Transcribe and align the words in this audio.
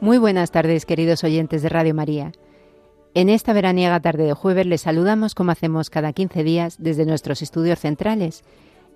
Muy 0.00 0.18
buenas 0.18 0.52
tardes, 0.52 0.86
queridos 0.86 1.24
oyentes 1.24 1.62
de 1.62 1.68
Radio 1.68 1.94
María. 1.94 2.32
En 3.14 3.28
esta 3.28 3.52
veraniega 3.52 3.98
tarde 4.00 4.24
de 4.24 4.32
jueves 4.32 4.66
les 4.66 4.82
saludamos 4.82 5.34
como 5.34 5.50
hacemos 5.50 5.90
cada 5.90 6.12
15 6.12 6.44
días 6.44 6.76
desde 6.78 7.04
nuestros 7.04 7.42
estudios 7.42 7.80
centrales 7.80 8.44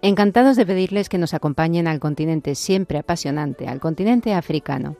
Encantados 0.04 0.56
de 0.56 0.66
pedirles 0.66 1.08
que 1.08 1.16
nos 1.16 1.32
acompañen 1.32 1.86
al 1.86 2.00
continente 2.00 2.56
siempre 2.56 2.98
apasionante, 2.98 3.68
al 3.68 3.78
continente 3.78 4.34
africano. 4.34 4.96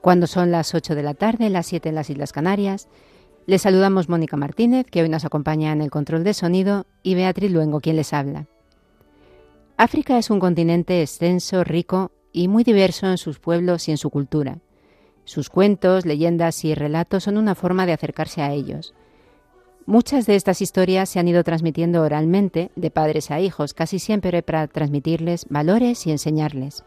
Cuando 0.00 0.26
son 0.26 0.50
las 0.50 0.74
8 0.74 0.96
de 0.96 1.04
la 1.04 1.14
tarde, 1.14 1.50
las 1.50 1.66
7 1.66 1.90
en 1.90 1.94
las 1.94 2.10
Islas 2.10 2.32
Canarias, 2.32 2.88
les 3.46 3.62
saludamos 3.62 4.08
Mónica 4.08 4.36
Martínez, 4.36 4.86
que 4.90 5.02
hoy 5.02 5.08
nos 5.08 5.24
acompaña 5.24 5.70
en 5.70 5.82
el 5.82 5.90
control 5.90 6.24
de 6.24 6.34
sonido, 6.34 6.84
y 7.04 7.14
Beatriz 7.14 7.52
Luengo, 7.52 7.80
quien 7.80 7.94
les 7.94 8.12
habla. 8.12 8.48
África 9.76 10.18
es 10.18 10.30
un 10.30 10.40
continente 10.40 11.00
extenso, 11.00 11.62
rico 11.62 12.10
y 12.32 12.48
muy 12.48 12.64
diverso 12.64 13.06
en 13.06 13.18
sus 13.18 13.38
pueblos 13.38 13.86
y 13.86 13.92
en 13.92 13.98
su 13.98 14.10
cultura. 14.10 14.58
Sus 15.28 15.50
cuentos, 15.50 16.06
leyendas 16.06 16.64
y 16.64 16.74
relatos 16.74 17.24
son 17.24 17.36
una 17.36 17.54
forma 17.54 17.84
de 17.84 17.92
acercarse 17.92 18.40
a 18.40 18.50
ellos. 18.50 18.94
Muchas 19.84 20.24
de 20.24 20.36
estas 20.36 20.62
historias 20.62 21.10
se 21.10 21.18
han 21.18 21.28
ido 21.28 21.44
transmitiendo 21.44 22.02
oralmente 22.02 22.70
de 22.76 22.90
padres 22.90 23.30
a 23.30 23.38
hijos, 23.38 23.74
casi 23.74 23.98
siempre 23.98 24.42
para 24.42 24.66
transmitirles 24.68 25.44
valores 25.50 26.06
y 26.06 26.12
enseñarles. 26.12 26.82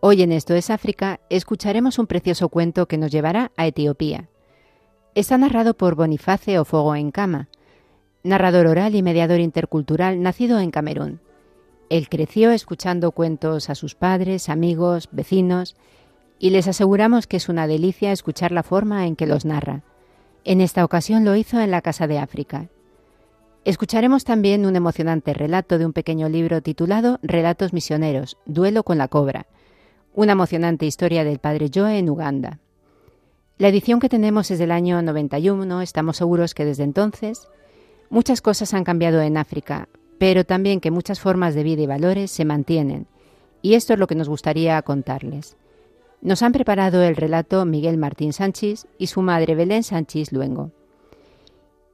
Hoy 0.00 0.20
en 0.20 0.32
Esto 0.32 0.52
es 0.52 0.68
África 0.68 1.20
escucharemos 1.30 1.98
un 1.98 2.06
precioso 2.06 2.50
cuento 2.50 2.88
que 2.88 2.98
nos 2.98 3.10
llevará 3.10 3.52
a 3.56 3.66
Etiopía. 3.66 4.28
Está 5.14 5.38
narrado 5.38 5.72
por 5.72 5.94
Boniface 5.94 6.58
Ofogo 6.58 6.94
Encama, 6.94 7.48
narrador 8.22 8.66
oral 8.66 8.94
y 8.94 9.02
mediador 9.02 9.40
intercultural 9.40 10.22
nacido 10.22 10.60
en 10.60 10.70
Camerún. 10.70 11.20
Él 11.90 12.08
creció 12.08 12.52
escuchando 12.52 13.10
cuentos 13.10 13.68
a 13.68 13.74
sus 13.74 13.96
padres, 13.96 14.48
amigos, 14.48 15.08
vecinos, 15.10 15.76
y 16.38 16.50
les 16.50 16.68
aseguramos 16.68 17.26
que 17.26 17.36
es 17.36 17.48
una 17.48 17.66
delicia 17.66 18.12
escuchar 18.12 18.52
la 18.52 18.62
forma 18.62 19.08
en 19.08 19.16
que 19.16 19.26
los 19.26 19.44
narra. 19.44 19.82
En 20.44 20.60
esta 20.60 20.84
ocasión 20.84 21.24
lo 21.24 21.34
hizo 21.34 21.60
en 21.60 21.72
la 21.72 21.82
Casa 21.82 22.06
de 22.06 22.18
África. 22.18 22.68
Escucharemos 23.64 24.22
también 24.22 24.66
un 24.66 24.76
emocionante 24.76 25.34
relato 25.34 25.78
de 25.78 25.84
un 25.84 25.92
pequeño 25.92 26.28
libro 26.28 26.62
titulado 26.62 27.18
Relatos 27.22 27.72
Misioneros, 27.72 28.38
Duelo 28.46 28.84
con 28.84 28.96
la 28.96 29.08
Cobra, 29.08 29.46
una 30.14 30.32
emocionante 30.32 30.86
historia 30.86 31.24
del 31.24 31.40
padre 31.40 31.70
Joe 31.74 31.98
en 31.98 32.08
Uganda. 32.08 32.60
La 33.58 33.68
edición 33.68 33.98
que 33.98 34.08
tenemos 34.08 34.50
es 34.52 34.60
del 34.60 34.70
año 34.70 35.02
91, 35.02 35.82
estamos 35.82 36.18
seguros 36.18 36.54
que 36.54 36.64
desde 36.64 36.84
entonces 36.84 37.48
muchas 38.10 38.40
cosas 38.40 38.74
han 38.74 38.84
cambiado 38.84 39.20
en 39.20 39.36
África, 39.36 39.88
pero 40.20 40.44
también 40.44 40.80
que 40.80 40.90
muchas 40.90 41.18
formas 41.18 41.54
de 41.54 41.62
vida 41.62 41.80
y 41.80 41.86
valores 41.86 42.30
se 42.30 42.44
mantienen, 42.44 43.06
y 43.62 43.72
esto 43.72 43.94
es 43.94 43.98
lo 43.98 44.06
que 44.06 44.14
nos 44.14 44.28
gustaría 44.28 44.80
contarles. 44.82 45.56
Nos 46.20 46.42
han 46.42 46.52
preparado 46.52 47.02
el 47.02 47.16
relato 47.16 47.64
Miguel 47.64 47.96
Martín 47.96 48.34
Sánchez 48.34 48.86
y 48.98 49.06
su 49.06 49.22
madre 49.22 49.54
Belén 49.54 49.82
Sánchez 49.82 50.30
Luengo. 50.30 50.72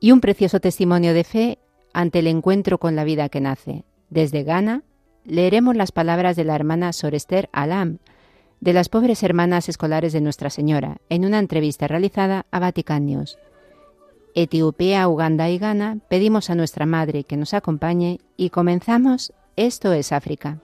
Y 0.01 0.11
un 0.11 0.21
precioso 0.21 0.59
testimonio 0.59 1.15
de 1.15 1.23
fe 1.23 1.59
ante 1.93 2.19
el 2.19 2.27
encuentro 2.27 2.79
con 2.79 2.97
la 2.97 3.05
vida 3.05 3.29
que 3.29 3.41
nace. 3.41 3.85
Desde 4.11 4.43
Ghana 4.43 4.83
leeremos 5.25 5.77
las 5.77 5.93
palabras 5.93 6.35
de 6.35 6.43
la 6.43 6.57
hermana 6.57 6.93
Sorester 6.93 7.49
Alam, 7.53 7.99
de 8.61 8.73
las 8.73 8.89
pobres 8.89 9.23
hermanas 9.23 9.69
escolares 9.69 10.13
de 10.13 10.21
Nuestra 10.21 10.51
Señora, 10.51 10.97
en 11.11 11.27
una 11.27 11.39
entrevista 11.39 11.87
realizada 11.87 12.47
a 12.51 12.59
Vatican 12.59 13.07
News. 13.07 13.39
Etiopía, 14.37 15.09
Uganda 15.09 15.49
y 15.49 15.57
Ghana 15.57 15.97
pedimos 16.09 16.51
a 16.51 16.55
nuestra 16.55 16.85
Madre 16.85 17.25
que 17.25 17.39
nos 17.39 17.55
acompañe 17.55 18.21
y 18.37 18.51
comenzamos 18.51 19.33
Esto 19.57 19.95
es 19.95 20.13
África. 20.13 20.59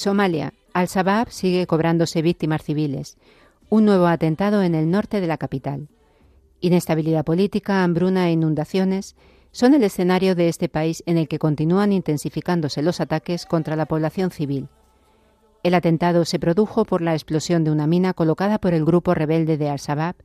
Somalia. 0.00 0.54
Al-Shabaab 0.72 1.28
sigue 1.28 1.66
cobrándose 1.66 2.22
víctimas 2.22 2.62
civiles. 2.62 3.18
Un 3.68 3.84
nuevo 3.84 4.06
atentado 4.06 4.62
en 4.62 4.74
el 4.74 4.90
norte 4.90 5.20
de 5.20 5.26
la 5.26 5.36
capital. 5.36 5.88
Inestabilidad 6.60 7.22
política, 7.22 7.84
hambruna 7.84 8.26
e 8.26 8.32
inundaciones 8.32 9.14
son 9.52 9.74
el 9.74 9.82
escenario 9.82 10.34
de 10.34 10.48
este 10.48 10.70
país 10.70 11.02
en 11.04 11.18
el 11.18 11.28
que 11.28 11.38
continúan 11.38 11.92
intensificándose 11.92 12.80
los 12.80 12.98
ataques 13.02 13.44
contra 13.44 13.76
la 13.76 13.84
población 13.84 14.30
civil. 14.30 14.68
El 15.62 15.74
atentado 15.74 16.24
se 16.24 16.38
produjo 16.38 16.86
por 16.86 17.02
la 17.02 17.12
explosión 17.12 17.62
de 17.62 17.70
una 17.70 17.86
mina 17.86 18.14
colocada 18.14 18.58
por 18.58 18.72
el 18.72 18.86
grupo 18.86 19.12
rebelde 19.12 19.58
de 19.58 19.68
Al-Shabaab 19.68 20.16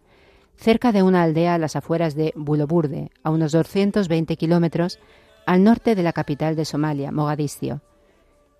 cerca 0.56 0.94
de 0.94 1.04
una 1.04 1.22
aldea 1.22 1.56
a 1.56 1.58
las 1.58 1.76
afueras 1.76 2.16
de 2.16 2.32
Buloburde, 2.38 3.12
a 3.24 3.30
unos 3.30 3.52
220 3.52 4.38
kilómetros 4.38 5.00
al 5.46 5.66
norte 5.66 5.96
de 5.96 6.04
la 6.04 6.14
capital 6.14 6.56
de 6.56 6.64
Somalia, 6.64 7.12
Mogadiscio. 7.12 7.82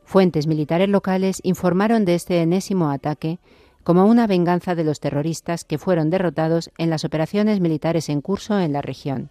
Fuentes 0.06 0.46
militares 0.46 0.88
locales 0.88 1.42
informaron 1.44 2.06
de 2.06 2.16
este 2.16 2.42
enésimo 2.42 2.90
ataque 2.92 3.40
como 3.84 4.06
una 4.06 4.28
venganza 4.28 4.76
de 4.76 4.84
los 4.84 5.00
terroristas 5.00 5.66
que 5.66 5.78
fueron 5.78 6.10
derrotados 6.10 6.72
en 6.78 6.90
las 6.90 7.04
operaciones 7.04 7.60
militares 7.60 8.10
en 8.10 8.22
curso 8.22 8.60
en 8.60 8.72
la 8.72 8.82
región. 8.82 9.30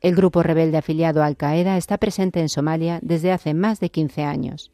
El 0.00 0.14
grupo 0.14 0.42
rebelde 0.42 0.78
afiliado 0.78 1.22
a 1.22 1.26
Al-Qaeda 1.26 1.76
está 1.76 1.98
presente 1.98 2.40
en 2.40 2.48
Somalia 2.48 3.00
desde 3.02 3.32
hace 3.32 3.52
más 3.52 3.80
de 3.80 3.90
15 3.90 4.22
años. 4.22 4.70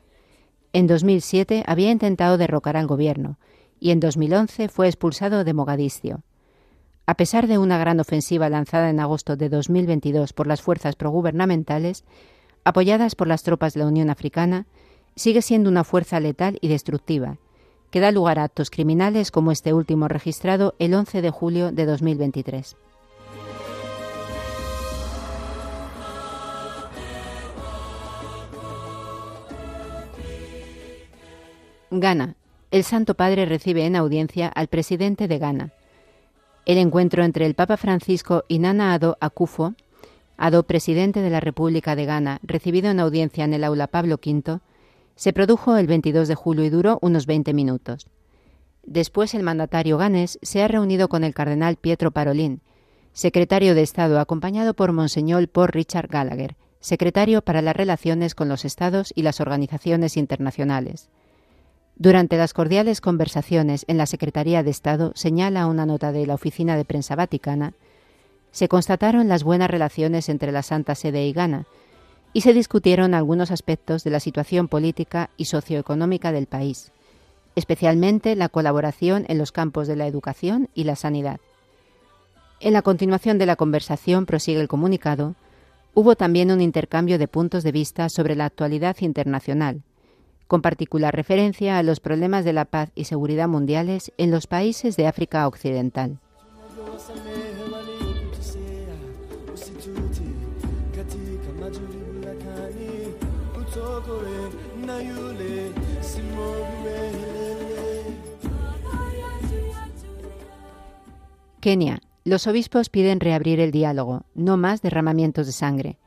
En 0.73 0.87
2007 0.87 1.65
había 1.67 1.91
intentado 1.91 2.37
derrocar 2.37 2.77
al 2.77 2.87
gobierno 2.87 3.39
y 3.81 3.91
en 3.91 4.01
2011 4.01 4.69
fue 4.69 4.87
expulsado 4.87 5.45
de 5.45 5.55
Mogadiscio. 5.55 6.23
A 7.07 7.15
pesar 7.15 7.47
de 7.49 7.59
una 7.59 7.79
gran 7.79 8.01
ofensiva 8.01 8.49
lanzada 8.49 8.91
en 8.91 9.01
agosto 9.01 9.37
de 9.37 9.49
2022 9.49 10.33
por 10.33 10.47
las 10.47 10.63
fuerzas 10.63 10.95
progubernamentales, 10.95 12.05
apoyadas 12.65 13.15
por 13.15 13.29
las 13.29 13.43
tropas 13.43 13.75
de 13.75 13.81
la 13.81 13.87
Unión 13.87 14.11
Africana, 14.11 14.67
sigue 15.17 15.43
siendo 15.43 15.71
una 15.71 15.85
fuerza 15.85 16.21
letal 16.21 16.59
y 16.61 16.69
destructiva, 16.69 17.39
que 17.91 18.01
da 18.01 18.13
lugar 18.13 18.39
a 18.39 18.45
actos 18.45 18.71
criminales 18.71 19.31
como 19.31 19.53
este 19.53 19.73
último 19.73 20.09
registrado 20.09 20.75
el 20.79 20.95
11 20.95 21.23
de 21.23 21.31
julio 21.31 21.73
de 21.73 21.87
2023. 21.87 22.77
Ghana. 31.91 32.37
El 32.71 32.85
Santo 32.85 33.15
Padre 33.15 33.47
recibe 33.47 33.85
en 33.85 33.97
audiencia 33.97 34.47
al 34.47 34.69
presidente 34.69 35.27
de 35.27 35.39
Ghana. 35.39 35.73
El 36.65 36.79
encuentro 36.79 37.25
entre 37.25 37.47
el 37.47 37.55
Papa 37.55 37.77
Francisco 37.77 38.45
y 38.47 38.61
Nana 38.61 38.95
Ado 38.95 39.19
Akufo, 39.21 39.75
Ado 40.37 40.63
presidente 40.63 41.21
de 41.21 41.31
la 41.31 41.41
República 41.41 41.97
de 41.97 42.07
Ghana, 42.07 42.39
recibido 42.45 42.91
en 42.91 43.01
audiencia 43.01 43.45
en 43.45 43.55
el 43.55 43.65
aula 43.65 43.89
Pablo 43.89 44.21
V, 44.25 44.61
se 45.21 45.35
produjo 45.35 45.77
el 45.77 45.87
22 45.87 46.29
de 46.29 46.35
julio 46.35 46.65
y 46.65 46.71
duró 46.71 46.99
unos 47.03 47.27
20 47.27 47.53
minutos. 47.53 48.07
Después 48.85 49.35
el 49.35 49.43
mandatario 49.43 49.99
ganés 49.99 50.39
se 50.41 50.63
ha 50.63 50.69
reunido 50.69 51.11
con 51.11 51.25
el 51.25 51.35
cardenal 51.35 51.77
Pietro 51.77 52.11
Parolin, 52.11 52.63
secretario 53.13 53.75
de 53.75 53.83
Estado, 53.83 54.19
acompañado 54.19 54.73
por 54.73 54.93
Monseñor 54.93 55.47
Paul 55.51 55.69
Richard 55.69 56.09
Gallagher, 56.09 56.57
secretario 56.81 57.43
para 57.43 57.61
las 57.61 57.77
relaciones 57.77 58.35
con 58.35 58.49
los 58.49 58.65
Estados 58.65 59.13
y 59.15 59.21
las 59.21 59.43
organizaciones 59.43 60.17
internacionales. 60.17 61.11
Durante 61.97 62.39
las 62.39 62.55
cordiales 62.55 63.03
conversaciones 63.03 63.85
en 63.89 63.99
la 63.99 64.07
Secretaría 64.07 64.63
de 64.63 64.71
Estado, 64.71 65.13
señala 65.15 65.67
una 65.67 65.85
nota 65.85 66.13
de 66.13 66.27
la 66.27 66.33
Oficina 66.33 66.79
de 66.79 66.87
Prensa 66.87 67.15
Vaticana, 67.15 67.75
se 68.53 68.69
constataron 68.69 69.29
las 69.29 69.45
buenas 69.45 69.71
relaciones 69.71 70.31
entre 70.31 70.51
la 70.51 70.63
Santa 70.63 70.95
Sede 70.95 71.27
y 71.27 71.35
Ghana 71.35 71.67
y 72.33 72.43
se 72.43 72.53
discutieron 72.53 73.15
algunos 73.15 73.51
aspectos 73.51 74.05
de 74.05 74.11
la 74.11 74.21
situación 74.21 74.69
política 74.69 75.31
y 75.37 75.47
socioeconómica 75.47 76.33
del 76.33 76.47
país, 76.47 76.93
especialmente 77.57 78.37
la 78.37 78.49
colaboración 78.49 79.25
en 79.29 79.39
los 79.39 79.53
campos 79.53 79.89
de 79.89 79.97
la 79.97 80.07
educación 80.07 80.69
y 80.75 80.85
la 80.85 80.97
sanidad. 80.97 81.41
En 82.61 82.73
la 82.73 82.83
continuación 82.83 83.39
de 83.39 83.47
la 83.47 83.57
conversación, 83.57 84.27
prosigue 84.27 84.61
el 84.61 84.69
comunicado, 84.69 85.35
hubo 85.95 86.15
también 86.15 86.51
un 86.51 86.61
intercambio 86.61 87.19
de 87.19 87.27
puntos 87.27 87.65
de 87.65 87.73
vista 87.73 88.09
sobre 88.09 88.37
la 88.37 88.45
actualidad 88.45 88.97
internacional, 89.01 89.83
con 90.47 90.63
particular 90.63 91.15
referencia 91.15 91.79
a 91.79 91.83
los 91.83 92.01
problemas 92.01 92.45
de 92.45 92.53
la 92.53 92.65
paz 92.65 92.91
y 92.95 93.05
seguridad 93.05 93.49
mundiales 93.49 94.13
en 94.19 94.31
los 94.31 94.47
países 94.47 94.97
de 94.97 95.07
África 95.07 95.47
Occidental. 95.49 96.19
Kenia. 111.61 112.01
Los 112.25 112.47
obispos 112.47 112.89
piden 112.89 113.21
reabrir 113.21 113.61
el 113.61 113.71
diálogo, 113.71 114.25
no 114.35 114.57
más 114.57 114.83
derramamientos 114.83 115.47
de 115.47 115.53
sangre. 115.53 115.99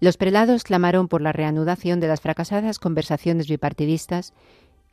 Los 0.00 0.16
prelados 0.16 0.64
clamaron 0.64 1.08
por 1.08 1.20
la 1.20 1.32
reanudación 1.32 2.00
de 2.00 2.08
las 2.08 2.20
fracasadas 2.20 2.78
conversaciones 2.78 3.48
bipartidistas 3.48 4.32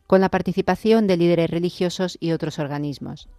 con 0.06 0.22
la 0.22 0.30
participación 0.30 1.08
de 1.08 1.18
líderes 1.18 1.50
religiosos 1.50 2.18
y 2.20 2.32
otros 2.34 2.60
organismos. 2.60 3.30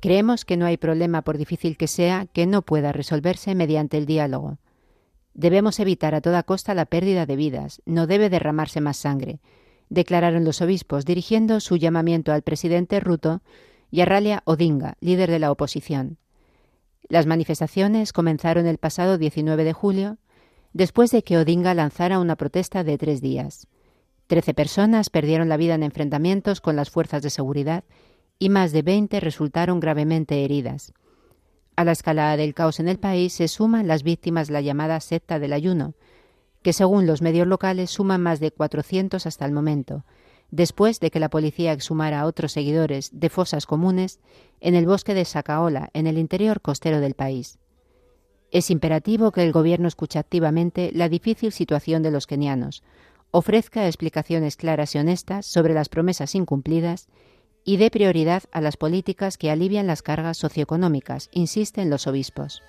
Creemos 0.00 0.44
que 0.44 0.56
no 0.56 0.66
hay 0.66 0.76
problema, 0.76 1.22
por 1.22 1.38
difícil 1.38 1.76
que 1.76 1.88
sea, 1.88 2.26
que 2.32 2.46
no 2.46 2.62
pueda 2.62 2.92
resolverse 2.92 3.54
mediante 3.54 3.98
el 3.98 4.06
diálogo. 4.06 4.58
Debemos 5.36 5.80
evitar 5.80 6.14
a 6.14 6.22
toda 6.22 6.42
costa 6.44 6.72
la 6.72 6.86
pérdida 6.86 7.26
de 7.26 7.36
vidas, 7.36 7.82
no 7.84 8.06
debe 8.06 8.30
derramarse 8.30 8.80
más 8.80 8.96
sangre, 8.96 9.40
declararon 9.90 10.46
los 10.46 10.62
obispos, 10.62 11.04
dirigiendo 11.04 11.60
su 11.60 11.76
llamamiento 11.76 12.32
al 12.32 12.40
presidente 12.40 13.00
Ruto 13.00 13.42
y 13.90 14.00
a 14.00 14.06
Ralia 14.06 14.42
Odinga, 14.46 14.96
líder 15.00 15.30
de 15.30 15.38
la 15.38 15.52
oposición. 15.52 16.16
Las 17.06 17.26
manifestaciones 17.26 18.14
comenzaron 18.14 18.66
el 18.66 18.78
pasado 18.78 19.18
19 19.18 19.64
de 19.64 19.74
julio, 19.74 20.16
después 20.72 21.10
de 21.10 21.22
que 21.22 21.36
Odinga 21.36 21.74
lanzara 21.74 22.18
una 22.18 22.36
protesta 22.36 22.82
de 22.82 22.96
tres 22.96 23.20
días. 23.20 23.66
Trece 24.28 24.54
personas 24.54 25.10
perdieron 25.10 25.50
la 25.50 25.58
vida 25.58 25.74
en 25.74 25.82
enfrentamientos 25.82 26.62
con 26.62 26.76
las 26.76 26.88
fuerzas 26.88 27.20
de 27.20 27.28
seguridad 27.28 27.84
y 28.38 28.48
más 28.48 28.72
de 28.72 28.80
veinte 28.80 29.20
resultaron 29.20 29.80
gravemente 29.80 30.46
heridas. 30.46 30.94
A 31.76 31.84
la 31.84 31.92
escalada 31.92 32.38
del 32.38 32.54
caos 32.54 32.80
en 32.80 32.88
el 32.88 32.98
país 32.98 33.34
se 33.34 33.48
suman 33.48 33.86
las 33.86 34.02
víctimas 34.02 34.46
de 34.46 34.54
la 34.54 34.62
llamada 34.62 34.98
secta 35.00 35.38
del 35.38 35.52
ayuno, 35.52 35.92
que 36.62 36.72
según 36.72 37.06
los 37.06 37.20
medios 37.20 37.46
locales 37.46 37.90
suman 37.90 38.22
más 38.22 38.40
de 38.40 38.50
400 38.50 39.26
hasta 39.26 39.44
el 39.44 39.52
momento, 39.52 40.04
después 40.50 41.00
de 41.00 41.10
que 41.10 41.20
la 41.20 41.28
policía 41.28 41.72
exhumara 41.72 42.20
a 42.20 42.26
otros 42.26 42.52
seguidores 42.52 43.10
de 43.12 43.28
fosas 43.28 43.66
comunes 43.66 44.20
en 44.60 44.74
el 44.74 44.86
bosque 44.86 45.12
de 45.12 45.26
Sacaola, 45.26 45.90
en 45.92 46.06
el 46.06 46.16
interior 46.16 46.62
costero 46.62 47.00
del 47.00 47.12
país. 47.12 47.58
Es 48.50 48.70
imperativo 48.70 49.30
que 49.30 49.42
el 49.42 49.52
Gobierno 49.52 49.86
escuche 49.86 50.18
activamente 50.18 50.90
la 50.94 51.10
difícil 51.10 51.52
situación 51.52 52.02
de 52.02 52.10
los 52.10 52.26
kenianos, 52.26 52.84
ofrezca 53.32 53.86
explicaciones 53.86 54.56
claras 54.56 54.94
y 54.94 54.98
honestas 54.98 55.44
sobre 55.44 55.74
las 55.74 55.90
promesas 55.90 56.34
incumplidas 56.34 57.08
y 57.66 57.76
dé 57.76 57.90
prioridad 57.90 58.44
a 58.52 58.60
las 58.62 58.76
políticas 58.76 59.36
que 59.36 59.50
alivian 59.50 59.88
las 59.88 60.00
cargas 60.00 60.38
socioeconómicas, 60.38 61.28
insisten 61.32 61.90
los 61.90 62.06
obispos. 62.06 62.62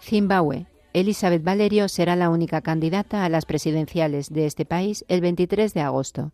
Zimbabue. 0.00 0.66
Elizabeth 0.92 1.42
Valerio 1.42 1.88
será 1.88 2.14
la 2.14 2.30
única 2.30 2.60
candidata 2.60 3.24
a 3.24 3.28
las 3.28 3.46
presidenciales 3.46 4.32
de 4.32 4.46
este 4.46 4.64
país 4.64 5.04
el 5.08 5.20
23 5.20 5.74
de 5.74 5.80
agosto. 5.80 6.32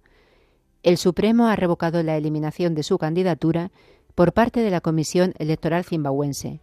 El 0.83 0.97
Supremo 0.97 1.49
ha 1.49 1.57
revocado 1.57 2.03
la 2.03 2.17
eliminación 2.17 2.75
de 2.75 2.83
su 2.83 2.97
candidatura 2.97 3.71
por 4.15 4.33
parte 4.33 4.61
de 4.61 4.71
la 4.71 4.81
Comisión 4.81 5.35
Electoral 5.39 5.85
Zimbabuense. 5.85 6.61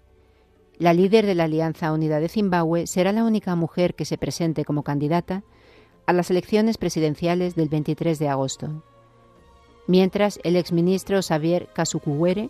La 0.80 0.94
líder 0.94 1.28
de 1.28 1.36
la 1.36 1.44
Alianza 1.44 1.92
Unida 1.92 2.20
de 2.20 2.28
Zimbabue 2.28 2.88
será 2.88 3.12
la 3.12 3.24
única 3.24 3.56
mujer 3.56 3.94
que 3.94 4.06
se 4.06 4.18
presente 4.18 4.66
como 4.66 4.82
candidata 4.82 5.44
a 6.08 6.14
las 6.14 6.32
elecciones 6.32 6.80
presidenciales 6.80 7.56
del 7.56 7.70
23 7.70 8.18
de 8.18 8.30
agosto. 8.30 8.84
Mientras, 9.86 10.40
el 10.44 10.56
exministro 10.56 11.22
Xavier 11.22 11.68
Kasukuwere, 11.74 12.50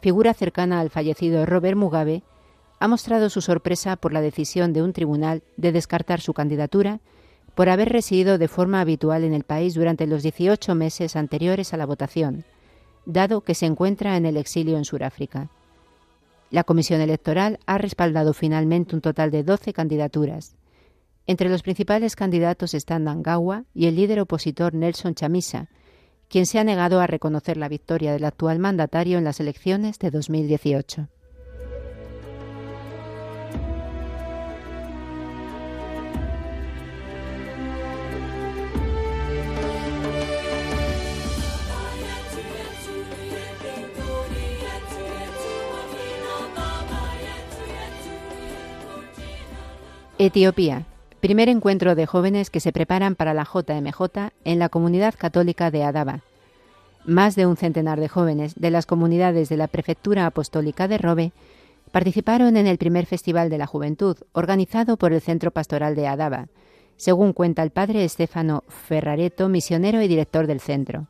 figura 0.00 0.34
cercana 0.34 0.80
al 0.80 0.90
fallecido 0.90 1.46
Robert 1.46 1.76
Mugabe, 1.76 2.24
ha 2.80 2.88
mostrado 2.88 3.30
su 3.30 3.40
sorpresa 3.40 3.94
por 3.96 4.12
la 4.12 4.20
decisión 4.20 4.72
de 4.72 4.82
un 4.82 4.92
tribunal 4.92 5.42
de 5.56 5.70
descartar 5.70 6.20
su 6.20 6.34
candidatura 6.34 7.00
por 7.54 7.68
haber 7.68 7.90
residido 7.90 8.38
de 8.38 8.48
forma 8.48 8.80
habitual 8.80 9.24
en 9.24 9.32
el 9.32 9.44
país 9.44 9.74
durante 9.74 10.06
los 10.06 10.22
18 10.22 10.74
meses 10.74 11.16
anteriores 11.16 11.72
a 11.72 11.76
la 11.76 11.86
votación, 11.86 12.44
dado 13.06 13.42
que 13.42 13.54
se 13.54 13.66
encuentra 13.66 14.16
en 14.16 14.26
el 14.26 14.36
exilio 14.36 14.76
en 14.76 14.84
Sudáfrica. 14.84 15.50
La 16.50 16.64
Comisión 16.64 17.00
Electoral 17.00 17.58
ha 17.66 17.78
respaldado 17.78 18.32
finalmente 18.32 18.94
un 18.94 19.00
total 19.00 19.30
de 19.30 19.42
12 19.42 19.72
candidaturas. 19.72 20.56
Entre 21.26 21.48
los 21.48 21.62
principales 21.62 22.16
candidatos 22.16 22.74
están 22.74 23.04
Nangawa 23.04 23.64
y 23.72 23.86
el 23.86 23.96
líder 23.96 24.20
opositor 24.20 24.74
Nelson 24.74 25.14
Chamisa, 25.14 25.68
quien 26.28 26.46
se 26.46 26.58
ha 26.58 26.64
negado 26.64 27.00
a 27.00 27.06
reconocer 27.06 27.56
la 27.56 27.68
victoria 27.68 28.12
del 28.12 28.24
actual 28.24 28.58
mandatario 28.58 29.18
en 29.18 29.24
las 29.24 29.40
elecciones 29.40 29.98
de 29.98 30.10
2018. 30.10 31.08
Etiopía. 50.26 50.86
Primer 51.20 51.50
encuentro 51.50 51.94
de 51.94 52.06
jóvenes 52.06 52.48
que 52.48 52.60
se 52.60 52.72
preparan 52.72 53.14
para 53.14 53.34
la 53.34 53.44
JMJ 53.44 54.30
en 54.44 54.58
la 54.58 54.70
comunidad 54.70 55.14
católica 55.18 55.70
de 55.70 55.82
Adaba. 55.82 56.20
Más 57.04 57.36
de 57.36 57.44
un 57.44 57.58
centenar 57.58 58.00
de 58.00 58.08
jóvenes 58.08 58.54
de 58.54 58.70
las 58.70 58.86
comunidades 58.86 59.50
de 59.50 59.58
la 59.58 59.68
Prefectura 59.68 60.24
Apostólica 60.24 60.88
de 60.88 60.96
Robe 60.96 61.32
participaron 61.92 62.56
en 62.56 62.66
el 62.66 62.78
primer 62.78 63.04
Festival 63.04 63.50
de 63.50 63.58
la 63.58 63.66
Juventud 63.66 64.16
organizado 64.32 64.96
por 64.96 65.12
el 65.12 65.20
Centro 65.20 65.50
Pastoral 65.50 65.94
de 65.94 66.06
Adaba, 66.06 66.48
según 66.96 67.34
cuenta 67.34 67.62
el 67.62 67.70
padre 67.70 68.02
Estefano 68.04 68.64
Ferrareto, 68.68 69.50
misionero 69.50 70.00
y 70.00 70.08
director 70.08 70.46
del 70.46 70.60
centro. 70.60 71.08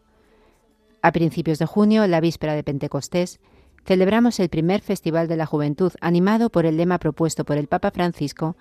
A 1.03 1.13
principios 1.13 1.61
de 1.61 1.67
junio, 1.67 2.05
la 2.09 2.21
víspera 2.21 2.55
de 2.55 2.65
Pentecostés, 2.65 3.39
celebramos 3.87 4.41
el 4.41 4.49
primer 4.49 4.81
Festival 4.81 5.29
de 5.29 5.37
la 5.37 5.47
Juventud 5.47 5.93
animado 6.01 6.51
por 6.51 6.67
el 6.67 6.77
lema 6.77 6.99
propuesto 6.99 7.45
por 7.45 7.59
el 7.59 7.69
Papa 7.69 7.93
Francisco 7.93 8.57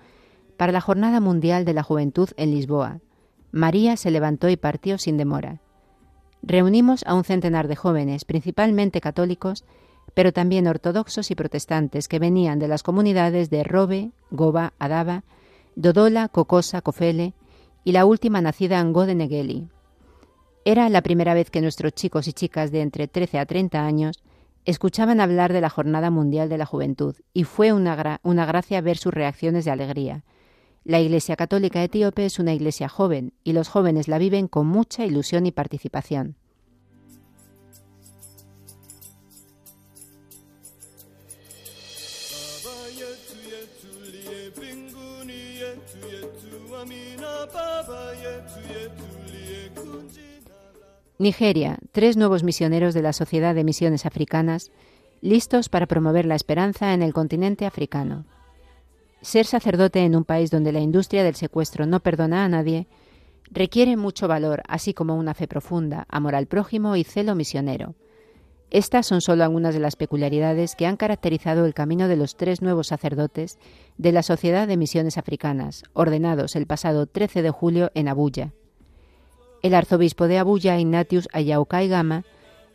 para 0.56 0.72
la 0.72 0.80
Jornada 0.80 1.20
Mundial 1.20 1.64
de 1.64 1.74
la 1.74 1.82
Juventud 1.82 2.30
en 2.36 2.50
Lisboa. 2.50 3.00
María 3.52 3.96
se 3.96 4.10
levantó 4.10 4.48
y 4.48 4.56
partió 4.56 4.98
sin 4.98 5.16
demora. 5.16 5.60
Reunimos 6.42 7.04
a 7.06 7.14
un 7.14 7.24
centenar 7.24 7.68
de 7.68 7.76
jóvenes, 7.76 8.24
principalmente 8.24 9.00
católicos, 9.00 9.64
pero 10.14 10.32
también 10.32 10.66
ortodoxos 10.66 11.30
y 11.30 11.34
protestantes 11.34 12.08
que 12.08 12.18
venían 12.18 12.58
de 12.58 12.68
las 12.68 12.82
comunidades 12.82 13.50
de 13.50 13.64
Robe, 13.64 14.12
Goba, 14.30 14.72
Adaba, 14.78 15.24
Dodola, 15.76 16.28
Cocosa, 16.28 16.82
Cofele 16.82 17.34
y 17.82 17.92
la 17.92 18.04
última 18.04 18.40
nacida 18.40 18.78
en 18.80 18.92
Godenegeli. 18.92 19.68
Era 20.64 20.88
la 20.88 21.02
primera 21.02 21.34
vez 21.34 21.50
que 21.50 21.60
nuestros 21.60 21.92
chicos 21.92 22.28
y 22.28 22.32
chicas 22.32 22.70
de 22.70 22.80
entre 22.80 23.08
13 23.08 23.38
a 23.38 23.46
30 23.46 23.84
años 23.84 24.22
escuchaban 24.64 25.20
hablar 25.20 25.52
de 25.52 25.60
la 25.60 25.68
Jornada 25.68 26.10
Mundial 26.10 26.48
de 26.48 26.58
la 26.58 26.66
Juventud 26.66 27.16
y 27.34 27.44
fue 27.44 27.72
una, 27.72 28.20
una 28.22 28.46
gracia 28.46 28.80
ver 28.80 28.96
sus 28.96 29.12
reacciones 29.12 29.64
de 29.64 29.70
alegría, 29.72 30.24
la 30.84 31.00
Iglesia 31.00 31.34
Católica 31.36 31.82
Etíope 31.82 32.26
es 32.26 32.38
una 32.38 32.52
iglesia 32.52 32.88
joven 32.88 33.32
y 33.42 33.54
los 33.54 33.68
jóvenes 33.68 34.06
la 34.06 34.18
viven 34.18 34.48
con 34.48 34.66
mucha 34.66 35.06
ilusión 35.06 35.46
y 35.46 35.52
participación. 35.52 36.36
Nigeria, 51.16 51.78
tres 51.92 52.18
nuevos 52.18 52.42
misioneros 52.42 52.92
de 52.92 53.00
la 53.00 53.14
Sociedad 53.14 53.54
de 53.54 53.64
Misiones 53.64 54.04
Africanas, 54.04 54.70
listos 55.22 55.70
para 55.70 55.86
promover 55.86 56.26
la 56.26 56.34
esperanza 56.34 56.92
en 56.92 57.02
el 57.02 57.14
continente 57.14 57.64
africano. 57.64 58.26
Ser 59.24 59.46
sacerdote 59.46 60.00
en 60.04 60.16
un 60.16 60.24
país 60.24 60.50
donde 60.50 60.70
la 60.70 60.80
industria 60.80 61.24
del 61.24 61.34
secuestro 61.34 61.86
no 61.86 62.00
perdona 62.00 62.44
a 62.44 62.48
nadie 62.50 62.86
requiere 63.50 63.96
mucho 63.96 64.28
valor, 64.28 64.62
así 64.68 64.92
como 64.92 65.16
una 65.16 65.32
fe 65.32 65.48
profunda, 65.48 66.04
amor 66.10 66.34
al 66.34 66.46
prójimo 66.46 66.94
y 66.94 67.04
celo 67.04 67.34
misionero. 67.34 67.94
Estas 68.70 69.06
son 69.06 69.22
solo 69.22 69.42
algunas 69.42 69.72
de 69.72 69.80
las 69.80 69.96
peculiaridades 69.96 70.74
que 70.74 70.84
han 70.84 70.98
caracterizado 70.98 71.64
el 71.64 71.72
camino 71.72 72.06
de 72.06 72.16
los 72.16 72.36
tres 72.36 72.60
nuevos 72.60 72.88
sacerdotes 72.88 73.58
de 73.96 74.12
la 74.12 74.22
Sociedad 74.22 74.68
de 74.68 74.76
Misiones 74.76 75.16
Africanas, 75.16 75.84
ordenados 75.94 76.54
el 76.54 76.66
pasado 76.66 77.06
13 77.06 77.40
de 77.40 77.50
julio 77.50 77.90
en 77.94 78.08
Abuya. 78.08 78.52
El 79.62 79.74
arzobispo 79.74 80.28
de 80.28 80.36
Abuya, 80.36 80.78
Ignatius 80.78 81.30
Ayaukai 81.32 81.88
Gama, 81.88 82.24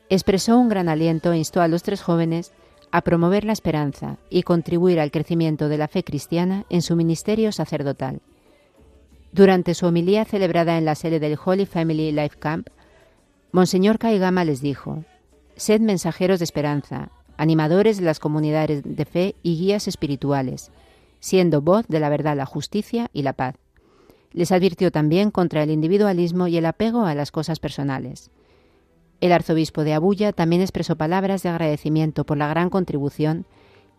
expresó 0.10 0.58
un 0.58 0.70
gran 0.70 0.90
aliento 0.90 1.32
e 1.32 1.38
instó 1.38 1.62
a 1.62 1.68
los 1.68 1.84
tres 1.84 2.02
jóvenes 2.02 2.54
a 2.92 3.02
promover 3.02 3.44
la 3.46 3.54
esperanza 3.54 4.18
y 4.30 4.44
contribuir 4.44 5.00
al 5.00 5.12
crecimiento 5.12 5.70
de 5.70 5.78
la 5.78 5.88
fe 5.88 6.04
cristiana 6.04 6.66
en 6.70 6.82
su 6.82 6.96
ministerio 6.96 7.52
sacerdotal. 7.52 8.22
Durante 9.32 9.76
su 9.76 9.86
homilía 9.86 10.26
celebrada 10.26 10.78
en 10.78 10.86
la 10.86 10.96
sede 10.96 11.20
del 11.20 11.38
Holy 11.44 11.66
Family 11.66 12.12
Life 12.12 12.38
Camp, 12.40 12.68
Monseñor 13.52 14.00
Kaigama 14.00 14.44
les 14.44 14.62
dijo, 14.62 15.04
Sed 15.56 15.82
mensajeros 15.82 16.40
de 16.40 16.46
esperanza, 16.46 17.12
animadores 17.38 17.98
de 17.98 18.06
las 18.06 18.20
comunidades 18.20 18.82
de 18.84 19.06
fe 19.06 19.36
y 19.44 19.58
guías 19.58 19.88
espirituales, 19.88 20.72
siendo 21.20 21.62
voz 21.62 21.88
de 21.88 22.00
la 22.00 22.10
verdad, 22.10 22.36
la 22.36 22.46
justicia 22.46 23.10
y 23.14 23.24
la 23.24 23.34
paz. 23.34 23.56
Les 24.32 24.52
advirtió 24.52 24.92
también 24.92 25.32
contra 25.32 25.64
el 25.64 25.72
individualismo 25.72 26.48
y 26.48 26.58
el 26.58 26.66
apego 26.66 27.06
a 27.06 27.16
las 27.16 27.32
cosas 27.32 27.60
personales. 27.60 28.32
El 29.22 29.32
arzobispo 29.34 29.84
de 29.84 29.94
Abuya 29.94 30.32
también 30.32 30.62
expresó 30.62 30.96
palabras 30.96 31.44
de 31.44 31.50
agradecimiento 31.50 32.26
por 32.26 32.38
la 32.38 32.48
gran 32.48 32.70
contribución 32.70 33.46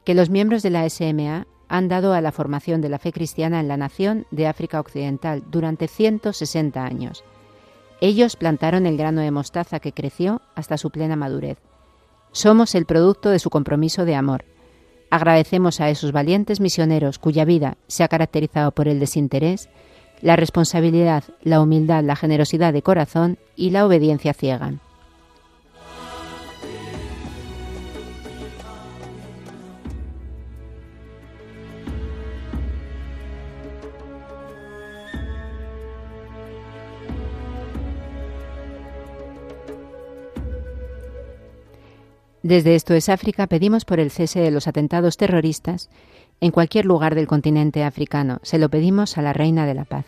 que 0.04 0.14
los 0.14 0.30
miembros 0.30 0.62
de 0.62 0.70
la 0.70 0.88
SMA 0.88 1.46
han 1.68 1.88
dado 1.88 2.14
a 2.14 2.20
la 2.20 2.32
formación 2.32 2.80
de 2.80 2.88
la 2.88 2.98
fe 2.98 3.12
cristiana 3.12 3.60
en 3.60 3.68
la 3.68 3.76
nación 3.76 4.26
de 4.30 4.46
África 4.46 4.80
Occidental 4.80 5.44
durante 5.50 5.88
160 5.88 6.84
años. 6.84 7.22
Ellos 8.00 8.36
plantaron 8.36 8.86
el 8.86 8.96
grano 8.96 9.20
de 9.20 9.30
mostaza 9.30 9.78
que 9.78 9.92
creció 9.92 10.40
hasta 10.54 10.78
su 10.78 10.90
plena 10.90 11.16
madurez. 11.16 11.58
Somos 12.32 12.74
el 12.74 12.86
producto 12.86 13.28
de 13.28 13.38
su 13.38 13.50
compromiso 13.50 14.04
de 14.04 14.14
amor. 14.14 14.46
Agradecemos 15.10 15.80
a 15.80 15.90
esos 15.90 16.12
valientes 16.12 16.60
misioneros 16.60 17.18
cuya 17.18 17.44
vida 17.44 17.76
se 17.88 18.04
ha 18.04 18.08
caracterizado 18.08 18.72
por 18.72 18.88
el 18.88 19.00
desinterés, 19.00 19.68
la 20.22 20.36
responsabilidad, 20.36 21.24
la 21.42 21.60
humildad, 21.60 22.02
la 22.04 22.16
generosidad 22.16 22.72
de 22.72 22.82
corazón 22.82 23.38
y 23.54 23.70
la 23.70 23.84
obediencia 23.84 24.32
ciega. 24.32 24.80
Desde 42.42 42.74
Esto 42.74 42.94
es 42.94 43.10
África 43.10 43.46
pedimos 43.46 43.84
por 43.84 44.00
el 44.00 44.10
cese 44.10 44.40
de 44.40 44.50
los 44.50 44.66
atentados 44.66 45.18
terroristas 45.18 45.90
en 46.40 46.52
cualquier 46.52 46.86
lugar 46.86 47.14
del 47.14 47.26
continente 47.26 47.84
africano. 47.84 48.38
Se 48.42 48.58
lo 48.58 48.70
pedimos 48.70 49.18
a 49.18 49.22
la 49.22 49.34
Reina 49.34 49.66
de 49.66 49.74
la 49.74 49.84
Paz. 49.84 50.06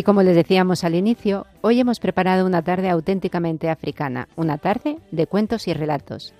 Y 0.00 0.02
como 0.02 0.22
les 0.22 0.34
decíamos 0.34 0.82
al 0.82 0.94
inicio, 0.94 1.46
hoy 1.60 1.78
hemos 1.78 2.00
preparado 2.00 2.46
una 2.46 2.62
tarde 2.62 2.88
auténticamente 2.88 3.68
africana, 3.68 4.28
una 4.34 4.56
tarde 4.56 4.96
de 5.10 5.26
cuentos 5.26 5.68
y 5.68 5.74
relatos. 5.74 6.32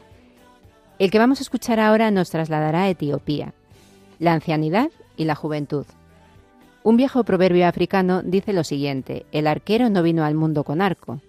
El 0.98 1.10
que 1.10 1.18
vamos 1.18 1.40
a 1.40 1.42
escuchar 1.42 1.78
ahora 1.78 2.10
nos 2.10 2.30
trasladará 2.30 2.84
a 2.84 2.88
Etiopía, 2.88 3.52
la 4.18 4.32
ancianidad 4.32 4.88
y 5.18 5.26
la 5.26 5.34
juventud. 5.34 5.84
Un 6.84 6.96
viejo 6.96 7.22
proverbio 7.22 7.66
africano 7.66 8.22
dice 8.22 8.54
lo 8.54 8.64
siguiente, 8.64 9.26
el 9.30 9.46
arquero 9.46 9.90
no 9.90 10.02
vino 10.02 10.24
al 10.24 10.34
mundo 10.34 10.64
con 10.64 10.80
arco. 10.80 11.20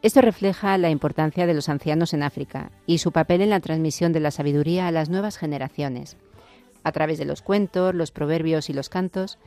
Esto 0.00 0.22
refleja 0.22 0.78
la 0.78 0.88
importancia 0.88 1.46
de 1.46 1.52
los 1.52 1.68
ancianos 1.68 2.14
en 2.14 2.22
África 2.22 2.70
y 2.86 3.00
su 3.00 3.12
papel 3.12 3.42
en 3.42 3.50
la 3.50 3.60
transmisión 3.60 4.14
de 4.14 4.20
la 4.20 4.30
sabiduría 4.30 4.86
a 4.86 4.92
las 4.92 5.10
nuevas 5.10 5.36
generaciones. 5.36 6.16
A 6.84 6.92
través 6.92 7.18
de 7.18 7.26
los 7.26 7.42
cuentos, 7.42 7.94
los 7.94 8.12
proverbios 8.12 8.70
y 8.70 8.72
los 8.72 8.88
cantos, 8.88 9.38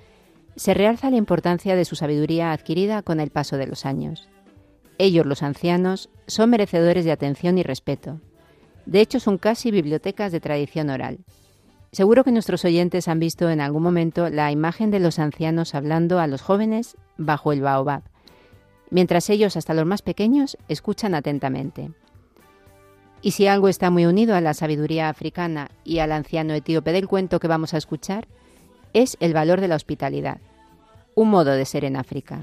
se 0.55 0.73
realza 0.73 1.09
la 1.09 1.17
importancia 1.17 1.75
de 1.75 1.85
su 1.85 1.95
sabiduría 1.95 2.51
adquirida 2.51 3.01
con 3.01 3.19
el 3.19 3.29
paso 3.29 3.57
de 3.57 3.67
los 3.67 3.85
años. 3.85 4.29
Ellos, 4.97 5.25
los 5.25 5.43
ancianos, 5.43 6.09
son 6.27 6.51
merecedores 6.51 7.05
de 7.05 7.11
atención 7.11 7.57
y 7.57 7.63
respeto. 7.63 8.21
De 8.85 9.01
hecho, 9.01 9.19
son 9.19 9.37
casi 9.37 9.71
bibliotecas 9.71 10.31
de 10.31 10.39
tradición 10.39 10.89
oral. 10.89 11.19
Seguro 11.91 12.23
que 12.23 12.31
nuestros 12.31 12.65
oyentes 12.65 13.07
han 13.07 13.19
visto 13.19 13.49
en 13.49 13.61
algún 13.61 13.83
momento 13.83 14.29
la 14.29 14.51
imagen 14.51 14.91
de 14.91 14.99
los 14.99 15.19
ancianos 15.19 15.75
hablando 15.75 16.19
a 16.19 16.27
los 16.27 16.41
jóvenes 16.41 16.97
bajo 17.17 17.51
el 17.51 17.61
baobab, 17.61 18.03
mientras 18.89 19.29
ellos, 19.29 19.57
hasta 19.57 19.73
los 19.73 19.85
más 19.85 20.01
pequeños, 20.01 20.57
escuchan 20.67 21.15
atentamente. 21.15 21.91
Y 23.21 23.31
si 23.31 23.47
algo 23.47 23.69
está 23.69 23.89
muy 23.89 24.05
unido 24.05 24.35
a 24.35 24.41
la 24.41 24.53
sabiduría 24.53 25.07
africana 25.07 25.71
y 25.83 25.99
al 25.99 26.11
anciano 26.11 26.53
etíope 26.53 26.91
del 26.91 27.07
cuento 27.07 27.39
que 27.39 27.47
vamos 27.47 27.73
a 27.73 27.77
escuchar, 27.77 28.27
es 28.93 29.17
el 29.19 29.33
valor 29.33 29.61
de 29.61 29.67
la 29.67 29.75
hospitalidad, 29.75 30.39
un 31.15 31.29
modo 31.29 31.51
de 31.51 31.65
ser 31.65 31.85
en 31.85 31.95
África. 31.95 32.41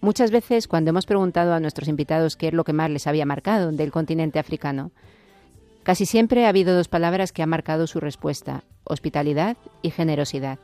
Muchas 0.00 0.30
veces 0.30 0.68
cuando 0.68 0.90
hemos 0.90 1.06
preguntado 1.06 1.52
a 1.52 1.60
nuestros 1.60 1.88
invitados 1.88 2.36
qué 2.36 2.48
es 2.48 2.54
lo 2.54 2.64
que 2.64 2.72
más 2.72 2.90
les 2.90 3.06
había 3.06 3.26
marcado 3.26 3.72
del 3.72 3.90
continente 3.90 4.38
africano, 4.38 4.92
casi 5.82 6.06
siempre 6.06 6.46
ha 6.46 6.48
habido 6.48 6.74
dos 6.74 6.88
palabras 6.88 7.32
que 7.32 7.42
han 7.42 7.48
marcado 7.50 7.86
su 7.86 8.00
respuesta, 8.00 8.64
hospitalidad 8.84 9.56
y 9.82 9.90
generosidad. 9.90 10.58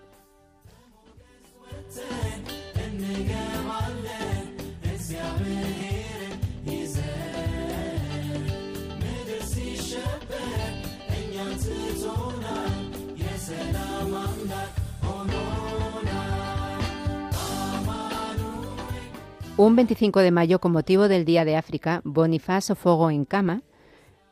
Un 19.58 19.74
25 19.74 20.20
de 20.20 20.32
mayo, 20.32 20.58
con 20.58 20.72
motivo 20.72 21.08
del 21.08 21.24
Día 21.24 21.46
de 21.46 21.56
África, 21.56 22.02
Bonifacio 22.04 22.74
Fogo 22.74 23.10
en 23.10 23.24
Cama, 23.24 23.62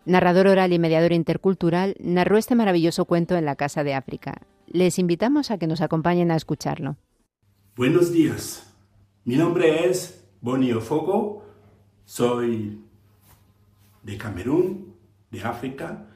narrador 0.04 0.49
oral 0.49 0.75
y 0.75 0.78
mediador 0.78 1.12
intercultural, 1.12 1.97
narró 1.99 2.37
este 2.37 2.54
maravilloso 2.54 3.07
cuento 3.07 3.35
en 3.35 3.47
la 3.47 3.57
Casa 3.57 3.85
de 3.85 3.95
África. 3.95 4.43
Les 4.66 4.99
invitamos 4.99 5.50
a 5.50 5.57
que 5.57 5.66
nos 5.66 5.81
acompañen 5.81 6.31
a 6.31 6.37
escucharlo. 6.37 6.99
Buenos 7.75 8.12
días. 8.12 8.76
Mi 9.25 9.37
nombre 9.37 9.88
es 9.88 10.28
Bonio 10.43 10.83
Fogo. 10.83 11.43
Soy 12.04 12.85
de 14.02 14.19
Camerún, 14.19 14.95
de 15.31 15.40
África. 15.40 16.07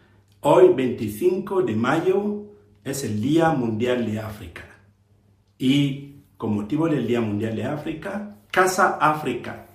Hoy, 0.41 0.75
25 0.75 1.63
de 1.63 1.77
mayo, 1.77 2.45
es 2.85 3.05
el 3.05 3.23
Día 3.23 3.53
Mundial 3.53 4.05
de 4.05 4.21
África. 4.21 4.65
Y 5.57 6.17
con 6.37 6.55
motivo 6.55 6.91
del 6.91 7.07
Día 7.07 7.23
Mundial 7.23 7.57
de 7.57 7.65
África, 7.65 8.38
Casa 8.59 8.99
África, 9.01 9.67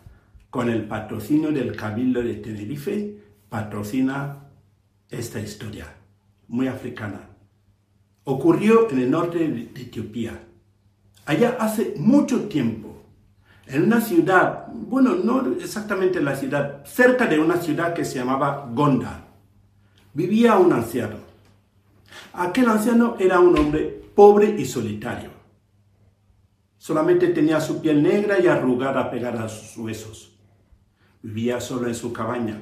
con 0.49 0.69
el 0.69 0.83
patrocinio 0.83 1.53
del 1.53 1.73
Cabildo 1.73 2.21
de 2.21 2.33
Tenerife, 2.33 3.17
patrocina 3.47 4.39
esta 5.09 5.39
historia 5.39 5.87
muy 6.49 6.67
africana. 6.67 7.29
Ocurrió 8.25 8.89
en 8.89 8.99
el 8.99 9.09
norte 9.09 9.37
de 9.37 9.81
Etiopía. 9.83 10.37
Allá 11.25 11.55
hace 11.61 11.93
mucho 11.95 12.49
tiempo, 12.49 13.03
en 13.67 13.83
una 13.83 14.01
ciudad, 14.01 14.67
bueno, 14.73 15.15
no 15.15 15.53
exactamente 15.53 16.19
en 16.19 16.25
la 16.25 16.35
ciudad, 16.35 16.83
cerca 16.85 17.25
de 17.25 17.39
una 17.39 17.61
ciudad 17.61 17.93
que 17.93 18.03
se 18.03 18.15
llamaba 18.15 18.69
Gonda, 18.69 19.27
vivía 20.13 20.57
un 20.57 20.73
anciano. 20.73 21.19
Aquel 22.33 22.67
anciano 22.67 23.15
era 23.17 23.39
un 23.39 23.57
hombre 23.57 24.03
pobre 24.13 24.53
y 24.57 24.65
solitario. 24.65 25.32
Solamente 26.83 27.29
tenía 27.29 27.61
su 27.61 27.79
piel 27.79 28.03
negra 28.03 28.41
y 28.41 28.47
arrugada 28.47 29.09
pegada 29.09 29.45
a 29.45 29.47
sus 29.47 29.77
huesos. 29.77 30.37
Vivía 31.21 31.61
solo 31.61 31.87
en 31.87 31.95
su 31.95 32.11
cabaña 32.11 32.61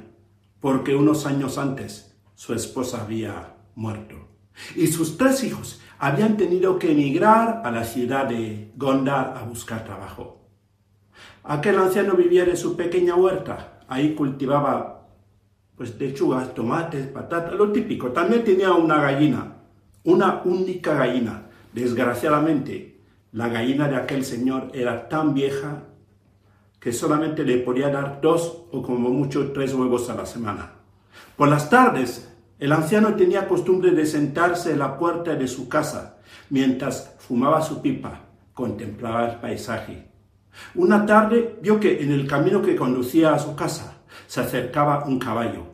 porque 0.59 0.95
unos 0.95 1.25
años 1.25 1.57
antes 1.57 2.15
su 2.35 2.53
esposa 2.53 3.01
había 3.01 3.55
muerto. 3.73 4.27
Y 4.75 4.85
sus 4.85 5.17
tres 5.17 5.43
hijos 5.43 5.81
habían 5.97 6.37
tenido 6.37 6.77
que 6.77 6.91
emigrar 6.91 7.63
a 7.65 7.71
la 7.71 7.83
ciudad 7.83 8.27
de 8.27 8.71
Gondar 8.75 9.33
a 9.35 9.43
buscar 9.43 9.85
trabajo. 9.85 10.47
Aquel 11.43 11.79
anciano 11.79 12.13
vivía 12.13 12.43
en 12.43 12.57
su 12.57 12.77
pequeña 12.77 13.15
huerta. 13.15 13.79
Ahí 13.87 14.13
cultivaba 14.13 15.07
pues 15.75 15.99
lechugas, 15.99 16.53
tomates, 16.53 17.07
patatas, 17.07 17.55
lo 17.55 17.71
típico. 17.71 18.11
También 18.11 18.43
tenía 18.43 18.71
una 18.71 19.01
gallina, 19.01 19.55
una 20.03 20.43
única 20.45 20.93
gallina. 20.93 21.47
Desgraciadamente, 21.73 22.90
la 23.33 23.47
gallina 23.47 23.87
de 23.87 23.95
aquel 23.95 24.25
señor 24.25 24.71
era 24.73 25.07
tan 25.07 25.33
vieja 25.33 25.83
que 26.79 26.91
solamente 26.91 27.43
le 27.43 27.59
podía 27.59 27.89
dar 27.89 28.19
dos 28.21 28.63
o 28.71 28.81
como 28.81 29.09
mucho 29.09 29.51
tres 29.51 29.73
huevos 29.73 30.09
a 30.09 30.15
la 30.15 30.25
semana. 30.25 30.73
Por 31.37 31.47
las 31.47 31.69
tardes, 31.69 32.29
el 32.59 32.71
anciano 32.71 33.15
tenía 33.15 33.47
costumbre 33.47 33.91
de 33.91 34.05
sentarse 34.05 34.71
en 34.71 34.79
la 34.79 34.97
puerta 34.97 35.35
de 35.35 35.47
su 35.47 35.69
casa 35.69 36.17
mientras 36.49 37.15
fumaba 37.19 37.61
su 37.61 37.81
pipa, 37.81 38.21
contemplaba 38.53 39.29
el 39.29 39.39
paisaje. 39.39 40.07
Una 40.75 41.05
tarde 41.05 41.57
vio 41.61 41.79
que 41.79 42.03
en 42.03 42.11
el 42.11 42.27
camino 42.27 42.61
que 42.61 42.75
conducía 42.75 43.33
a 43.33 43.39
su 43.39 43.55
casa 43.55 44.01
se 44.27 44.41
acercaba 44.41 45.05
un 45.05 45.19
caballo. 45.19 45.65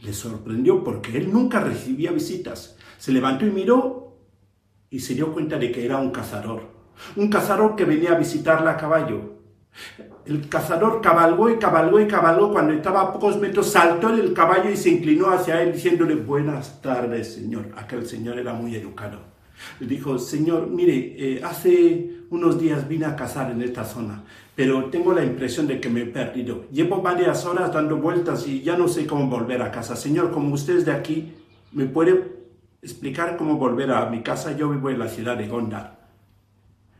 Le 0.00 0.12
sorprendió 0.12 0.84
porque 0.84 1.16
él 1.16 1.32
nunca 1.32 1.60
recibía 1.60 2.12
visitas. 2.12 2.76
Se 2.98 3.12
levantó 3.12 3.46
y 3.46 3.50
miró 3.50 4.11
y 4.92 5.00
se 5.00 5.14
dio 5.14 5.32
cuenta 5.32 5.58
de 5.58 5.72
que 5.72 5.84
era 5.84 5.98
un 5.98 6.12
cazador. 6.12 6.62
Un 7.16 7.28
cazador 7.28 7.74
que 7.74 7.84
venía 7.84 8.12
a 8.12 8.18
visitarla 8.18 8.70
a 8.70 8.76
caballo 8.76 9.42
el 10.24 10.48
cazador 10.48 11.00
cabalgó 11.00 11.50
y 11.50 11.58
cabalgó 11.58 12.00
y 12.00 12.06
cabalgó. 12.06 12.52
Cuando 12.52 12.72
estaba 12.72 13.02
a 13.02 13.12
pocos 13.12 13.38
metros, 13.40 13.70
saltó 13.70 14.14
del 14.14 14.32
caballo 14.32 14.70
y 14.70 14.76
se 14.76 14.90
inclinó 14.90 15.30
hacia 15.30 15.62
él 15.62 15.72
diciéndole, 15.72 16.14
buenas 16.14 16.80
tardes, 16.80 17.34
señor. 17.34 17.70
Aquel 17.76 18.06
señor 18.06 18.38
era 18.38 18.52
muy 18.52 18.76
educado. 18.76 19.18
Le 19.80 19.86
dijo, 19.86 20.18
señor, 20.18 20.68
mire, 20.68 21.14
eh, 21.18 21.40
hace 21.44 22.22
unos 22.30 22.58
días 22.58 22.88
vine 22.88 23.06
a 23.06 23.16
cazar 23.16 23.50
en 23.50 23.62
esta 23.62 23.84
zona, 23.84 24.24
pero 24.56 24.86
tengo 24.86 25.12
la 25.12 25.24
impresión 25.24 25.66
de 25.66 25.80
que 25.80 25.88
me 25.88 26.02
he 26.02 26.06
perdido. 26.06 26.64
Llevo 26.72 27.02
varias 27.02 27.44
horas 27.44 27.72
dando 27.72 27.96
vueltas 27.96 28.46
y 28.46 28.62
ya 28.62 28.76
no 28.76 28.88
sé 28.88 29.06
cómo 29.06 29.28
volver 29.28 29.62
a 29.62 29.70
casa. 29.70 29.94
Señor, 29.94 30.30
como 30.30 30.54
usted 30.54 30.78
es 30.78 30.84
de 30.84 30.92
aquí, 30.92 31.34
¿me 31.72 31.86
puede 31.86 32.14
explicar 32.82 33.36
cómo 33.36 33.56
volver 33.56 33.92
a 33.92 34.06
mi 34.06 34.22
casa? 34.22 34.56
Yo 34.56 34.68
vivo 34.68 34.90
en 34.90 34.98
la 34.98 35.08
ciudad 35.08 35.36
de 35.36 35.46
Gondar. 35.46 36.00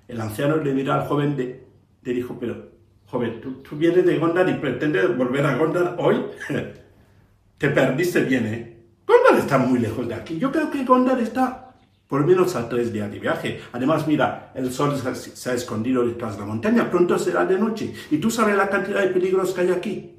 El 0.06 0.20
anciano 0.20 0.56
le 0.56 0.72
miró 0.72 0.92
al 0.92 1.06
joven 1.06 1.36
de, 1.36 1.66
le 2.02 2.12
dijo, 2.14 2.36
pero 2.38 2.70
joven, 3.06 3.40
¿tú, 3.40 3.76
vienes 3.76 4.06
de 4.06 4.18
Gondar 4.18 4.48
y 4.48 4.54
pretendes 4.54 5.16
volver 5.16 5.44
a 5.44 5.56
Gondar 5.56 5.96
hoy? 5.98 6.24
Te 7.58 7.68
perdiste 7.68 8.22
bien, 8.24 8.46
¿eh? 8.46 8.76
Gondar 9.06 9.38
está 9.38 9.58
muy 9.58 9.80
lejos 9.80 10.06
de 10.06 10.14
aquí. 10.14 10.38
Yo 10.38 10.52
creo 10.52 10.70
que 10.70 10.84
Gondar 10.84 11.18
está 11.18 11.74
por 12.06 12.26
menos 12.26 12.54
a 12.56 12.68
tres 12.68 12.92
días 12.92 13.10
de 13.10 13.18
viaje. 13.18 13.60
Además, 13.72 14.06
mira, 14.06 14.52
el 14.54 14.70
sol 14.70 14.94
se 14.96 15.50
ha 15.50 15.54
escondido 15.54 16.06
detrás 16.06 16.34
de 16.34 16.40
la 16.40 16.46
montaña, 16.46 16.90
pronto 16.90 17.18
será 17.18 17.44
de 17.44 17.58
noche. 17.58 17.92
Y 18.10 18.18
tú 18.18 18.30
sabes 18.30 18.56
la 18.56 18.68
cantidad 18.68 19.00
de 19.00 19.08
peligros 19.08 19.52
que 19.52 19.62
hay 19.62 19.70
aquí. 19.70 20.16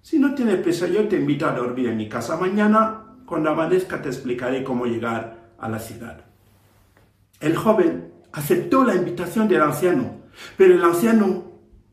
Si 0.00 0.18
no 0.18 0.34
tienes 0.34 0.56
prisa, 0.60 0.86
yo 0.86 1.06
te 1.08 1.16
invito 1.16 1.46
a 1.46 1.52
dormir 1.52 1.88
en 1.88 1.96
mi 1.96 2.08
casa. 2.08 2.36
Mañana, 2.36 3.09
cuando 3.30 3.50
amanezca, 3.50 4.02
te 4.02 4.08
explicaré 4.08 4.64
cómo 4.64 4.86
llegar 4.86 5.52
a 5.56 5.68
la 5.68 5.78
ciudad. 5.78 6.24
El 7.38 7.54
joven 7.54 8.12
aceptó 8.32 8.82
la 8.82 8.96
invitación 8.96 9.46
del 9.46 9.62
anciano, 9.62 10.16
pero 10.56 10.74
el 10.74 10.82
anciano 10.82 11.44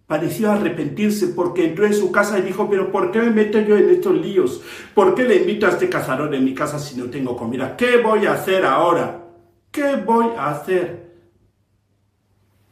pareció 0.08 0.52
arrepentirse 0.52 1.28
porque 1.28 1.67
entró 1.67 1.86
en 1.86 1.93
su 1.93 2.12
casa 2.12 2.39
y 2.39 2.41
dijo, 2.41 2.67
pero 2.71 2.91
¿por 2.91 3.12
qué 3.12 3.19
me 3.19 3.30
meto 3.30 3.60
yo 3.60 3.78
en 3.78 3.91
estos 3.91 4.19
líos? 4.19 4.63
¿Por 4.95 5.13
qué 5.13 5.26
le 5.26 5.36
invito 5.36 5.67
a 5.67 5.69
este 5.69 5.89
cazador 5.89 6.34
en 6.34 6.43
mi 6.43 6.56
casa 6.56 6.80
si 6.80 6.97
no 6.97 7.06
tengo 7.06 7.38
comida? 7.38 7.78
¿Qué 7.78 7.97
voy 7.97 8.26
a 8.26 8.34
hacer 8.34 8.65
ahora? 8.65 9.23
¿Qué 9.69 9.95
voy 9.95 10.30
a 10.36 10.50
hacer? 10.50 11.13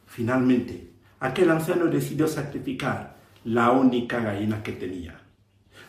Finalmente, 0.06 0.90
aquel 1.20 1.52
anciano 1.52 1.84
decidió 1.84 2.26
sacrificar 2.26 3.14
la 3.44 3.70
única 3.70 4.18
gallina 4.18 4.60
que 4.60 4.72
tenía. 4.72 5.20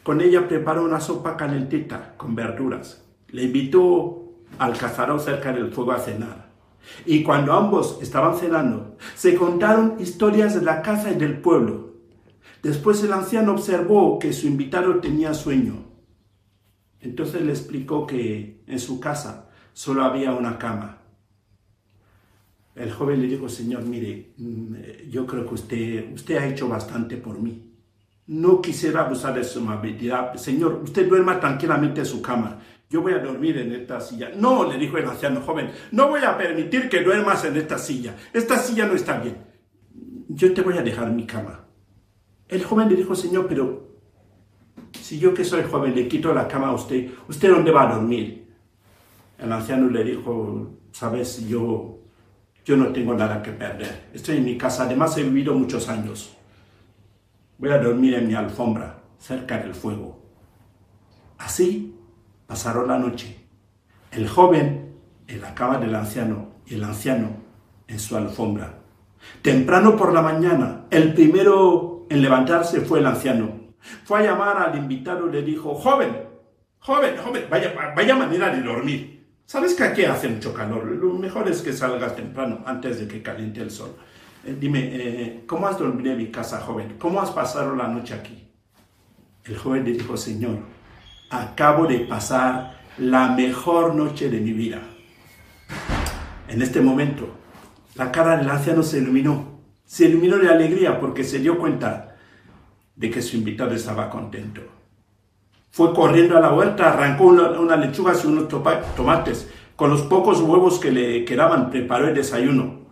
Con 0.07 0.21
ella 0.21 0.47
preparó 0.47 0.85
una 0.85 1.01
sopa 1.01 1.35
calentita 1.35 2.13
con 2.15 2.33
verduras. 2.33 3.03
Le 3.27 3.43
invitó 3.43 4.37
al 4.57 4.77
cazador 4.77 5.19
cerca 5.19 5.51
del 5.51 5.73
fuego 5.73 5.91
a 5.91 5.99
cenar. 5.99 6.49
Y 7.05 7.23
cuando 7.23 7.51
ambos 7.51 7.99
estaban 8.01 8.37
cenando, 8.37 8.95
se 9.15 9.35
contaron 9.35 9.97
historias 9.99 10.55
de 10.55 10.61
la 10.61 10.81
casa 10.81 11.11
y 11.11 11.15
del 11.15 11.41
pueblo. 11.41 11.95
Después 12.63 13.03
el 13.03 13.11
anciano 13.11 13.51
observó 13.51 14.17
que 14.17 14.31
su 14.31 14.47
invitado 14.47 15.01
tenía 15.01 15.33
sueño. 15.33 15.83
Entonces 17.01 17.41
le 17.41 17.51
explicó 17.51 18.07
que 18.07 18.63
en 18.65 18.79
su 18.79 19.01
casa 19.01 19.49
solo 19.73 20.05
había 20.05 20.31
una 20.31 20.57
cama. 20.57 21.01
El 22.75 22.93
joven 22.93 23.21
le 23.21 23.27
dijo, 23.27 23.49
Señor, 23.49 23.83
mire, 23.83 24.31
mm, 24.37 25.09
yo 25.09 25.25
creo 25.25 25.45
que 25.45 25.53
usted, 25.53 26.13
usted 26.13 26.37
ha 26.37 26.47
hecho 26.47 26.69
bastante 26.69 27.17
por 27.17 27.41
mí. 27.41 27.67
No 28.27 28.61
quisiera 28.61 29.05
abusar 29.05 29.33
de 29.33 29.43
su 29.43 29.59
amabilidad. 29.59 30.35
Señor, 30.35 30.81
usted 30.83 31.07
duerma 31.07 31.39
tranquilamente 31.39 32.01
en 32.01 32.05
su 32.05 32.21
cama 32.21 32.59
yo 32.89 33.01
voy 33.01 33.13
a 33.13 33.19
dormir 33.19 33.57
en 33.57 33.73
esta 33.73 33.99
silla. 33.99 34.31
No, 34.35 34.69
le 34.71 34.77
dijo 34.77 34.97
el 34.97 35.07
anciano 35.07 35.41
joven, 35.41 35.71
no 35.91 36.07
voy 36.07 36.21
a 36.23 36.37
permitir 36.37 36.87
que 36.87 37.01
duermas 37.01 37.43
en 37.43 37.57
esta 37.57 37.77
silla. 37.77 38.15
Esta 38.31 38.57
silla 38.57 38.85
no 38.85 38.93
está 38.93 39.19
bien. 39.19 39.37
Yo 40.29 40.53
te 40.53 40.61
voy 40.61 40.77
a 40.77 40.81
dejar 40.81 41.11
mi 41.11 41.25
cama. 41.25 41.65
El 42.47 42.63
joven 42.63 42.87
le 42.87 42.95
dijo, 42.95 43.13
Señor, 43.13 43.47
pero 43.47 43.87
si 44.93 45.19
yo 45.19 45.33
que 45.33 45.43
soy 45.43 45.63
joven 45.63 45.95
le 45.95 46.07
quito 46.07 46.33
la 46.33 46.47
cama 46.47 46.67
a 46.67 46.75
usted, 46.75 47.09
¿usted 47.27 47.49
dónde 47.49 47.71
va 47.71 47.89
a 47.89 47.95
dormir? 47.95 48.47
El 49.37 49.51
anciano 49.51 49.89
le 49.89 50.03
dijo, 50.05 50.79
sabes, 50.91 51.45
yo, 51.45 51.99
yo 52.63 52.77
no 52.77 52.87
tengo 52.87 53.13
nada 53.13 53.43
que 53.43 53.51
perder. 53.51 54.09
Estoy 54.13 54.37
en 54.37 54.45
mi 54.45 54.57
casa, 54.57 54.83
además 54.83 55.17
he 55.17 55.23
vivido 55.23 55.53
muchos 55.53 55.89
años. 55.89 56.36
Voy 57.57 57.69
a 57.69 57.77
dormir 57.77 58.15
en 58.15 58.27
mi 58.27 58.33
alfombra, 58.33 59.01
cerca 59.17 59.57
del 59.57 59.73
fuego. 59.73 60.19
Así 61.37 61.97
Pasaron 62.47 62.87
la 62.87 62.97
noche. 62.97 63.35
El 64.09 64.29
joven 64.29 64.95
en 65.27 65.41
la 65.41 65.53
cama 65.53 65.77
del 65.77 65.93
anciano 65.93 66.53
y 66.65 66.75
el 66.75 66.83
anciano 66.85 67.31
en 67.87 67.99
su 67.99 68.15
alfombra. 68.15 68.79
Temprano 69.41 69.97
por 69.97 70.13
la 70.13 70.21
mañana, 70.21 70.85
el 70.89 71.13
primero 71.13 72.07
en 72.09 72.21
levantarse 72.21 72.79
fue 72.81 72.99
el 72.99 73.05
anciano. 73.05 73.73
Fue 74.05 74.19
a 74.19 74.23
llamar 74.23 74.57
al 74.57 74.77
invitado 74.77 75.27
y 75.27 75.33
le 75.33 75.41
dijo, 75.41 75.75
joven, 75.75 76.17
joven, 76.79 77.17
joven, 77.17 77.43
vaya, 77.49 77.73
vaya 77.93 78.15
manera 78.15 78.55
de 78.55 78.61
dormir. 78.61 79.27
Sabes 79.45 79.73
que 79.73 79.83
aquí 79.83 80.05
hace 80.05 80.29
mucho 80.29 80.53
calor. 80.53 80.85
Lo 80.85 81.13
mejor 81.13 81.49
es 81.49 81.61
que 81.61 81.73
salgas 81.73 82.15
temprano, 82.15 82.63
antes 82.65 83.01
de 83.01 83.09
que 83.09 83.21
caliente 83.21 83.61
el 83.61 83.71
sol. 83.71 83.93
Eh, 84.47 84.55
dime, 84.57 84.79
eh, 84.93 85.43
¿cómo 85.45 85.67
has 85.67 85.77
dormido 85.77 86.11
en 86.13 86.17
mi 86.17 86.27
casa, 86.27 86.61
joven? 86.61 86.95
¿Cómo 86.97 87.19
has 87.19 87.31
pasado 87.31 87.75
la 87.75 87.89
noche 87.89 88.13
aquí? 88.13 88.47
El 89.43 89.57
joven 89.57 89.83
le 89.83 89.91
dijo, 89.91 90.15
Señor, 90.15 90.59
acabo 91.29 91.85
de 91.85 91.99
pasar 91.99 92.79
la 92.97 93.27
mejor 93.31 93.93
noche 93.93 94.29
de 94.29 94.39
mi 94.39 94.53
vida. 94.53 94.79
En 96.47 96.61
este 96.61 96.79
momento, 96.79 97.27
la 97.95 98.09
cara 98.09 98.37
del 98.37 98.49
anciano 98.49 98.83
se 98.83 98.99
iluminó. 98.99 99.59
Se 99.83 100.05
iluminó 100.05 100.37
de 100.37 100.47
alegría 100.47 100.97
porque 100.97 101.25
se 101.25 101.39
dio 101.39 101.57
cuenta 101.57 102.15
de 102.95 103.11
que 103.11 103.21
su 103.21 103.35
invitado 103.35 103.71
estaba 103.71 104.09
contento. 104.09 104.61
Fue 105.71 105.93
corriendo 105.93 106.37
a 106.37 106.41
la 106.41 106.53
huerta, 106.53 106.93
arrancó 106.93 107.25
una, 107.25 107.75
lechuga 107.75 108.13
y 108.13 108.27
unos 108.27 108.47
tomates. 108.47 109.49
Con 109.75 109.89
los 109.89 110.03
pocos 110.03 110.39
huevos 110.39 110.79
que 110.79 110.91
le 110.91 111.25
quedaban, 111.25 111.69
preparó 111.69 112.07
el 112.07 112.15
desayuno. 112.15 112.86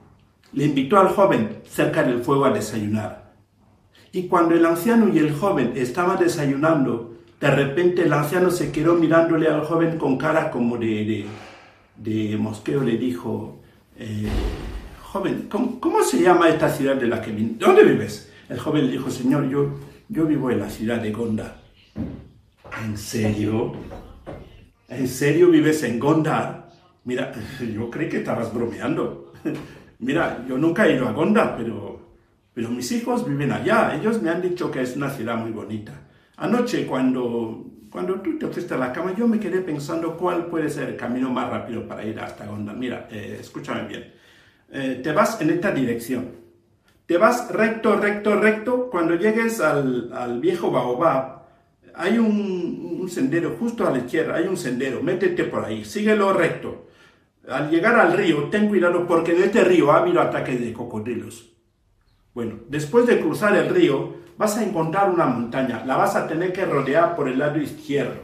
Le 0.53 0.65
invitó 0.65 0.99
al 0.99 1.09
joven 1.09 1.59
cerca 1.69 2.03
del 2.03 2.23
fuego 2.23 2.45
a 2.45 2.51
desayunar. 2.51 3.33
Y 4.11 4.27
cuando 4.27 4.55
el 4.55 4.65
anciano 4.65 5.13
y 5.13 5.19
el 5.19 5.33
joven 5.33 5.73
estaban 5.75 6.17
desayunando, 6.17 7.17
de 7.39 7.51
repente 7.51 8.03
el 8.03 8.13
anciano 8.13 8.49
se 8.49 8.71
quedó 8.71 8.95
mirándole 8.95 9.47
al 9.49 9.65
joven 9.65 9.97
con 9.97 10.17
cara 10.17 10.49
como 10.49 10.77
de, 10.77 11.25
de, 11.97 12.37
mosqueo. 12.37 12.81
Le 12.81 12.97
dijo, 12.97 13.61
eh, 13.97 14.29
joven, 15.03 15.49
¿cómo, 15.49 16.01
se 16.03 16.21
llama 16.21 16.47
esta 16.47 16.69
ciudad 16.69 16.95
de 16.95 17.07
la 17.07 17.21
que? 17.21 17.31
¿Dónde 17.31 17.83
vives? 17.83 18.31
El 18.47 18.57
joven 18.57 18.85
le 18.85 18.93
dijo, 18.93 19.11
señor, 19.11 19.49
yo, 19.49 19.79
yo 20.07 20.25
vivo 20.25 20.49
en 20.49 20.59
la 20.59 20.69
ciudad 20.69 21.01
de 21.01 21.11
Gondar. 21.11 21.61
¿En 22.85 22.97
serio? 22.97 23.73
¿En 24.87 25.07
serio 25.07 25.49
vives 25.49 25.83
en 25.83 25.99
Gondar? 25.99 26.69
Mira, 27.03 27.33
yo 27.75 27.89
creí 27.89 28.07
que 28.07 28.17
estabas 28.19 28.53
bromeando. 28.53 29.33
Mira, 30.05 30.45
yo 30.47 30.55
nunca 30.55 30.85
he 30.85 30.93
ido 30.93 31.07
a 31.07 31.13
Gondar, 31.13 31.55
pero, 31.57 31.99
pero 32.53 32.69
mis 32.69 32.91
hijos 32.91 33.27
viven 33.27 33.51
allá. 33.51 33.95
Ellos 33.95 34.21
me 34.21 34.29
han 34.29 34.39
dicho 34.39 34.69
que 34.69 34.83
es 34.83 34.95
una 34.95 35.09
ciudad 35.09 35.35
muy 35.35 35.49
bonita. 35.49 35.93
Anoche, 36.37 36.85
cuando, 36.85 37.65
cuando 37.89 38.21
tú 38.21 38.37
te 38.37 38.45
fuiste 38.45 38.75
a 38.75 38.77
la 38.77 38.93
cama, 38.93 39.15
yo 39.17 39.27
me 39.27 39.39
quedé 39.39 39.61
pensando 39.61 40.15
cuál 40.15 40.45
puede 40.45 40.69
ser 40.69 40.89
el 40.89 40.95
camino 40.95 41.31
más 41.31 41.49
rápido 41.49 41.87
para 41.87 42.05
ir 42.05 42.19
hasta 42.19 42.45
Gondar. 42.45 42.75
Mira, 42.75 43.07
eh, 43.09 43.37
escúchame 43.39 43.87
bien. 43.87 44.13
Eh, 44.71 45.01
te 45.03 45.11
vas 45.11 45.41
en 45.41 45.49
esta 45.49 45.71
dirección. 45.71 46.27
Te 47.07 47.17
vas 47.17 47.51
recto, 47.51 47.95
recto, 47.99 48.39
recto. 48.39 48.89
Cuando 48.91 49.15
llegues 49.15 49.59
al, 49.59 50.13
al 50.13 50.39
viejo 50.39 50.69
Baobab, 50.69 51.45
hay 51.95 52.19
un, 52.19 52.99
un, 53.01 53.09
sendero 53.09 53.55
justo 53.59 53.87
a 53.87 53.91
la 53.91 53.97
izquierda, 53.97 54.35
hay 54.35 54.45
un 54.47 54.57
sendero. 54.57 55.01
Métete 55.01 55.45
por 55.45 55.65
ahí, 55.65 55.83
síguelo 55.83 56.31
recto. 56.31 56.85
Al 57.49 57.69
llegar 57.69 57.99
al 57.99 58.13
río, 58.13 58.45
ten 58.49 58.67
cuidado 58.67 59.05
porque 59.07 59.33
en 59.33 59.43
este 59.43 59.63
río 59.63 59.91
ha 59.91 59.99
habido 59.99 60.21
ataques 60.21 60.59
de 60.59 60.73
cocodrilos. 60.73 61.51
Bueno, 62.33 62.59
después 62.67 63.05
de 63.05 63.19
cruzar 63.19 63.55
el 63.55 63.69
río, 63.69 64.15
vas 64.37 64.57
a 64.57 64.63
encontrar 64.63 65.09
una 65.09 65.25
montaña. 65.25 65.83
La 65.85 65.95
vas 65.95 66.15
a 66.15 66.27
tener 66.27 66.51
que 66.51 66.65
rodear 66.65 67.15
por 67.15 67.27
el 67.27 67.39
lado 67.39 67.59
izquierdo. 67.59 68.19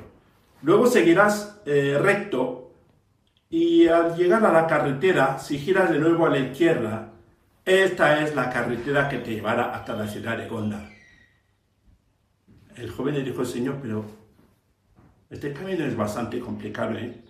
Luego 0.63 0.88
seguirás 0.88 1.62
eh, 1.65 1.97
recto 2.01 2.73
y 3.49 3.88
al 3.88 4.15
llegar 4.15 4.45
a 4.45 4.51
la 4.51 4.67
carretera, 4.67 5.38
si 5.39 5.57
giras 5.57 5.91
de 5.91 5.99
nuevo 5.99 6.25
a 6.25 6.29
la 6.29 6.39
izquierda, 6.39 7.13
esta 7.65 8.23
es 8.23 8.36
la 8.36 8.49
carretera 8.49 9.10
que 9.10 9.19
te 9.19 9.31
llevará 9.31 9.75
hasta 9.75 9.93
la 9.93 10.07
ciudad 10.07 10.38
de 10.38 10.47
Gondar. 10.47 10.89
El 12.75 12.89
joven 12.89 13.15
le 13.15 13.23
dijo, 13.23 13.45
Señor, 13.45 13.77
pero 13.81 14.05
este 15.29 15.53
camino 15.53 15.86
es 15.86 15.95
bastante 15.95 16.39
complicado, 16.39 16.97
¿eh? 16.97 17.23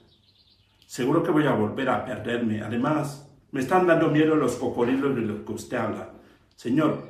Seguro 0.91 1.23
que 1.23 1.31
voy 1.31 1.47
a 1.47 1.53
volver 1.53 1.87
a 1.87 2.03
perderme. 2.03 2.61
Además, 2.61 3.25
me 3.51 3.61
están 3.61 3.87
dando 3.87 4.09
miedo 4.09 4.35
los 4.35 4.57
cocodrilos 4.57 5.15
de 5.15 5.21
los 5.21 5.45
que 5.45 5.53
usted 5.53 5.77
habla. 5.77 6.09
Señor, 6.57 7.07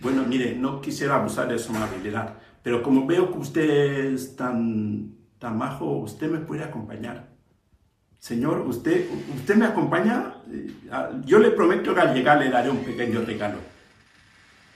bueno, 0.00 0.24
mire, 0.28 0.54
no 0.54 0.82
quisiera 0.82 1.14
abusar 1.16 1.48
de 1.48 1.58
su 1.58 1.74
amabilidad, 1.74 2.34
pero 2.62 2.82
como 2.82 3.06
veo 3.06 3.32
que 3.32 3.38
usted 3.38 4.12
es 4.12 4.36
tan, 4.36 5.14
tan 5.38 5.56
majo, 5.56 5.86
usted 5.86 6.30
me 6.30 6.40
puede 6.40 6.64
acompañar. 6.64 7.30
Señor, 8.18 8.60
usted, 8.68 9.06
usted 9.34 9.56
me 9.56 9.64
acompaña. 9.64 10.34
Yo 11.24 11.38
le 11.38 11.50
prometo 11.50 11.94
que 11.94 12.00
al 12.02 12.14
llegar 12.14 12.40
le 12.40 12.50
daré 12.50 12.68
un 12.68 12.84
pequeño 12.84 13.22
regalo. 13.22 13.56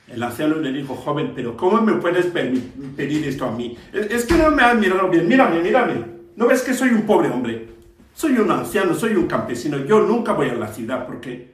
El 0.06 0.22
anciano 0.22 0.56
le 0.56 0.72
dijo, 0.72 0.94
joven, 0.94 1.32
pero 1.36 1.54
¿cómo 1.54 1.82
me 1.82 1.92
puedes 1.96 2.28
pedir 2.28 3.28
esto 3.28 3.44
a 3.44 3.52
mí? 3.52 3.76
Es, 3.92 4.24
que 4.24 4.38
no 4.38 4.50
me 4.52 4.62
has 4.62 4.74
mirado 4.74 5.10
bien. 5.10 5.28
Mírame, 5.28 5.62
mírame. 5.62 6.17
¿No 6.38 6.46
ves 6.46 6.62
que 6.62 6.72
soy 6.72 6.90
un 6.90 7.02
pobre 7.02 7.30
hombre? 7.30 7.68
Soy 8.14 8.38
un 8.38 8.48
anciano, 8.48 8.94
soy 8.94 9.16
un 9.16 9.26
campesino. 9.26 9.78
Yo 9.78 10.02
nunca 10.02 10.34
voy 10.34 10.48
a 10.48 10.54
la 10.54 10.68
ciudad 10.68 11.04
porque... 11.04 11.52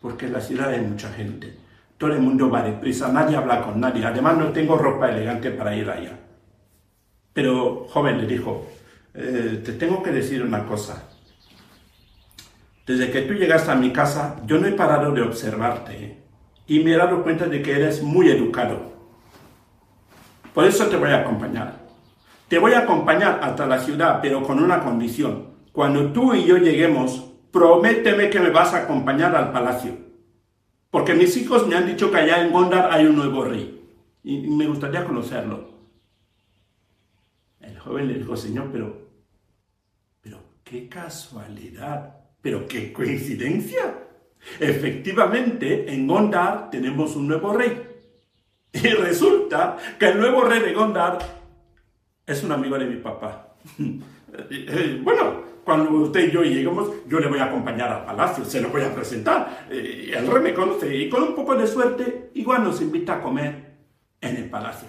Porque 0.00 0.26
en 0.26 0.34
la 0.34 0.40
ciudad 0.40 0.68
hay 0.68 0.82
mucha 0.82 1.08
gente. 1.08 1.52
Todo 1.98 2.12
el 2.12 2.20
mundo 2.20 2.48
va 2.48 2.62
deprisa, 2.62 3.08
nadie 3.08 3.36
habla 3.36 3.60
con 3.62 3.80
nadie. 3.80 4.06
Además 4.06 4.38
no 4.38 4.52
tengo 4.52 4.76
ropa 4.76 5.10
elegante 5.10 5.50
para 5.50 5.74
ir 5.74 5.90
allá. 5.90 6.16
Pero, 7.32 7.88
joven, 7.88 8.18
le 8.18 8.28
dijo, 8.28 8.68
eh, 9.14 9.62
te 9.64 9.72
tengo 9.72 10.00
que 10.00 10.12
decir 10.12 10.40
una 10.40 10.64
cosa. 10.64 11.08
Desde 12.86 13.10
que 13.10 13.22
tú 13.22 13.34
llegaste 13.34 13.72
a 13.72 13.74
mi 13.74 13.92
casa, 13.92 14.36
yo 14.46 14.60
no 14.60 14.68
he 14.68 14.72
parado 14.72 15.10
de 15.10 15.22
observarte 15.22 16.18
y 16.68 16.84
me 16.84 16.92
he 16.92 16.96
dado 16.96 17.24
cuenta 17.24 17.46
de 17.46 17.62
que 17.62 17.72
eres 17.72 18.00
muy 18.00 18.30
educado. 18.30 18.92
Por 20.54 20.66
eso 20.66 20.86
te 20.86 20.94
voy 20.94 21.10
a 21.10 21.22
acompañar. 21.22 21.83
Te 22.54 22.60
voy 22.60 22.72
a 22.74 22.82
acompañar 22.82 23.40
hasta 23.42 23.66
la 23.66 23.80
ciudad, 23.80 24.20
pero 24.22 24.40
con 24.44 24.62
una 24.62 24.78
condición. 24.78 25.48
Cuando 25.72 26.12
tú 26.12 26.34
y 26.34 26.44
yo 26.44 26.56
lleguemos, 26.56 27.32
prométeme 27.50 28.30
que 28.30 28.38
me 28.38 28.50
vas 28.50 28.72
a 28.72 28.84
acompañar 28.84 29.34
al 29.34 29.50
palacio. 29.50 29.96
Porque 30.88 31.14
mis 31.14 31.36
hijos 31.36 31.66
me 31.66 31.74
han 31.74 31.84
dicho 31.84 32.12
que 32.12 32.18
allá 32.18 32.40
en 32.44 32.52
Gondar 32.52 32.92
hay 32.92 33.06
un 33.06 33.16
nuevo 33.16 33.44
rey. 33.44 33.84
Y 34.22 34.42
me 34.42 34.68
gustaría 34.68 35.04
conocerlo. 35.04 35.68
El 37.58 37.76
joven 37.76 38.06
le 38.06 38.18
dijo, 38.20 38.36
Señor, 38.36 38.68
pero, 38.70 38.98
pero 40.20 40.38
qué 40.62 40.88
casualidad, 40.88 42.20
pero 42.40 42.68
qué 42.68 42.92
coincidencia. 42.92 43.98
Efectivamente, 44.60 45.92
en 45.92 46.06
Gondar 46.06 46.70
tenemos 46.70 47.16
un 47.16 47.26
nuevo 47.26 47.52
rey. 47.52 47.82
Y 48.72 48.88
resulta 48.90 49.76
que 49.98 50.06
el 50.06 50.20
nuevo 50.20 50.44
rey 50.44 50.60
de 50.60 50.72
Gondar 50.72 51.43
es 52.26 52.42
un 52.42 52.52
amigo 52.52 52.78
de 52.78 52.86
mi 52.86 52.96
papá. 52.96 53.48
Eh, 54.50 54.66
eh, 54.68 55.00
bueno, 55.00 55.42
cuando 55.64 55.90
usted 55.90 56.26
y 56.28 56.32
yo 56.32 56.42
lleguemos, 56.42 56.90
yo 57.06 57.20
le 57.20 57.28
voy 57.28 57.38
a 57.38 57.44
acompañar 57.44 57.92
al 57.92 58.04
palacio, 58.04 58.44
se 58.44 58.60
lo 58.60 58.68
voy 58.68 58.82
a 58.82 58.92
presentar. 58.92 59.66
Eh, 59.70 60.12
el 60.12 60.26
rey 60.26 60.42
me 60.42 60.52
conoce 60.52 60.92
y 60.92 61.08
con 61.08 61.22
un 61.22 61.36
poco 61.36 61.54
de 61.54 61.68
suerte, 61.68 62.30
igual 62.34 62.64
nos 62.64 62.80
invita 62.80 63.14
a 63.14 63.22
comer 63.22 63.76
en 64.20 64.36
el 64.36 64.50
palacio. 64.50 64.88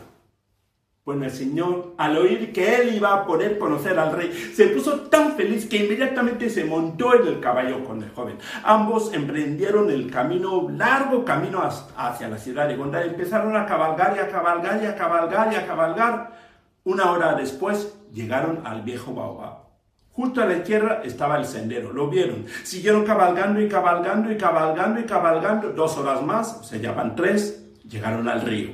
Bueno, 1.06 1.26
el 1.26 1.30
Señor, 1.30 1.94
al 2.00 2.18
oír 2.18 2.52
que 2.52 2.78
él 2.78 2.96
iba 2.96 3.14
a 3.14 3.28
poder 3.28 3.60
conocer 3.60 4.00
al 4.00 4.14
rey, 4.14 4.34
se 4.34 4.70
puso 4.70 5.02
tan 5.02 5.34
feliz 5.34 5.68
que 5.68 5.86
inmediatamente 5.86 6.50
se 6.50 6.66
montó 6.66 7.14
en 7.14 7.28
el 7.28 7.40
caballo 7.40 7.84
con 7.84 8.02
el 8.02 8.10
joven. 8.10 8.40
Ambos 8.64 9.14
emprendieron 9.14 9.92
el 9.92 10.10
camino, 10.10 10.68
largo 10.72 11.24
camino 11.24 11.62
hacia 11.96 12.28
la 12.28 12.40
ciudad 12.40 12.68
de 12.68 12.76
Gondar. 12.76 13.06
Empezaron 13.06 13.56
a 13.56 13.68
cabalgar 13.68 14.16
y 14.18 14.20
a 14.20 14.30
cabalgar 14.30 14.82
y 14.82 14.88
a 14.88 14.96
cabalgar 14.96 15.54
y 15.54 15.56
a 15.56 15.68
cabalgar 15.68 16.45
una 16.86 17.12
hora 17.12 17.34
después 17.34 17.94
llegaron 18.14 18.62
al 18.64 18.84
viejo 18.84 19.14
Baobab. 19.14 19.66
Justo 20.12 20.42
a 20.42 20.46
la 20.46 20.58
izquierda 20.58 21.02
estaba 21.04 21.38
el 21.38 21.46
sendero, 21.46 21.92
lo 21.92 22.10
vieron. 22.10 22.46
Siguieron 22.64 23.04
cabalgando 23.04 23.60
y 23.60 23.68
cabalgando 23.68 24.32
y 24.32 24.38
cabalgando 24.38 25.02
y 25.02 25.04
cabalgando. 25.04 25.74
Dos 25.74 25.98
horas 25.98 26.22
más, 26.22 26.66
se 26.66 26.80
llaman 26.80 27.16
tres, 27.16 27.66
llegaron 27.90 28.30
al 28.30 28.42
río. 28.42 28.70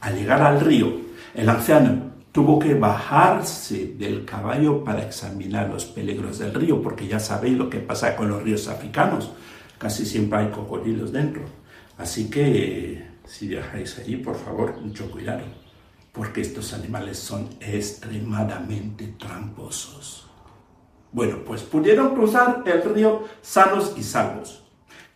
Al 0.00 0.14
llegar 0.14 0.42
al 0.42 0.60
río, 0.60 0.92
el 1.34 1.48
anciano 1.48 2.12
tuvo 2.32 2.58
que 2.58 2.74
bajarse 2.74 3.94
del 3.98 4.24
caballo 4.26 4.84
para 4.84 5.02
examinar 5.02 5.70
los 5.70 5.86
peligros 5.86 6.38
del 6.38 6.52
río, 6.52 6.82
porque 6.82 7.08
ya 7.08 7.18
sabéis 7.18 7.56
lo 7.56 7.70
que 7.70 7.78
pasa 7.78 8.14
con 8.14 8.28
los 8.28 8.42
ríos 8.42 8.68
africanos. 8.68 9.32
Casi 9.78 10.04
siempre 10.04 10.38
hay 10.38 10.48
cocodrilos 10.50 11.12
dentro. 11.12 11.42
Así 11.96 12.28
que 12.28 13.04
si 13.24 13.48
viajáis 13.48 13.98
allí, 13.98 14.16
por 14.16 14.36
favor, 14.36 14.78
mucho 14.80 15.10
cuidado 15.10 15.61
porque 16.12 16.42
estos 16.42 16.74
animales 16.74 17.18
son 17.18 17.48
extremadamente 17.60 19.14
tramposos. 19.18 20.28
Bueno, 21.10 21.38
pues 21.44 21.62
pudieron 21.62 22.14
cruzar 22.14 22.62
el 22.66 22.82
río 22.94 23.24
sanos 23.40 23.94
y 23.96 24.02
salvos. 24.02 24.62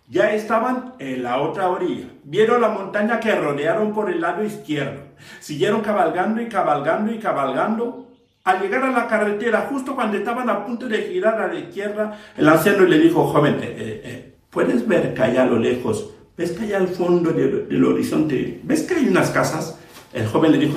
Ya 0.09 0.33
estaban 0.33 0.95
en 0.99 1.23
la 1.23 1.41
otra 1.41 1.69
orilla. 1.69 2.07
Vieron 2.23 2.61
la 2.61 2.69
montaña 2.69 3.19
que 3.19 3.35
rodearon 3.35 3.93
por 3.93 4.11
el 4.11 4.21
lado 4.21 4.45
izquierdo. 4.45 5.03
Siguieron 5.41 5.81
cabalgando 5.81 6.41
y 6.41 6.49
cabalgando 6.49 7.13
y 7.13 7.19
cabalgando. 7.19 8.07
Al 8.45 8.61
llegar 8.61 8.85
a 8.85 8.93
la 8.93 9.09
carretera, 9.09 9.67
justo 9.69 9.97
cuando 9.97 10.17
estaban 10.17 10.49
a 10.49 10.65
punto 10.65 10.87
de 10.87 11.03
girar 11.03 11.41
a 11.41 11.49
la 11.49 11.59
izquierda, 11.59 12.17
el 12.37 12.49
anciano 12.49 12.85
le 12.85 13.01
dijo, 13.01 13.27
joven, 13.27 13.55
eh, 13.55 13.75
eh, 13.77 14.03
eh, 14.05 14.35
¿puedes 14.51 14.87
ver 14.87 15.13
que 15.13 15.23
allá 15.23 15.43
a 15.43 15.47
lo 15.47 15.59
lejos, 15.59 16.11
ves 16.37 16.57
allá 16.61 16.77
al 16.77 16.89
fondo 16.89 17.33
del 17.33 17.85
horizonte, 17.85 18.61
ves 18.63 18.83
que 18.83 18.95
hay 18.95 19.09
unas 19.09 19.31
casas? 19.31 19.81
El 20.12 20.27
joven 20.27 20.53
le 20.53 20.59
dijo, 20.59 20.77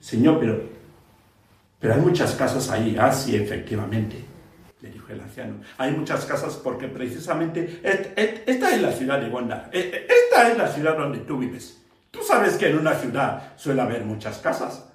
Señor, 0.00 0.38
pero, 0.38 0.62
pero 1.78 1.94
hay 1.94 2.00
muchas 2.00 2.34
casas 2.34 2.70
ahí. 2.70 2.96
Ah, 2.98 3.12
sí, 3.12 3.36
efectivamente, 3.36 4.24
le 4.80 4.90
dijo 4.90 5.12
el 5.12 5.20
anciano. 5.20 5.60
Hay 5.78 5.92
muchas 5.92 6.24
casas 6.24 6.54
porque 6.56 6.88
precisamente 6.88 7.80
esta 8.46 8.74
es 8.74 8.82
la 8.82 8.92
ciudad 8.92 9.20
de 9.20 9.28
Gondar. 9.28 9.70
E, 9.72 9.78
e, 9.78 10.06
esta 10.06 10.50
es 10.50 10.58
la 10.58 10.68
ciudad 10.68 10.96
donde 10.96 11.18
tú 11.20 11.38
vives. 11.38 11.82
Tú 12.10 12.20
sabes 12.22 12.56
que 12.56 12.68
en 12.68 12.78
una 12.78 12.94
ciudad 12.94 13.54
suele 13.56 13.82
haber 13.82 14.04
muchas 14.04 14.38
casas. 14.38 14.90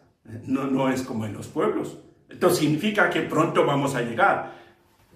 No, 0.46 0.66
no 0.66 0.90
es 0.90 1.02
como 1.02 1.26
en 1.26 1.34
los 1.34 1.48
pueblos. 1.48 1.98
Esto 2.30 2.50
significa 2.52 3.10
que 3.10 3.22
pronto 3.22 3.66
vamos 3.66 3.96
a 3.96 4.02
llegar. 4.02 4.54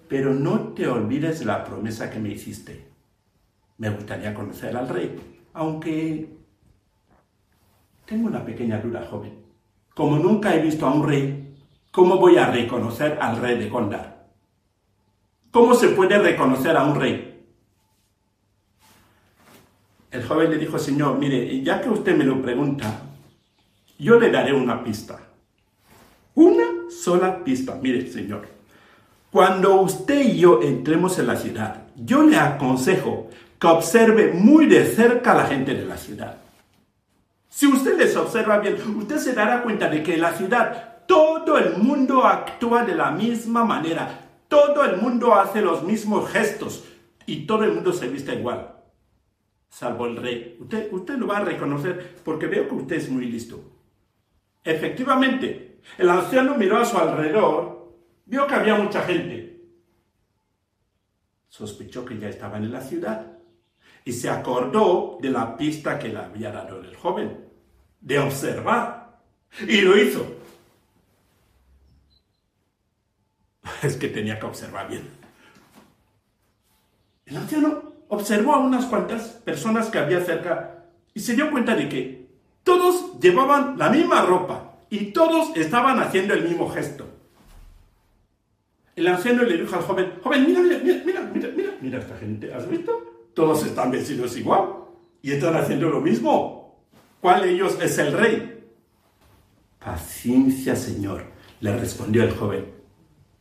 Pero 0.09 0.33
no 0.33 0.73
te 0.73 0.87
olvides 0.87 1.45
la 1.45 1.63
promesa 1.63 2.09
que 2.09 2.19
me 2.19 2.29
hiciste. 2.29 2.87
me 3.77 3.89
gustaría 3.89 4.33
conocer 4.33 4.75
al 4.75 4.87
rey, 4.87 5.15
aunque 5.53 6.42
tengo 8.05 8.27
una 8.27 8.43
pequeña 8.43 8.79
duda, 8.79 9.07
joven. 9.09 9.43
Como 9.93 10.17
nunca 10.17 10.55
he 10.55 10.61
visto 10.61 10.85
a 10.85 10.93
un 10.93 11.07
rey, 11.07 11.55
¿cómo 11.91 12.17
voy 12.17 12.37
a 12.37 12.47
reconocer 12.49 13.17
al 13.21 13.37
rey 13.37 13.57
de 13.57 13.69
Gondar? 13.69 14.27
¿Cómo 15.51 15.75
se 15.75 15.89
puede 15.89 16.17
reconocer 16.17 16.75
a 16.75 16.83
un 16.83 16.99
rey? 16.99 17.45
El 20.09 20.23
joven 20.23 20.51
le 20.51 20.57
dijo, 20.57 20.77
Señor, 20.77 21.17
mire, 21.17 21.61
ya 21.61 21.81
que 21.81 21.89
usted 21.89 22.15
me 22.17 22.23
lo 22.23 22.41
pregunta, 22.41 23.01
yo 23.97 24.19
le 24.19 24.29
daré 24.29 24.53
una 24.53 24.83
pista. 24.83 25.19
Una 26.35 26.89
sola 26.89 27.43
pista. 27.43 27.77
Mire, 27.81 28.07
Señor, 28.11 28.47
cuando 29.31 29.81
usted 29.81 30.21
y 30.21 30.37
yo 30.37 30.61
entremos 30.61 31.17
en 31.19 31.27
la 31.27 31.35
ciudad, 31.35 31.87
yo 31.95 32.23
le 32.23 32.37
aconsejo 32.37 33.29
que 33.59 33.67
observe 33.67 34.33
muy 34.33 34.65
de 34.67 34.85
cerca 34.85 35.31
a 35.31 35.35
la 35.35 35.45
gente 35.45 35.73
de 35.73 35.85
la 35.85 35.97
ciudad. 35.97 36.42
Si 37.53 37.67
usted 37.67 37.97
les 37.97 38.15
observa 38.15 38.57
bien, 38.57 38.75
usted 38.97 39.17
se 39.17 39.33
dará 39.33 39.61
cuenta 39.61 39.87
de 39.87 40.01
que 40.01 40.15
en 40.15 40.21
la 40.21 40.33
ciudad 40.33 41.05
todo 41.05 41.57
el 41.57 41.77
mundo 41.77 42.25
actúa 42.25 42.83
de 42.83 42.95
la 42.95 43.11
misma 43.11 43.63
manera, 43.63 44.29
todo 44.47 44.83
el 44.83 44.97
mundo 44.97 45.35
hace 45.35 45.61
los 45.61 45.83
mismos 45.83 46.31
gestos 46.31 46.83
y 47.27 47.45
todo 47.45 47.63
el 47.63 47.73
mundo 47.73 47.93
se 47.93 48.07
viste 48.07 48.33
igual 48.33 48.73
salvo 49.73 50.05
el 50.05 50.17
rey. 50.17 50.57
Usted, 50.59 50.93
usted 50.93 51.15
lo 51.15 51.25
va 51.25 51.37
a 51.37 51.45
reconocer 51.45 52.17
porque 52.23 52.45
veo 52.45 52.67
que 52.67 52.75
usted 52.75 52.95
es 52.97 53.09
muy 53.09 53.25
listo. 53.25 53.59
Efectivamente, 54.63 55.79
el 55.97 56.09
anciano 56.09 56.55
miró 56.55 56.77
a 56.77 56.85
su 56.85 56.95
alrededor, 56.95 57.91
vio 58.25 58.45
que 58.45 58.53
había 58.53 58.75
mucha 58.75 59.01
gente. 59.01 59.65
Sospechó 61.49 62.05
que 62.05 62.19
ya 62.19 62.29
estaban 62.29 62.63
en 62.63 62.71
la 62.71 62.81
ciudad 62.81 63.32
y 64.05 64.11
se 64.11 64.29
acordó 64.29 65.17
de 65.21 65.29
la 65.29 65.55
pista 65.55 65.97
que 65.97 66.09
le 66.09 66.19
había 66.19 66.51
dado 66.51 66.81
el 66.81 66.95
joven, 66.95 67.45
de 68.01 68.19
observar. 68.19 69.19
Y 69.67 69.81
lo 69.81 69.97
hizo. 69.97 70.25
Es 73.83 73.95
que 73.97 74.09
tenía 74.09 74.39
que 74.39 74.45
observar 74.45 74.89
bien. 74.89 75.07
El 77.25 77.37
anciano 77.37 77.93
observó 78.09 78.55
a 78.55 78.59
unas 78.59 78.85
cuantas 78.85 79.29
personas 79.29 79.89
que 79.89 79.99
había 79.99 80.21
cerca 80.21 80.85
y 81.13 81.19
se 81.19 81.35
dio 81.35 81.49
cuenta 81.51 81.75
de 81.75 81.87
que 81.87 82.27
todos 82.63 83.19
llevaban 83.19 83.77
la 83.77 83.89
misma 83.89 84.21
ropa 84.23 84.75
y 84.89 85.11
todos 85.11 85.55
estaban 85.55 85.99
haciendo 85.99 86.33
el 86.33 86.43
mismo 86.47 86.69
gesto. 86.69 87.07
El 88.95 89.07
anciano 89.07 89.43
le 89.43 89.57
dijo 89.57 89.75
al 89.75 89.81
joven, 89.81 90.13
joven, 90.21 90.45
mira, 90.45 90.59
mira, 90.59 90.77
mira, 90.77 91.21
mira, 91.33 91.49
mira, 91.55 91.73
mira 91.81 91.99
esta 91.99 92.17
gente, 92.17 92.53
¿has 92.53 92.69
visto? 92.69 93.12
Todos 93.33 93.65
están 93.65 93.91
vestidos 93.91 94.37
igual 94.37 94.69
y 95.21 95.31
están 95.31 95.55
haciendo 95.55 95.89
lo 95.89 96.01
mismo. 96.01 96.85
¿Cuál 97.19 97.41
de 97.41 97.51
ellos 97.51 97.77
es 97.81 97.97
el 97.97 98.13
rey? 98.13 98.65
Paciencia, 99.79 100.75
señor, 100.75 101.25
le 101.59 101.77
respondió 101.77 102.23
el 102.23 102.31
joven. 102.31 102.73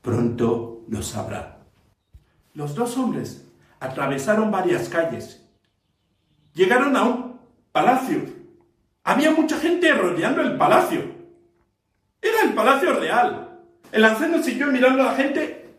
Pronto 0.00 0.84
lo 0.88 1.02
sabrá. 1.02 1.58
Los 2.54 2.74
dos 2.74 2.96
hombres 2.96 3.48
atravesaron 3.80 4.50
varias 4.50 4.88
calles. 4.88 5.44
Llegaron 6.54 6.96
a 6.96 7.04
un 7.04 7.40
palacio. 7.72 8.24
Había 9.04 9.32
mucha 9.32 9.58
gente 9.58 9.92
rodeando 9.92 10.42
el 10.42 10.56
palacio. 10.56 11.00
Era 12.20 12.42
el 12.42 12.54
palacio 12.54 12.94
real. 12.94 13.60
El 13.90 14.04
anciano 14.04 14.42
siguió 14.42 14.68
mirando 14.68 15.02
a 15.02 15.06
la 15.06 15.14
gente. 15.14 15.74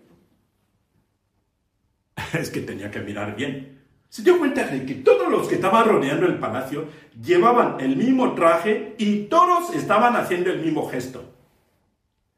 Es 2.34 2.50
que 2.50 2.62
tenía 2.62 2.92
que 2.92 3.00
mirar 3.00 3.36
bien. 3.36 3.83
Se 4.14 4.22
dio 4.22 4.38
cuenta 4.38 4.68
de 4.68 4.86
que 4.86 4.94
todos 4.94 5.28
los 5.28 5.48
que 5.48 5.56
estaban 5.56 5.88
rodeando 5.88 6.28
el 6.28 6.38
palacio 6.38 6.86
llevaban 7.20 7.80
el 7.80 7.96
mismo 7.96 8.36
traje 8.36 8.94
y 9.00 9.24
todos 9.24 9.74
estaban 9.74 10.16
haciendo 10.16 10.52
el 10.52 10.60
mismo 10.60 10.88
gesto. 10.88 11.34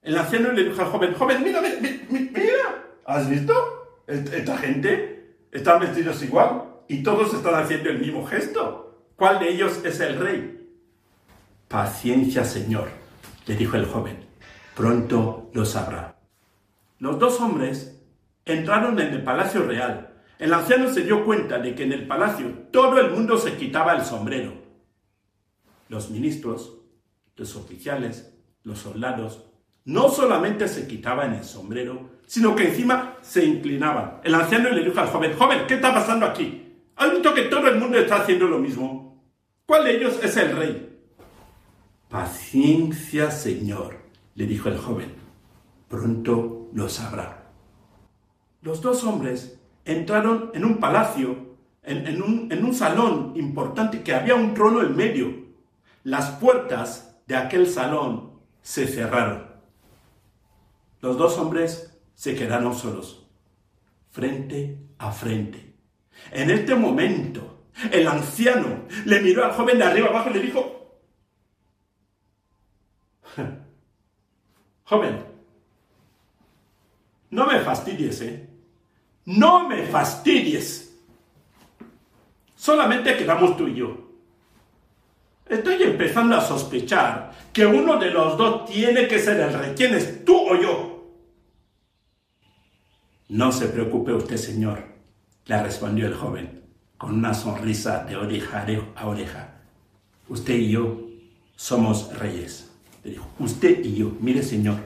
El 0.02 0.18
anciano 0.18 0.54
le 0.54 0.64
dijo 0.64 0.82
al 0.82 0.88
joven, 0.88 1.14
joven, 1.16 1.44
mira, 1.44 1.60
mira, 1.60 2.00
mira, 2.10 2.86
¿has 3.06 3.30
visto? 3.30 3.54
Esta 4.08 4.58
gente 4.58 5.36
están 5.52 5.82
vestidos 5.82 6.24
igual 6.24 6.64
y 6.88 7.04
todos 7.04 7.34
están 7.34 7.56
haciendo 7.56 7.90
el 7.90 8.00
mismo 8.00 8.26
gesto. 8.26 9.10
¿Cuál 9.18 9.40
de 9.40 9.50
ellos 9.50 9.82
es 9.84 10.00
el 10.00 10.18
rey? 10.18 10.70
Paciencia, 11.68 12.46
señor, 12.46 12.88
le 13.48 13.56
dijo 13.58 13.76
el 13.76 13.86
joven. 13.86 14.26
Pronto 14.78 15.50
lo 15.52 15.66
sabrá. 15.66 16.16
Los 17.00 17.20
dos 17.20 17.42
hombres 17.42 18.02
entraron 18.46 18.98
en 18.98 19.14
el 19.14 19.26
palacio 19.26 19.64
real. 19.64 20.15
El 20.38 20.54
anciano 20.54 20.92
se 20.92 21.04
dio 21.04 21.24
cuenta 21.26 21.60
de 21.60 21.74
que 21.74 21.84
en 21.84 21.94
el 21.94 22.08
palacio 22.08 22.48
todo 22.72 23.00
el 23.00 23.12
mundo 23.12 23.38
se 23.38 23.56
quitaba 23.56 23.96
el 23.96 24.04
sombrero. 24.04 24.54
Los 25.88 26.10
ministros, 26.10 26.78
los 27.36 27.56
oficiales, 27.56 28.34
los 28.64 28.80
soldados, 28.80 29.46
no 29.86 30.10
solamente 30.10 30.68
se 30.68 30.88
quitaban 30.88 31.34
el 31.34 31.44
sombrero, 31.44 32.10
sino 32.26 32.56
que 32.56 32.70
encima 32.70 33.18
se 33.22 33.46
inclinaban. 33.46 34.20
El 34.24 34.36
anciano 34.36 34.70
le 34.70 34.84
dijo 34.84 35.00
al 35.00 35.08
joven, 35.08 35.38
joven, 35.38 35.66
¿qué 35.68 35.76
está 35.76 35.94
pasando 35.94 36.26
aquí? 36.26 36.74
¿Has 36.96 37.12
visto 37.12 37.34
que 37.34 37.44
todo 37.44 37.68
el 37.68 37.80
mundo 37.80 37.98
está 37.98 38.18
haciendo 38.18 38.48
lo 38.48 38.58
mismo? 38.58 39.24
¿Cuál 39.66 39.86
de 39.86 39.98
ellos 39.98 40.20
es 40.24 40.36
el 40.38 40.56
rey? 40.56 41.00
Paciencia, 42.10 43.32
señor, 43.32 43.98
le 44.34 44.46
dijo 44.48 44.70
el 44.70 44.78
joven. 44.78 45.14
Pronto 45.88 46.70
lo 46.74 46.90
sabrá. 46.90 47.52
Los 48.62 48.82
dos 48.82 49.04
hombres 49.04 49.60
entraron 49.86 50.52
en 50.54 50.66
un 50.66 50.78
palacio, 50.80 51.56
en, 51.84 52.22
un, 52.22 52.52
un 52.52 52.74
salón 52.74 53.34
importante 53.36 54.02
que 54.02 54.14
había 54.14 54.36
un 54.36 54.54
trono 54.54 54.82
en 54.82 54.96
medio. 54.96 55.46
Las 56.04 56.32
puertas 56.32 57.18
de 57.28 57.36
aquel 57.36 57.68
salón 57.68 58.40
se 58.62 58.88
cerraron. 58.88 59.46
Los 61.02 61.18
dos 61.18 61.38
hombres 61.38 61.98
se 62.16 62.36
quedaron 62.36 62.74
solos, 62.74 63.28
frente 64.10 64.80
a 64.98 65.12
frente. 65.12 65.76
En 66.32 66.50
este 66.50 66.74
momento, 66.76 67.68
el 67.92 68.08
anciano 68.08 68.86
le 69.06 69.22
miró 69.22 69.46
al 69.46 69.52
joven 69.52 69.78
de 69.78 69.84
arriba 69.84 70.08
abajo 70.08 70.30
y 70.32 70.34
le 70.34 70.40
dijo, 70.40 71.00
joven, 74.86 75.26
no 77.30 77.46
me 77.46 77.60
fastidies, 77.60 78.22
¿eh? 78.22 78.55
No 79.26 79.68
me 79.68 79.84
fastidies. 79.88 80.96
Solamente 82.56 83.18
quedamos 83.18 83.58
tú 83.58 83.68
y 83.68 83.76
yo. 83.76 83.98
Estoy 85.48 85.84
empezando 85.84 86.36
a 86.36 86.42
sospechar 86.42 87.32
que 87.54 87.66
uno 87.66 87.98
de 87.98 88.10
los 88.10 88.38
dos 88.38 88.66
tiene 88.66 89.08
que 89.08 89.20
ser 89.20 89.40
el 89.40 89.54
rey. 89.54 89.74
¿Quién 89.76 89.94
es 89.94 90.26
tú 90.26 90.36
o 90.36 90.56
yo? 90.60 90.96
No 93.30 93.52
se 93.52 93.68
preocupe 93.68 94.14
usted, 94.14 94.38
señor, 94.38 94.84
le 95.46 95.64
respondió 95.64 96.08
el 96.08 96.14
joven, 96.14 96.64
con 96.98 97.16
una 97.16 97.34
sonrisa 97.34 98.04
de 98.04 98.16
oreja 98.16 98.66
a 98.96 99.08
oreja. 99.08 99.62
Usted 100.30 100.56
y 100.56 100.70
yo 100.72 101.02
somos 101.56 102.16
reyes. 102.18 102.72
Le 103.04 103.12
dijo, 103.12 103.28
usted 103.40 103.84
y 103.84 103.96
yo, 103.96 104.12
mire 104.20 104.42
señor, 104.42 104.78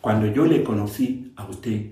cuando 0.00 0.26
yo 0.26 0.44
le 0.44 0.62
conocí 0.62 1.32
a 1.36 1.44
usted, 1.46 1.90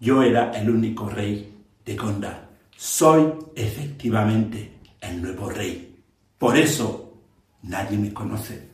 yo 0.00 0.22
era 0.22 0.50
el 0.52 0.68
único 0.70 1.08
rey 1.08 1.54
de 1.84 1.94
Gondar. 1.94 2.48
Soy 2.76 3.32
efectivamente 3.54 4.78
el 5.00 5.22
nuevo 5.22 5.48
rey. 5.48 6.02
Por 6.36 6.56
eso 6.56 7.14
nadie 7.62 7.96
me 7.98 8.12
conoce. 8.12 8.68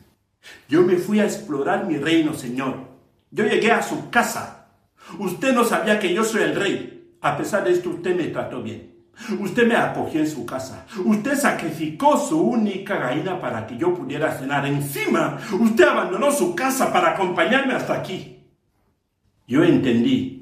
Yo 0.67 0.81
me 0.81 0.95
fui 0.95 1.19
a 1.19 1.25
explorar 1.25 1.85
mi 1.85 1.97
reino, 1.97 2.33
señor. 2.33 2.87
Yo 3.29 3.45
llegué 3.45 3.71
a 3.71 3.83
su 3.83 4.09
casa 4.09 4.57
Usted 5.19 5.53
no 5.53 5.63
sabía 5.63 5.99
que 5.99 6.13
yo 6.13 6.23
soy 6.23 6.43
el 6.43 6.55
rey. 6.55 7.15
A 7.21 7.37
pesar 7.37 7.63
de 7.63 7.71
esto, 7.71 7.89
usted 7.89 8.15
me 8.15 8.25
trató 8.25 8.61
bien. 8.61 8.95
Usted 9.39 9.67
me 9.67 9.75
acogió 9.75 10.19
en 10.19 10.27
su 10.27 10.45
casa. 10.45 10.85
Usted 11.03 11.35
sacrificó 11.35 12.17
su 12.17 12.39
única 12.39 12.97
gallina 12.97 13.39
para 13.39 13.65
que 13.65 13.77
yo 13.77 13.93
pudiera 13.93 14.31
cenar. 14.37 14.65
Encima, 14.65 15.37
usted 15.59 15.85
abandonó 15.85 16.31
su 16.31 16.53
casa 16.53 16.91
para 16.93 17.11
acompañarme 17.11 17.73
hasta 17.73 17.95
aquí. 17.95 18.43
Yo 19.47 19.63
entendí 19.63 20.36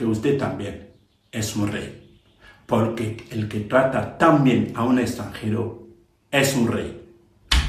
que 0.00 0.06
usted 0.06 0.38
también 0.38 0.94
es 1.30 1.54
un 1.56 1.70
rey. 1.70 2.18
Porque 2.64 3.18
el 3.32 3.48
que 3.48 3.60
trata 3.60 4.16
tan 4.16 4.42
bien 4.42 4.72
a 4.74 4.82
un 4.82 4.98
extranjero 4.98 5.88
es 6.30 6.56
un 6.56 6.68
rey. 6.68 7.06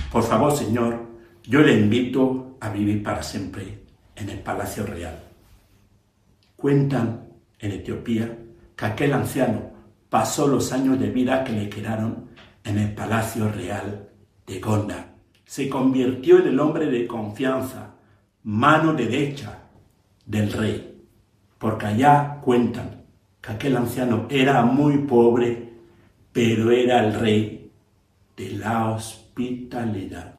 Por 0.09 0.23
favor, 0.23 0.55
señor, 0.55 1.07
yo 1.43 1.59
le 1.59 1.77
invito 1.77 2.55
a 2.61 2.69
vivir 2.69 3.03
para 3.03 3.21
siempre 3.21 3.79
en 4.15 4.29
el 4.29 4.39
Palacio 4.39 4.85
Real. 4.85 5.19
Cuentan 6.55 7.27
en 7.59 7.71
Etiopía 7.73 8.37
que 8.77 8.85
aquel 8.85 9.11
anciano 9.11 9.71
pasó 10.09 10.47
los 10.47 10.71
años 10.71 10.97
de 11.01 11.09
vida 11.09 11.43
que 11.43 11.51
le 11.51 11.67
quedaron 11.67 12.29
en 12.63 12.77
el 12.77 12.93
palacio 12.93 13.51
real 13.51 14.07
de 14.47 14.59
Gonda. 14.61 15.15
Se 15.43 15.67
convirtió 15.67 16.39
en 16.39 16.47
el 16.47 16.59
hombre 16.61 16.85
de 16.85 17.05
confianza, 17.05 17.95
mano 18.43 18.93
derecha 18.93 19.63
del 20.25 20.53
rey, 20.53 20.90
porque 21.61 21.85
allá 21.85 22.39
cuentan 22.41 23.03
que 23.39 23.51
aquel 23.51 23.77
anciano 23.77 24.25
era 24.29 24.63
muy 24.63 24.97
pobre, 24.97 25.69
pero 26.33 26.71
era 26.71 27.05
el 27.05 27.13
rey 27.13 27.71
de 28.35 28.51
la 28.53 28.89
hospitalidad. 28.89 30.30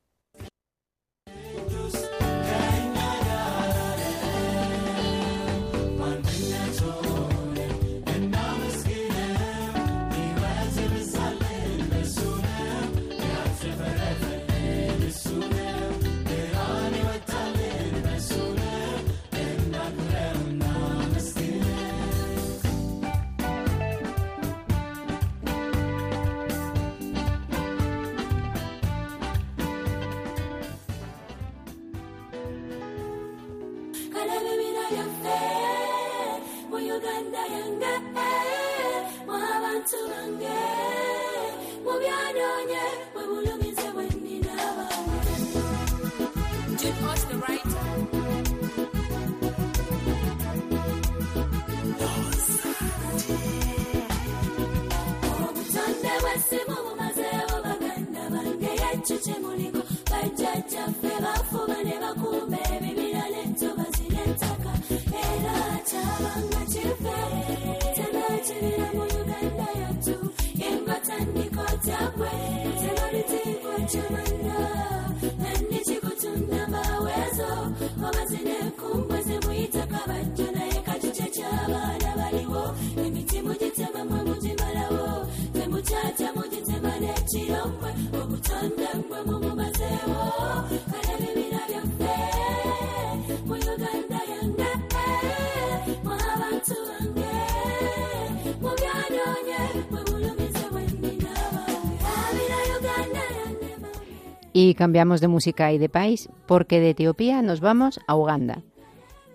Y 104.53 104.75
cambiamos 104.75 105.21
de 105.21 105.29
música 105.29 105.73
y 105.73 105.79
de 105.79 105.89
país 105.89 106.29
porque 106.47 106.81
de 106.81 106.91
Etiopía 106.91 107.43
nos 107.43 107.61
vamos 107.61 108.01
a 108.07 108.17
Uganda. 108.17 108.63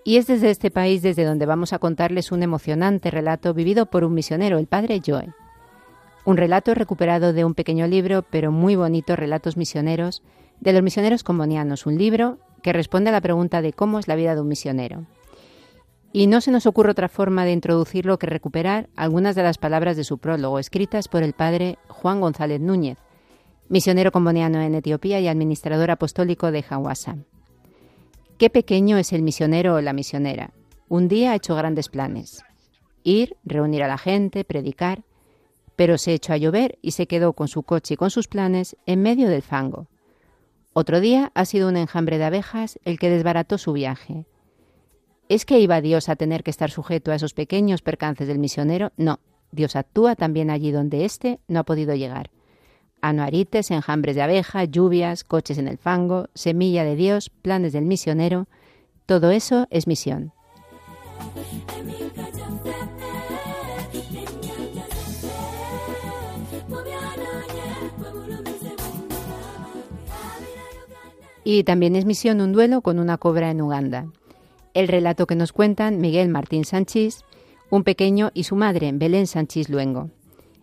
Y 0.04 0.18
es 0.18 0.28
desde 0.28 0.52
este 0.52 0.72
país 0.72 1.02
desde 1.02 1.26
donde 1.26 1.46
vamos 1.46 1.74
a 1.74 1.80
contarles 1.80 2.32
un 2.32 2.42
emocionante 2.42 3.12
relato 3.12 3.54
vivido 3.54 3.88
por 3.88 4.04
un 4.04 4.14
misionero, 4.14 4.58
el 4.58 4.68
padre 4.68 5.02
Joe. 5.06 5.34
Un 6.24 6.38
relato 6.38 6.74
recuperado 6.74 7.34
de 7.34 7.44
un 7.44 7.56
pequeño 7.56 7.88
libro, 7.88 8.24
pero 8.30 8.52
muy 8.52 8.76
bonito, 8.76 9.16
Relatos 9.16 9.58
Misioneros, 9.58 10.24
de 10.60 10.74
los 10.74 10.82
misioneros 10.82 11.24
combonianos, 11.24 11.86
un 11.86 11.98
libro 11.98 12.38
que 12.62 12.74
responde 12.74 13.10
a 13.10 13.14
la 13.14 13.22
pregunta 13.22 13.62
de 13.62 13.74
cómo 13.74 14.00
es 14.00 14.08
la 14.08 14.16
vida 14.16 14.36
de 14.36 14.42
un 14.42 14.48
misionero. 14.48 15.06
Y 16.14 16.28
no 16.28 16.42
se 16.42 16.52
nos 16.52 16.66
ocurre 16.66 16.92
otra 16.92 17.10
forma 17.10 17.46
de 17.46 17.52
introducirlo 17.52 18.18
que 18.18 18.28
recuperar 18.28 18.90
algunas 18.96 19.36
de 19.36 19.44
las 19.44 19.58
palabras 19.58 19.98
de 19.98 20.04
su 20.04 20.18
prólogo, 20.18 20.60
escritas 20.60 21.08
por 21.08 21.22
el 21.22 21.34
padre 21.34 21.78
Juan 21.90 22.22
González 22.22 22.62
Núñez, 22.62 22.98
misionero 23.70 24.12
comboniano 24.12 24.62
en 24.62 24.76
Etiopía 24.76 25.20
y 25.20 25.28
administrador 25.28 25.92
apostólico 25.92 26.52
de 26.52 26.64
Hawassa. 26.70 27.18
Qué 28.38 28.50
pequeño 28.50 28.98
es 28.98 29.12
el 29.12 29.24
misionero 29.24 29.76
o 29.76 29.82
la 29.82 29.94
misionera. 29.94 30.52
Un 30.88 31.08
día 31.08 31.32
ha 31.32 31.36
hecho 31.36 31.56
grandes 31.56 31.90
planes. 31.90 32.44
Ir, 33.04 33.36
reunir 33.44 33.84
a 33.84 33.88
la 33.88 33.98
gente, 33.98 34.46
predicar, 34.46 35.04
pero 35.76 35.98
se 35.98 36.14
echó 36.14 36.34
a 36.34 36.38
llover 36.38 36.78
y 36.82 36.92
se 36.92 37.08
quedó 37.08 37.34
con 37.34 37.48
su 37.48 37.64
coche 37.64 37.96
y 37.96 37.98
con 37.98 38.10
sus 38.10 38.28
planes 38.28 38.78
en 38.86 39.02
medio 39.02 39.28
del 39.28 39.42
fango. 39.42 39.88
Otro 40.74 41.00
día 41.00 41.32
ha 41.34 41.46
sido 41.46 41.68
un 41.68 41.76
enjambre 41.76 42.18
de 42.18 42.26
abejas 42.26 42.80
el 42.86 43.00
que 43.00 43.10
desbarató 43.10 43.58
su 43.58 43.74
viaje. 43.74 44.26
¿Es 45.30 45.46
que 45.46 45.60
iba 45.60 45.82
Dios 45.82 46.08
a 46.08 46.16
tener 46.16 46.44
que 46.44 46.52
estar 46.52 46.72
sujeto 46.72 47.12
a 47.12 47.16
esos 47.16 47.34
pequeños 47.34 47.82
percances 47.82 48.28
del 48.28 48.40
misionero? 48.40 48.94
No, 48.96 49.20
Dios 49.52 49.76
actúa 49.76 50.16
también 50.16 50.50
allí 50.52 50.72
donde 50.72 51.04
éste 51.04 51.40
no 51.48 51.60
ha 51.60 51.64
podido 51.64 51.96
llegar 51.96 52.30
anuarites, 53.10 53.72
enjambres 53.72 54.16
de 54.16 54.22
abeja, 54.22 54.64
lluvias, 54.66 55.24
coches 55.24 55.58
en 55.58 55.68
el 55.68 55.78
fango, 55.78 56.30
semilla 56.34 56.84
de 56.84 56.96
Dios, 56.96 57.30
planes 57.30 57.74
del 57.74 57.86
misionero, 57.86 58.48
todo 59.06 59.32
eso 59.32 59.68
es 59.70 59.88
misión. 59.88 60.34
Y 71.44 71.64
también 71.64 71.96
es 71.96 72.04
misión 72.04 72.42
un 72.42 72.52
duelo 72.52 72.82
con 72.82 73.00
una 73.00 73.18
cobra 73.18 73.50
en 73.50 73.62
Uganda. 73.62 74.08
El 74.74 74.90
relato 74.90 75.28
que 75.28 75.36
nos 75.36 75.54
cuentan 75.54 76.02
Miguel 76.02 76.28
Martín 76.28 76.66
Sánchez, 76.66 77.24
un 77.70 77.86
pequeño 77.86 78.32
y 78.34 78.44
su 78.44 78.58
madre, 78.58 78.92
Belén 78.94 79.28
Sánchez 79.28 79.70
Luengo. 79.70 80.10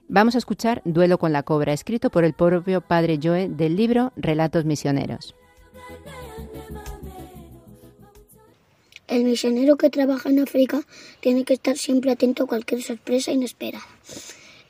Vamos 0.08 0.34
a 0.34 0.38
escuchar 0.38 0.82
Duelo 0.84 1.18
con 1.18 1.32
la 1.32 1.42
Cobra, 1.42 1.72
escrito 1.72 2.10
por 2.10 2.24
el 2.24 2.34
propio 2.34 2.82
padre 2.82 3.18
Joe 3.22 3.48
del 3.48 3.74
libro 3.74 4.12
Relatos 4.16 4.66
Misioneros. 4.66 5.34
El 9.08 9.24
misionero 9.24 9.76
que 9.76 9.90
trabaja 9.90 10.28
en 10.28 10.40
África 10.40 10.82
tiene 11.20 11.44
que 11.44 11.54
estar 11.54 11.78
siempre 11.78 12.12
atento 12.12 12.44
a 12.44 12.46
cualquier 12.46 12.82
sorpresa 12.82 13.32
inesperada. 13.32 13.86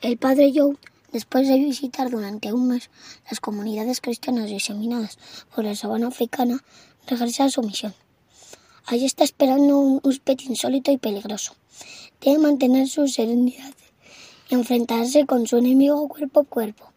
El 0.03 0.18
padre 0.18 0.53
Joe, 0.55 0.77
después 1.12 1.49
de 1.49 1.57
visitar 1.57 2.11
durante 2.11 2.53
un 2.53 2.68
mes 2.68 2.90
las 3.29 3.40
comunidades 3.40 4.01
cristianas 4.01 4.49
diseminadas 4.49 5.18
por 5.55 5.64
la 5.64 5.75
sabana 5.75 6.09
africana, 6.09 6.62
regresa 7.09 7.44
a 7.44 7.51
su 7.51 7.62
misión. 7.62 7.94
Allí 8.87 9.05
está 9.05 9.25
esperando 9.25 9.79
un 9.79 10.01
huésped 10.05 10.38
insólito 10.40 10.92
y 10.92 10.99
peligroso. 10.99 11.57
Debe 12.20 12.38
mantener 12.38 12.87
su 12.88 13.09
serenidad 13.09 13.75
enfrentarse 14.55 15.27
con 15.27 15.47
su 15.47 15.59
enemigo 15.59 16.09
cuerpo 16.09 16.40
a 16.40 16.45
cuerpo. 16.45 16.95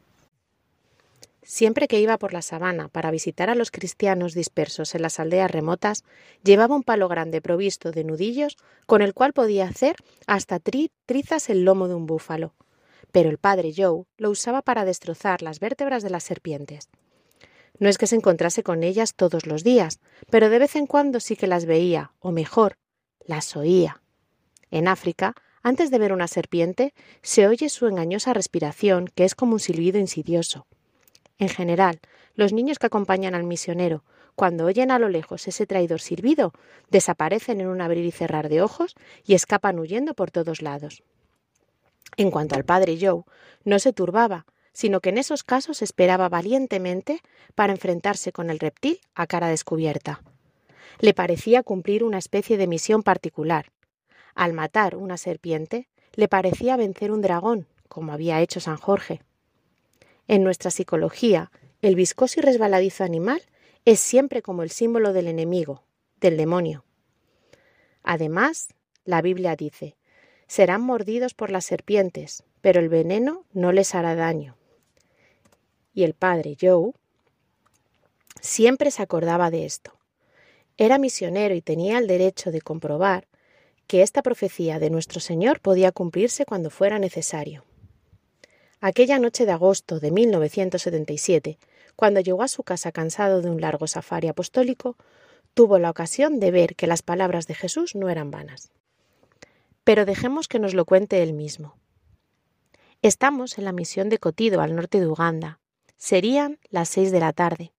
Siempre 1.43 1.87
que 1.87 2.01
iba 2.01 2.17
por 2.17 2.33
la 2.33 2.41
sabana 2.41 2.89
para 2.89 3.09
visitar 3.09 3.49
a 3.49 3.55
los 3.55 3.71
cristianos 3.71 4.33
dispersos 4.33 4.95
en 4.95 5.01
las 5.01 5.17
aldeas 5.17 5.49
remotas, 5.49 6.03
llevaba 6.43 6.75
un 6.75 6.83
palo 6.83 7.07
grande 7.07 7.41
provisto 7.41 7.91
de 7.91 8.03
nudillos 8.03 8.57
con 8.85 9.01
el 9.01 9.13
cual 9.13 9.31
podía 9.31 9.65
hacer 9.65 9.95
hasta 10.25 10.59
trizas 10.59 11.49
el 11.49 11.63
lomo 11.63 11.87
de 11.87 11.95
un 11.95 12.05
búfalo. 12.05 12.53
Pero 13.13 13.29
el 13.29 13.37
padre 13.37 13.71
Joe 13.75 14.03
lo 14.17 14.29
usaba 14.29 14.61
para 14.61 14.83
destrozar 14.83 15.41
las 15.41 15.61
vértebras 15.61 16.03
de 16.03 16.09
las 16.09 16.25
serpientes. 16.25 16.89
No 17.79 17.87
es 17.87 17.97
que 17.97 18.07
se 18.07 18.17
encontrase 18.17 18.61
con 18.61 18.83
ellas 18.83 19.13
todos 19.15 19.45
los 19.45 19.63
días, 19.63 20.01
pero 20.29 20.49
de 20.49 20.59
vez 20.59 20.75
en 20.75 20.85
cuando 20.85 21.21
sí 21.21 21.37
que 21.37 21.47
las 21.47 21.65
veía, 21.65 22.11
o 22.19 22.31
mejor, 22.31 22.77
las 23.25 23.55
oía. 23.55 24.01
En 24.69 24.89
África 24.89 25.33
antes 25.63 25.91
de 25.91 25.99
ver 25.99 26.13
una 26.13 26.27
serpiente, 26.27 26.93
se 27.21 27.47
oye 27.47 27.69
su 27.69 27.87
engañosa 27.87 28.33
respiración, 28.33 29.09
que 29.13 29.25
es 29.25 29.35
como 29.35 29.53
un 29.53 29.59
silbido 29.59 29.99
insidioso. 29.99 30.65
En 31.37 31.49
general, 31.49 31.99
los 32.35 32.53
niños 32.53 32.79
que 32.79 32.87
acompañan 32.87 33.35
al 33.35 33.43
misionero, 33.43 34.03
cuando 34.35 34.65
oyen 34.65 34.91
a 34.91 34.99
lo 34.99 35.09
lejos 35.09 35.47
ese 35.47 35.65
traidor 35.65 35.99
silbido, 35.99 36.53
desaparecen 36.89 37.59
en 37.59 37.67
un 37.67 37.81
abrir 37.81 38.05
y 38.05 38.11
cerrar 38.11 38.49
de 38.49 38.61
ojos 38.61 38.95
y 39.25 39.33
escapan 39.33 39.79
huyendo 39.79 40.13
por 40.13 40.29
todos 40.29 40.61
lados. 40.61 41.03
En 42.17 42.31
cuanto 42.31 42.55
al 42.55 42.63
padre 42.63 42.97
Joe, 43.01 43.23
no 43.65 43.79
se 43.79 43.93
turbaba, 43.93 44.45
sino 44.73 45.01
que 45.01 45.09
en 45.09 45.17
esos 45.17 45.43
casos 45.43 45.81
esperaba 45.81 46.29
valientemente 46.29 47.21
para 47.55 47.73
enfrentarse 47.73 48.31
con 48.31 48.51
el 48.51 48.59
reptil 48.59 48.99
a 49.15 49.25
cara 49.25 49.47
descubierta. 49.47 50.21
Le 50.99 51.15
parecía 51.15 51.63
cumplir 51.63 52.03
una 52.03 52.19
especie 52.19 52.57
de 52.57 52.67
misión 52.67 53.01
particular, 53.01 53.71
al 54.37 54.53
matar 54.53 54.95
una 54.95 55.17
serpiente, 55.17 55.87
le 56.13 56.27
parecía 56.27 56.77
vencer 56.77 57.11
un 57.11 57.21
dragón, 57.21 57.65
como 57.89 58.13
había 58.13 58.39
hecho 58.39 58.59
San 58.59 58.77
Jorge. 58.77 59.19
En 60.27 60.43
nuestra 60.43 60.69
psicología, 60.69 61.51
el 61.81 61.95
viscoso 61.95 62.39
y 62.39 62.43
resbaladizo 62.43 63.03
animal 63.03 63.41
es 63.83 63.99
siempre 63.99 64.43
como 64.43 64.61
el 64.61 64.69
símbolo 64.69 65.11
del 65.11 65.27
enemigo, 65.27 65.81
del 66.21 66.37
demonio. 66.37 66.85
Además, 68.03 68.67
la 69.05 69.23
Biblia 69.23 69.55
dice, 69.55 69.97
serán 70.45 70.81
mordidos 70.81 71.33
por 71.33 71.49
las 71.49 71.65
serpientes, 71.65 72.43
pero 72.61 72.79
el 72.79 72.89
veneno 72.89 73.43
no 73.53 73.71
les 73.71 73.95
hará 73.95 74.13
daño. 74.13 74.55
Y 75.95 76.03
el 76.03 76.13
padre 76.13 76.55
Joe 76.61 76.91
siempre 78.39 78.91
se 78.91 79.01
acordaba 79.01 79.49
de 79.49 79.65
esto. 79.65 79.93
Era 80.77 80.99
misionero 80.99 81.55
y 81.55 81.61
tenía 81.61 81.97
el 81.97 82.05
derecho 82.05 82.51
de 82.51 82.61
comprobar 82.61 83.27
que 83.87 84.01
esta 84.01 84.21
profecía 84.21 84.79
de 84.79 84.89
nuestro 84.89 85.19
Señor 85.19 85.61
podía 85.61 85.91
cumplirse 85.91 86.45
cuando 86.45 86.69
fuera 86.69 86.99
necesario. 86.99 87.63
Aquella 88.79 89.17
noche 89.17 89.45
de 89.45 89.53
agosto 89.53 89.99
de 89.99 90.11
1977, 90.11 91.57
cuando 91.95 92.19
llegó 92.19 92.43
a 92.43 92.47
su 92.47 92.63
casa 92.63 92.91
cansado 92.91 93.41
de 93.41 93.49
un 93.49 93.59
largo 93.59 93.87
safari 93.87 94.27
apostólico, 94.27 94.97
tuvo 95.53 95.79
la 95.79 95.89
ocasión 95.89 96.39
de 96.39 96.51
ver 96.51 96.75
que 96.75 96.85
las 96.85 97.01
palabras 97.01 97.47
de 97.47 97.55
Jesús 97.55 97.95
no 97.95 98.09
eran 98.09 98.29
vanas. 98.29 98.69
Pero 99.83 100.05
dejemos 100.05 100.47
que 100.47 100.59
nos 100.59 100.75
lo 100.75 100.85
cuente 100.85 101.23
él 101.23 101.33
mismo. 101.33 101.75
Estamos 103.01 103.57
en 103.57 103.65
la 103.65 103.71
misión 103.71 104.09
de 104.09 104.19
Cotido, 104.19 104.61
al 104.61 104.75
norte 104.75 104.99
de 104.99 105.07
Uganda. 105.07 105.59
Serían 105.95 106.59
las 106.69 106.89
seis 106.89 107.11
de 107.11 107.19
la 107.19 107.33
tarde. 107.33 107.71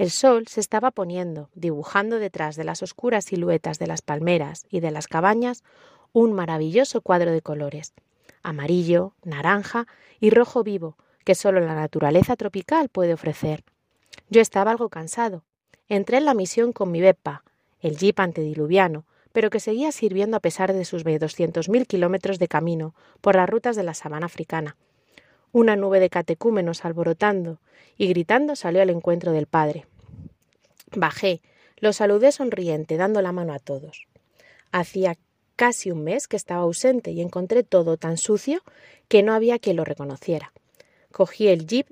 El 0.00 0.10
sol 0.10 0.46
se 0.48 0.60
estaba 0.60 0.92
poniendo, 0.92 1.50
dibujando 1.54 2.18
detrás 2.18 2.56
de 2.56 2.64
las 2.64 2.82
oscuras 2.82 3.26
siluetas 3.26 3.78
de 3.78 3.86
las 3.86 4.00
palmeras 4.00 4.64
y 4.70 4.80
de 4.80 4.90
las 4.90 5.06
cabañas 5.06 5.62
un 6.14 6.32
maravilloso 6.32 7.02
cuadro 7.02 7.32
de 7.32 7.42
colores, 7.42 7.92
amarillo, 8.42 9.12
naranja 9.24 9.86
y 10.18 10.30
rojo 10.30 10.64
vivo, 10.64 10.96
que 11.22 11.34
solo 11.34 11.60
la 11.60 11.74
naturaleza 11.74 12.34
tropical 12.36 12.88
puede 12.88 13.12
ofrecer. 13.12 13.62
Yo 14.30 14.40
estaba 14.40 14.70
algo 14.70 14.88
cansado. 14.88 15.44
Entré 15.86 16.16
en 16.16 16.24
la 16.24 16.32
misión 16.32 16.72
con 16.72 16.90
mi 16.90 17.02
Beppa, 17.02 17.44
el 17.80 17.98
jeep 17.98 18.20
antediluviano, 18.20 19.04
pero 19.32 19.50
que 19.50 19.60
seguía 19.60 19.92
sirviendo 19.92 20.38
a 20.38 20.40
pesar 20.40 20.72
de 20.72 20.86
sus 20.86 21.04
200.000 21.04 21.86
kilómetros 21.86 22.38
de 22.38 22.48
camino 22.48 22.94
por 23.20 23.36
las 23.36 23.50
rutas 23.50 23.76
de 23.76 23.82
la 23.82 23.92
sabana 23.92 24.24
africana. 24.24 24.78
Una 25.52 25.76
nube 25.76 26.00
de 26.00 26.08
catecúmenos 26.08 26.86
alborotando 26.86 27.58
y 27.98 28.06
gritando 28.06 28.56
salió 28.56 28.80
al 28.80 28.88
encuentro 28.88 29.32
del 29.32 29.46
padre. 29.46 29.84
Bajé, 30.92 31.40
lo 31.78 31.92
saludé 31.92 32.32
sonriente, 32.32 32.96
dando 32.96 33.22
la 33.22 33.32
mano 33.32 33.52
a 33.52 33.58
todos. 33.58 34.06
Hacía 34.72 35.16
casi 35.56 35.90
un 35.90 36.04
mes 36.04 36.26
que 36.26 36.36
estaba 36.36 36.62
ausente 36.62 37.10
y 37.10 37.20
encontré 37.20 37.62
todo 37.62 37.96
tan 37.96 38.16
sucio 38.16 38.62
que 39.08 39.22
no 39.22 39.32
había 39.34 39.58
quien 39.58 39.76
lo 39.76 39.84
reconociera. 39.84 40.52
Cogí 41.12 41.48
el 41.48 41.66
jeep, 41.66 41.86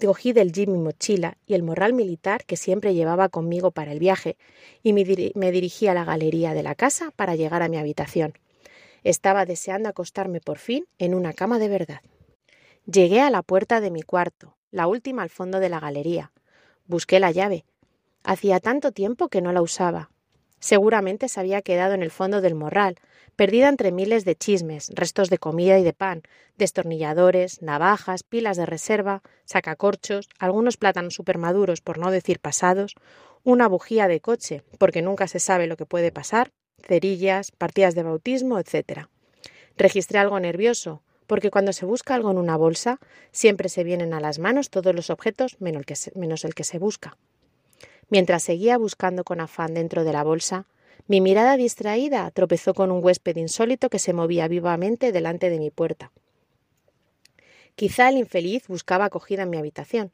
cogí 0.00 0.32
del 0.32 0.52
jeep 0.52 0.68
mi 0.68 0.78
mochila 0.78 1.36
y 1.46 1.54
el 1.54 1.62
morral 1.62 1.92
militar 1.92 2.44
que 2.44 2.56
siempre 2.56 2.94
llevaba 2.94 3.28
conmigo 3.28 3.70
para 3.70 3.92
el 3.92 3.98
viaje 3.98 4.36
y 4.82 4.92
me, 4.92 5.04
me 5.34 5.52
dirigí 5.52 5.88
a 5.88 5.94
la 5.94 6.04
galería 6.04 6.54
de 6.54 6.62
la 6.62 6.74
casa 6.74 7.10
para 7.16 7.36
llegar 7.36 7.62
a 7.62 7.68
mi 7.68 7.76
habitación. 7.76 8.34
Estaba 9.02 9.46
deseando 9.46 9.88
acostarme 9.88 10.40
por 10.40 10.58
fin 10.58 10.86
en 10.98 11.14
una 11.14 11.32
cama 11.32 11.58
de 11.58 11.68
verdad. 11.68 12.00
Llegué 12.86 13.20
a 13.20 13.30
la 13.30 13.42
puerta 13.42 13.80
de 13.80 13.90
mi 13.90 14.02
cuarto, 14.02 14.56
la 14.70 14.86
última 14.86 15.22
al 15.22 15.30
fondo 15.30 15.60
de 15.60 15.68
la 15.68 15.80
galería. 15.80 16.32
Busqué 16.86 17.20
la 17.20 17.30
llave. 17.30 17.64
Hacía 18.22 18.60
tanto 18.60 18.92
tiempo 18.92 19.28
que 19.28 19.40
no 19.40 19.52
la 19.52 19.62
usaba. 19.62 20.10
Seguramente 20.58 21.28
se 21.28 21.40
había 21.40 21.62
quedado 21.62 21.94
en 21.94 22.02
el 22.02 22.10
fondo 22.10 22.42
del 22.42 22.54
morral, 22.54 22.96
perdida 23.34 23.68
entre 23.68 23.92
miles 23.92 24.26
de 24.26 24.36
chismes, 24.36 24.90
restos 24.94 25.30
de 25.30 25.38
comida 25.38 25.78
y 25.78 25.82
de 25.82 25.94
pan, 25.94 26.22
destornilladores, 26.58 27.62
navajas, 27.62 28.22
pilas 28.22 28.58
de 28.58 28.66
reserva, 28.66 29.22
sacacorchos, 29.46 30.28
algunos 30.38 30.76
plátanos 30.76 31.14
supermaduros, 31.14 31.80
por 31.80 31.96
no 31.96 32.10
decir 32.10 32.40
pasados, 32.40 32.94
una 33.42 33.68
bujía 33.68 34.06
de 34.06 34.20
coche, 34.20 34.62
porque 34.76 35.00
nunca 35.00 35.26
se 35.26 35.40
sabe 35.40 35.66
lo 35.66 35.78
que 35.78 35.86
puede 35.86 36.12
pasar, 36.12 36.52
cerillas, 36.86 37.52
partidas 37.52 37.94
de 37.94 38.02
bautismo, 38.02 38.58
etc. 38.58 39.08
Registré 39.78 40.18
algo 40.18 40.38
nervioso, 40.38 41.02
porque 41.26 41.50
cuando 41.50 41.72
se 41.72 41.86
busca 41.86 42.14
algo 42.14 42.30
en 42.30 42.36
una 42.36 42.58
bolsa, 42.58 42.98
siempre 43.32 43.70
se 43.70 43.82
vienen 43.82 44.12
a 44.12 44.20
las 44.20 44.38
manos 44.38 44.68
todos 44.68 44.94
los 44.94 45.08
objetos 45.08 45.56
menos 45.60 46.44
el 46.44 46.54
que 46.54 46.64
se 46.64 46.78
busca. 46.78 47.16
Mientras 48.10 48.42
seguía 48.42 48.76
buscando 48.76 49.24
con 49.24 49.40
afán 49.40 49.74
dentro 49.74 50.04
de 50.04 50.12
la 50.12 50.24
bolsa, 50.24 50.66
mi 51.06 51.20
mirada 51.20 51.56
distraída 51.56 52.30
tropezó 52.32 52.74
con 52.74 52.90
un 52.90 53.02
huésped 53.04 53.36
insólito 53.36 53.88
que 53.88 54.00
se 54.00 54.12
movía 54.12 54.48
vivamente 54.48 55.12
delante 55.12 55.48
de 55.48 55.58
mi 55.58 55.70
puerta. 55.70 56.12
Quizá 57.76 58.08
el 58.08 58.18
infeliz 58.18 58.66
buscaba 58.66 59.06
acogida 59.06 59.44
en 59.44 59.50
mi 59.50 59.56
habitación. 59.56 60.12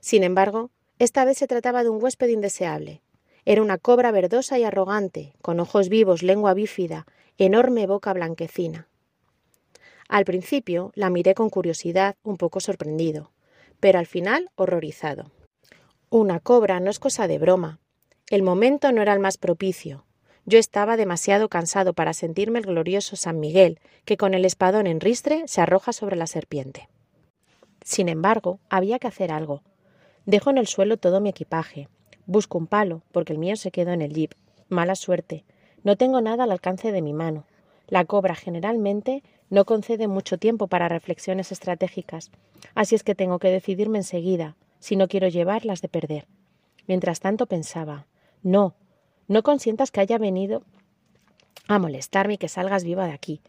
Sin 0.00 0.22
embargo, 0.22 0.70
esta 0.98 1.24
vez 1.24 1.38
se 1.38 1.46
trataba 1.46 1.82
de 1.82 1.88
un 1.88 2.02
huésped 2.02 2.28
indeseable. 2.28 3.00
Era 3.46 3.62
una 3.62 3.78
cobra 3.78 4.10
verdosa 4.12 4.58
y 4.58 4.64
arrogante, 4.64 5.32
con 5.40 5.60
ojos 5.60 5.88
vivos, 5.88 6.22
lengua 6.22 6.52
bífida, 6.52 7.06
enorme 7.38 7.86
boca 7.86 8.12
blanquecina. 8.12 8.86
Al 10.08 10.24
principio 10.26 10.92
la 10.94 11.08
miré 11.08 11.34
con 11.34 11.48
curiosidad, 11.48 12.16
un 12.22 12.36
poco 12.36 12.60
sorprendido, 12.60 13.30
pero 13.80 13.98
al 13.98 14.06
final 14.06 14.50
horrorizado. 14.56 15.30
Una 16.12 16.40
cobra 16.40 16.80
no 16.80 16.90
es 16.90 16.98
cosa 16.98 17.28
de 17.28 17.38
broma. 17.38 17.78
El 18.30 18.42
momento 18.42 18.90
no 18.90 19.00
era 19.00 19.12
el 19.12 19.20
más 19.20 19.38
propicio. 19.38 20.06
Yo 20.44 20.58
estaba 20.58 20.96
demasiado 20.96 21.48
cansado 21.48 21.92
para 21.92 22.14
sentirme 22.14 22.58
el 22.58 22.66
glorioso 22.66 23.14
San 23.14 23.38
Miguel, 23.38 23.78
que 24.04 24.16
con 24.16 24.34
el 24.34 24.44
espadón 24.44 24.88
en 24.88 24.98
ristre 24.98 25.44
se 25.46 25.60
arroja 25.60 25.92
sobre 25.92 26.16
la 26.16 26.26
serpiente. 26.26 26.88
Sin 27.84 28.08
embargo, 28.08 28.58
había 28.68 28.98
que 28.98 29.06
hacer 29.06 29.30
algo. 29.30 29.62
Dejo 30.26 30.50
en 30.50 30.58
el 30.58 30.66
suelo 30.66 30.96
todo 30.96 31.20
mi 31.20 31.28
equipaje. 31.28 31.86
Busco 32.26 32.58
un 32.58 32.66
palo, 32.66 33.02
porque 33.12 33.32
el 33.32 33.38
mío 33.38 33.54
se 33.54 33.70
quedó 33.70 33.92
en 33.92 34.02
el 34.02 34.12
jeep. 34.12 34.32
Mala 34.68 34.96
suerte. 34.96 35.44
No 35.84 35.94
tengo 35.94 36.20
nada 36.20 36.42
al 36.42 36.50
alcance 36.50 36.90
de 36.90 37.02
mi 37.02 37.12
mano. 37.12 37.44
La 37.86 38.04
cobra 38.04 38.34
generalmente 38.34 39.22
no 39.48 39.64
concede 39.64 40.08
mucho 40.08 40.38
tiempo 40.38 40.66
para 40.66 40.88
reflexiones 40.88 41.52
estratégicas, 41.52 42.32
así 42.74 42.96
es 42.96 43.04
que 43.04 43.14
tengo 43.14 43.38
que 43.38 43.50
decidirme 43.50 43.98
enseguida, 43.98 44.56
si 44.80 44.96
no 44.96 45.06
quiero 45.06 45.28
llevarlas 45.28 45.80
de 45.80 45.88
perder. 45.88 46.26
Mientras 46.88 47.20
tanto 47.20 47.46
pensaba, 47.46 48.06
no, 48.42 48.74
no 49.28 49.44
consientas 49.44 49.92
que 49.92 50.00
haya 50.00 50.18
venido 50.18 50.64
a 51.68 51.78
molestarme 51.78 52.34
y 52.34 52.38
que 52.38 52.48
salgas 52.48 52.82
viva 52.82 53.06
de 53.06 53.12
aquí. 53.12 53.40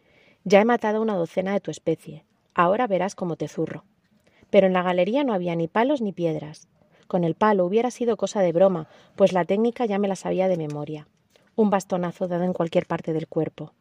Ya 0.44 0.62
he 0.62 0.66
matado 0.66 1.02
una 1.02 1.16
docena 1.16 1.54
de 1.54 1.60
tu 1.60 1.72
especie. 1.72 2.24
Ahora 2.54 2.86
verás 2.86 3.16
cómo 3.16 3.36
te 3.36 3.48
zurro. 3.48 3.84
Pero 4.52 4.68
en 4.68 4.74
la 4.74 4.84
galería 4.84 5.24
no 5.24 5.34
había 5.34 5.56
ni 5.56 5.68
palos 5.68 6.02
ni 6.02 6.12
piedras. 6.12 6.68
Con 7.08 7.24
el 7.24 7.36
palo 7.36 7.66
hubiera 7.66 7.90
sido 7.90 8.18
cosa 8.18 8.42
de 8.42 8.52
broma, 8.52 8.88
pues 9.16 9.34
la 9.34 9.46
técnica 9.46 9.86
ya 9.86 9.98
me 9.98 10.08
la 10.08 10.16
sabía 10.16 10.48
de 10.48 10.58
memoria. 10.58 11.08
Un 11.56 11.70
bastonazo 11.70 12.28
dado 12.28 12.44
en 12.44 12.54
cualquier 12.54 12.86
parte 12.86 13.14
del 13.14 13.28
cuerpo. 13.28 13.74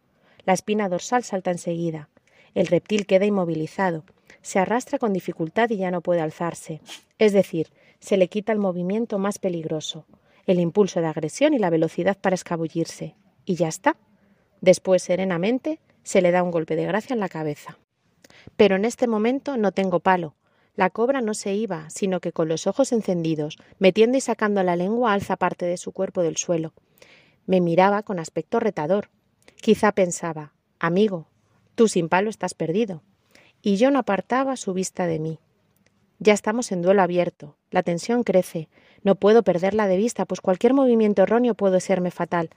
La 0.45 0.53
espina 0.53 0.89
dorsal 0.89 1.23
salta 1.23 1.51
enseguida. 1.51 2.09
El 2.55 2.67
reptil 2.67 3.07
queda 3.07 3.27
inmovilizado. 3.27 4.05
Se 4.43 4.59
arrastra 4.59 4.99
con 4.99 5.13
dificultad 5.13 5.71
y 5.71 5.77
ya 5.77 5.91
no 5.91 6.01
puede 6.01 6.21
alzarse. 6.21 6.81
Es 7.19 7.33
decir, 7.33 7.69
se 7.99 8.17
le 8.17 8.29
quita 8.29 8.53
el 8.53 8.59
movimiento 8.59 9.19
más 9.19 9.39
peligroso, 9.39 10.07
el 10.47 10.61
impulso 10.61 11.01
de 11.01 11.07
agresión 11.07 11.55
y 11.55 11.59
la 11.59 11.71
velocidad 11.71 12.19
para 12.19 12.35
escabullirse. 12.35 13.15
Y 13.45 13.55
ya 13.55 13.69
está. 13.69 13.97
Después, 14.61 15.03
serenamente, 15.03 15.81
se 16.03 16.23
le 16.23 16.31
da 16.31 16.43
un 16.43 16.51
golpe 16.51 16.77
de 16.77 16.87
gracia 16.87 17.15
en 17.15 17.21
la 17.21 17.29
cabeza. 17.29 17.79
Pero 18.57 18.77
en 18.77 18.85
este 18.85 19.07
momento 19.07 19.57
no 19.57 19.73
tengo 19.73 20.01
palo. 20.01 20.35
La 20.77 20.91
cobra 20.91 21.21
no 21.21 21.35
se 21.35 21.55
iba, 21.55 21.91
sino 21.91 22.21
que 22.21 22.33
con 22.33 22.49
los 22.49 22.67
ojos 22.67 22.93
encendidos, 22.93 23.59
metiendo 23.79 24.17
y 24.17 24.21
sacando 24.21 24.63
la 24.63 24.77
lengua, 24.77 25.13
alza 25.13 25.37
parte 25.37 25.67
de 25.67 25.77
su 25.77 25.93
cuerpo 25.93 26.23
del 26.23 26.37
suelo. 26.37 26.73
Me 27.47 27.61
miraba 27.61 28.03
con 28.03 28.19
aspecto 28.19 28.61
retador, 28.61 29.11
Quizá 29.61 29.93
pensaba, 29.93 30.55
amigo, 30.79 31.27
tú 31.75 31.87
sin 31.87 32.09
palo 32.09 32.31
estás 32.31 32.55
perdido. 32.55 33.03
Y 33.63 33.77
yo 33.77 33.91
no 33.91 33.99
apartaba 33.99 34.57
su 34.57 34.73
vista 34.73 35.07
de 35.07 35.19
mí. 35.19 35.39
Ya 36.19 36.33
estamos 36.33 36.73
en 36.73 36.83
duelo 36.83 37.03
abierto, 37.03 37.57
la 37.71 37.83
tensión 37.83 38.25
crece, 38.25 38.69
no 39.03 39.15
puedo 39.15 39.43
perderla 39.43 39.87
de 39.87 39.97
vista, 39.97 40.27
pues 40.27 40.41
cualquier 40.41 40.75
movimiento 40.75 41.23
erróneo 41.23 41.55
puede 41.55 41.81
serme 41.81 42.11
fatal. 42.11 42.51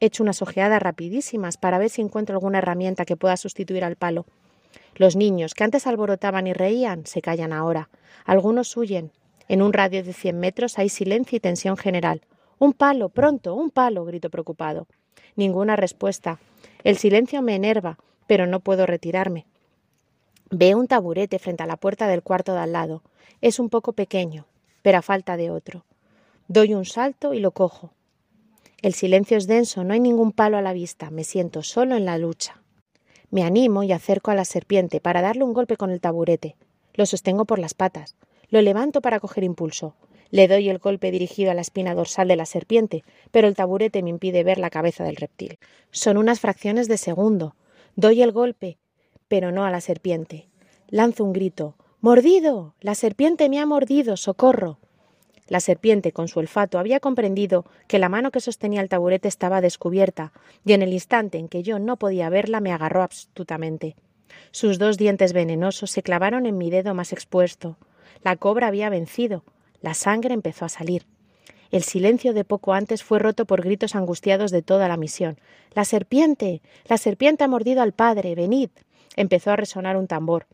Echo 0.00 0.22
unas 0.22 0.42
ojeadas 0.42 0.82
rapidísimas 0.82 1.56
para 1.56 1.78
ver 1.78 1.90
si 1.90 2.02
encuentro 2.02 2.34
alguna 2.34 2.58
herramienta 2.58 3.04
que 3.04 3.16
pueda 3.16 3.36
sustituir 3.36 3.84
al 3.84 3.96
palo. 3.96 4.26
Los 4.96 5.14
niños, 5.14 5.54
que 5.54 5.64
antes 5.64 5.86
alborotaban 5.86 6.46
y 6.46 6.52
reían, 6.52 7.06
se 7.06 7.22
callan 7.22 7.52
ahora. 7.52 7.88
Algunos 8.24 8.76
huyen. 8.76 9.12
En 9.48 9.62
un 9.62 9.72
radio 9.72 10.02
de 10.02 10.12
cien 10.12 10.40
metros 10.40 10.78
hay 10.78 10.88
silencio 10.88 11.36
y 11.36 11.40
tensión 11.40 11.76
general. 11.76 12.22
Un 12.58 12.72
palo, 12.72 13.08
pronto, 13.08 13.54
un 13.54 13.70
palo, 13.70 14.04
grito 14.04 14.30
preocupado. 14.30 14.88
Ninguna 15.36 15.76
respuesta. 15.76 16.40
El 16.82 16.96
silencio 16.96 17.42
me 17.42 17.54
enerva, 17.54 17.98
pero 18.26 18.46
no 18.46 18.60
puedo 18.60 18.86
retirarme. 18.86 19.46
Veo 20.50 20.78
un 20.78 20.86
taburete 20.86 21.38
frente 21.38 21.62
a 21.62 21.66
la 21.66 21.76
puerta 21.76 22.06
del 22.06 22.22
cuarto 22.22 22.54
de 22.54 22.60
al 22.60 22.72
lado. 22.72 23.02
Es 23.42 23.58
un 23.58 23.68
poco 23.68 23.92
pequeño, 23.92 24.46
pero 24.80 24.98
a 24.98 25.02
falta 25.02 25.36
de 25.36 25.50
otro. 25.50 25.84
Doy 26.48 26.72
un 26.72 26.86
salto 26.86 27.34
y 27.34 27.40
lo 27.40 27.50
cojo. 27.50 27.90
El 28.80 28.94
silencio 28.94 29.36
es 29.36 29.46
denso, 29.46 29.84
no 29.84 29.92
hay 29.92 30.00
ningún 30.00 30.32
palo 30.32 30.56
a 30.56 30.62
la 30.62 30.72
vista, 30.72 31.10
me 31.10 31.24
siento 31.24 31.62
solo 31.62 31.96
en 31.96 32.06
la 32.06 32.16
lucha. 32.16 32.62
Me 33.30 33.42
animo 33.42 33.82
y 33.82 33.92
acerco 33.92 34.30
a 34.30 34.34
la 34.34 34.46
serpiente 34.46 35.00
para 35.00 35.20
darle 35.20 35.44
un 35.44 35.52
golpe 35.52 35.76
con 35.76 35.90
el 35.90 36.00
taburete. 36.00 36.56
Lo 36.94 37.04
sostengo 37.04 37.44
por 37.44 37.58
las 37.58 37.74
patas. 37.74 38.16
Lo 38.48 38.62
levanto 38.62 39.02
para 39.02 39.20
coger 39.20 39.44
impulso. 39.44 39.96
Le 40.30 40.48
doy 40.48 40.70
el 40.70 40.78
golpe 40.78 41.10
dirigido 41.10 41.50
a 41.50 41.54
la 41.54 41.60
espina 41.60 41.94
dorsal 41.94 42.28
de 42.28 42.36
la 42.36 42.46
serpiente, 42.46 43.04
pero 43.30 43.48
el 43.48 43.54
taburete 43.54 44.02
me 44.02 44.10
impide 44.10 44.44
ver 44.44 44.58
la 44.58 44.70
cabeza 44.70 45.04
del 45.04 45.16
reptil. 45.16 45.58
Son 45.90 46.16
unas 46.16 46.40
fracciones 46.40 46.88
de 46.88 46.96
segundo. 46.96 47.54
Doy 47.96 48.22
el 48.22 48.32
golpe, 48.32 48.78
pero 49.28 49.52
no 49.52 49.64
a 49.64 49.70
la 49.70 49.80
serpiente. 49.80 50.48
Lanzo 50.88 51.24
un 51.24 51.32
grito. 51.32 51.76
¡Mordido! 52.00 52.74
La 52.80 52.94
serpiente 52.94 53.48
me 53.48 53.60
ha 53.60 53.66
mordido. 53.66 54.16
¡Socorro! 54.16 54.78
La 55.48 55.60
serpiente, 55.60 56.12
con 56.12 56.28
su 56.28 56.38
olfato, 56.38 56.78
había 56.78 57.00
comprendido 57.00 57.64
que 57.86 57.98
la 57.98 58.10
mano 58.10 58.30
que 58.30 58.40
sostenía 58.40 58.82
el 58.82 58.88
taburete 58.90 59.28
estaba 59.28 59.62
descubierta, 59.62 60.32
y 60.64 60.74
en 60.74 60.82
el 60.82 60.92
instante 60.92 61.38
en 61.38 61.48
que 61.48 61.62
yo 61.62 61.78
no 61.78 61.96
podía 61.96 62.28
verla 62.28 62.60
me 62.60 62.72
agarró 62.72 63.02
astutamente. 63.02 63.96
Sus 64.50 64.78
dos 64.78 64.98
dientes 64.98 65.32
venenosos 65.32 65.90
se 65.90 66.02
clavaron 66.02 66.44
en 66.44 66.58
mi 66.58 66.70
dedo 66.70 66.94
más 66.94 67.12
expuesto. 67.12 67.78
La 68.22 68.36
cobra 68.36 68.66
había 68.66 68.90
vencido. 68.90 69.42
La 69.80 69.94
sangre 69.94 70.34
empezó 70.34 70.64
a 70.64 70.68
salir. 70.68 71.06
El 71.70 71.82
silencio 71.82 72.32
de 72.32 72.44
poco 72.44 72.72
antes 72.72 73.02
fue 73.02 73.18
roto 73.18 73.44
por 73.44 73.62
gritos 73.62 73.94
angustiados 73.94 74.50
de 74.50 74.62
toda 74.62 74.88
la 74.88 74.96
misión. 74.96 75.38
La 75.74 75.84
serpiente. 75.84 76.62
La 76.86 76.98
serpiente 76.98 77.44
ha 77.44 77.48
mordido 77.48 77.82
al 77.82 77.92
padre. 77.92 78.34
Venid. 78.34 78.70
Empezó 79.16 79.50
a 79.50 79.56
resonar 79.56 79.96
un 79.96 80.06
tambor. 80.06 80.46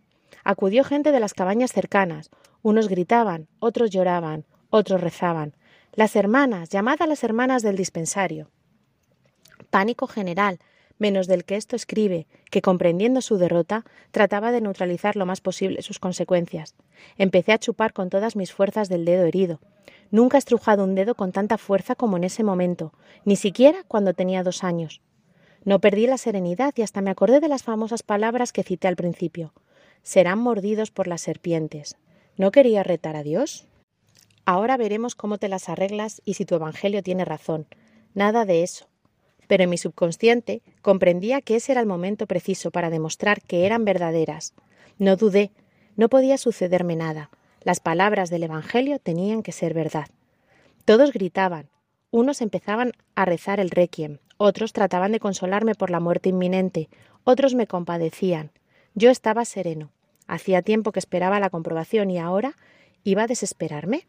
Acudió 0.45 0.85
gente 0.85 1.13
de 1.13 1.21
las 1.21 1.35
cabañas 1.35 1.73
cercanas. 1.73 2.31
Unos 2.63 2.89
gritaban, 2.89 3.49
otros 3.59 3.91
lloraban, 3.91 4.45
otros 4.71 5.01
rezaban. 5.01 5.55
Las 5.93 6.17
hermanas, 6.17 6.71
llamad 6.71 7.01
a 7.03 7.07
las 7.07 7.23
hermanas 7.25 7.63
del 7.63 7.77
dispensario. 7.77 8.51
Pánico 9.71 10.07
general, 10.07 10.59
menos 10.99 11.27
del 11.27 11.45
que 11.45 11.57
esto 11.57 11.77
escribe, 11.77 12.27
que 12.51 12.63
comprendiendo 12.63 13.21
su 13.21 13.37
derrota, 13.37 13.85
trataba 14.11 14.53
de 14.53 14.61
neutralizar 14.61 15.17
lo 15.17 15.27
más 15.27 15.41
posible 15.41 15.83
sus 15.83 15.99
consecuencias. 15.99 16.75
Empecé 17.17 17.53
a 17.53 17.59
chupar 17.59 17.93
con 17.93 18.11
todas 18.11 18.37
mis 18.37 18.53
fuerzas 18.53 18.89
del 18.89 19.05
dedo 19.05 19.25
herido. 19.25 19.61
Nunca 20.11 20.37
he 20.37 20.39
estrujado 20.39 20.85
un 20.85 20.95
dedo 20.95 21.15
con 21.15 21.33
tanta 21.33 21.59
fuerza 21.59 21.95
como 21.95 22.17
en 22.17 22.25
ese 22.25 22.45
momento, 22.45 22.93
ni 23.25 23.37
siquiera 23.37 23.85
cuando 23.87 24.15
tenía 24.15 24.43
dos 24.43 24.65
años. 24.65 25.01
No 25.65 25.81
perdí 25.81 26.07
la 26.07 26.19
serenidad 26.19 26.75
y 26.77 26.83
hasta 26.83 27.01
me 27.01 27.11
acordé 27.11 27.41
de 27.41 27.49
las 27.49 27.62
famosas 27.62 28.03
palabras 28.03 28.53
que 28.53 28.62
cité 28.62 28.89
al 28.89 28.97
principio. 28.97 29.53
Serán 30.03 30.39
mordidos 30.39 30.91
por 30.91 31.07
las 31.07 31.23
serpientes. 31.23 31.97
¿No 32.37 32.51
quería 32.51 32.83
retar 32.83 33.17
a 33.17 33.23
Dios? 33.23 33.67
Ahora 34.45 34.77
veremos 34.77 35.15
cómo 35.15 35.39
te 35.39 35.49
las 35.49 35.71
arreglas 35.71 36.21
y 36.25 36.35
si 36.35 36.45
tu 36.45 36.55
Evangelio 36.55 37.03
tiene 37.03 37.25
razón. 37.25 37.67
Nada 38.12 38.45
de 38.45 38.62
eso. 38.62 38.87
Pero 39.47 39.65
en 39.65 39.71
mi 39.71 39.79
subconsciente 39.79 40.62
comprendía 40.83 41.41
que 41.41 41.57
ese 41.57 41.73
era 41.73 41.81
el 41.81 41.87
momento 41.87 42.27
preciso 42.27 42.71
para 42.71 42.91
demostrar 42.91 43.41
que 43.41 43.65
eran 43.65 43.85
verdaderas. 43.85 44.53
No 44.99 45.17
dudé, 45.17 45.51
no 45.97 46.09
podía 46.09 46.37
sucederme 46.37 46.97
nada. 46.97 47.31
Las 47.62 47.81
palabras 47.81 48.29
del 48.29 48.43
Evangelio 48.43 48.99
tenían 48.99 49.43
que 49.43 49.53
ser 49.53 49.73
verdad. 49.73 50.09
Todos 50.85 51.12
gritaban. 51.12 51.71
Unos 52.11 52.43
empezaban 52.43 52.93
a 53.15 53.25
rezar 53.25 53.59
el 53.59 53.71
requiem, 53.71 54.19
otros 54.45 54.75
trataban 54.75 55.11
de 55.13 55.21
consolarme 55.21 55.75
por 55.75 55.91
la 55.91 56.01
muerte 56.01 56.29
inminente, 56.29 56.91
otros 57.25 57.55
me 57.55 57.67
compadecían. 57.67 58.51
Yo 58.95 59.11
estaba 59.11 59.47
sereno. 59.47 59.91
Hacía 60.27 60.61
tiempo 60.61 60.93
que 60.93 60.99
esperaba 60.99 61.41
la 61.41 61.49
comprobación 61.49 62.11
y 62.11 62.19
ahora 62.19 62.57
iba 63.05 63.23
a 63.23 63.27
desesperarme. 63.27 64.07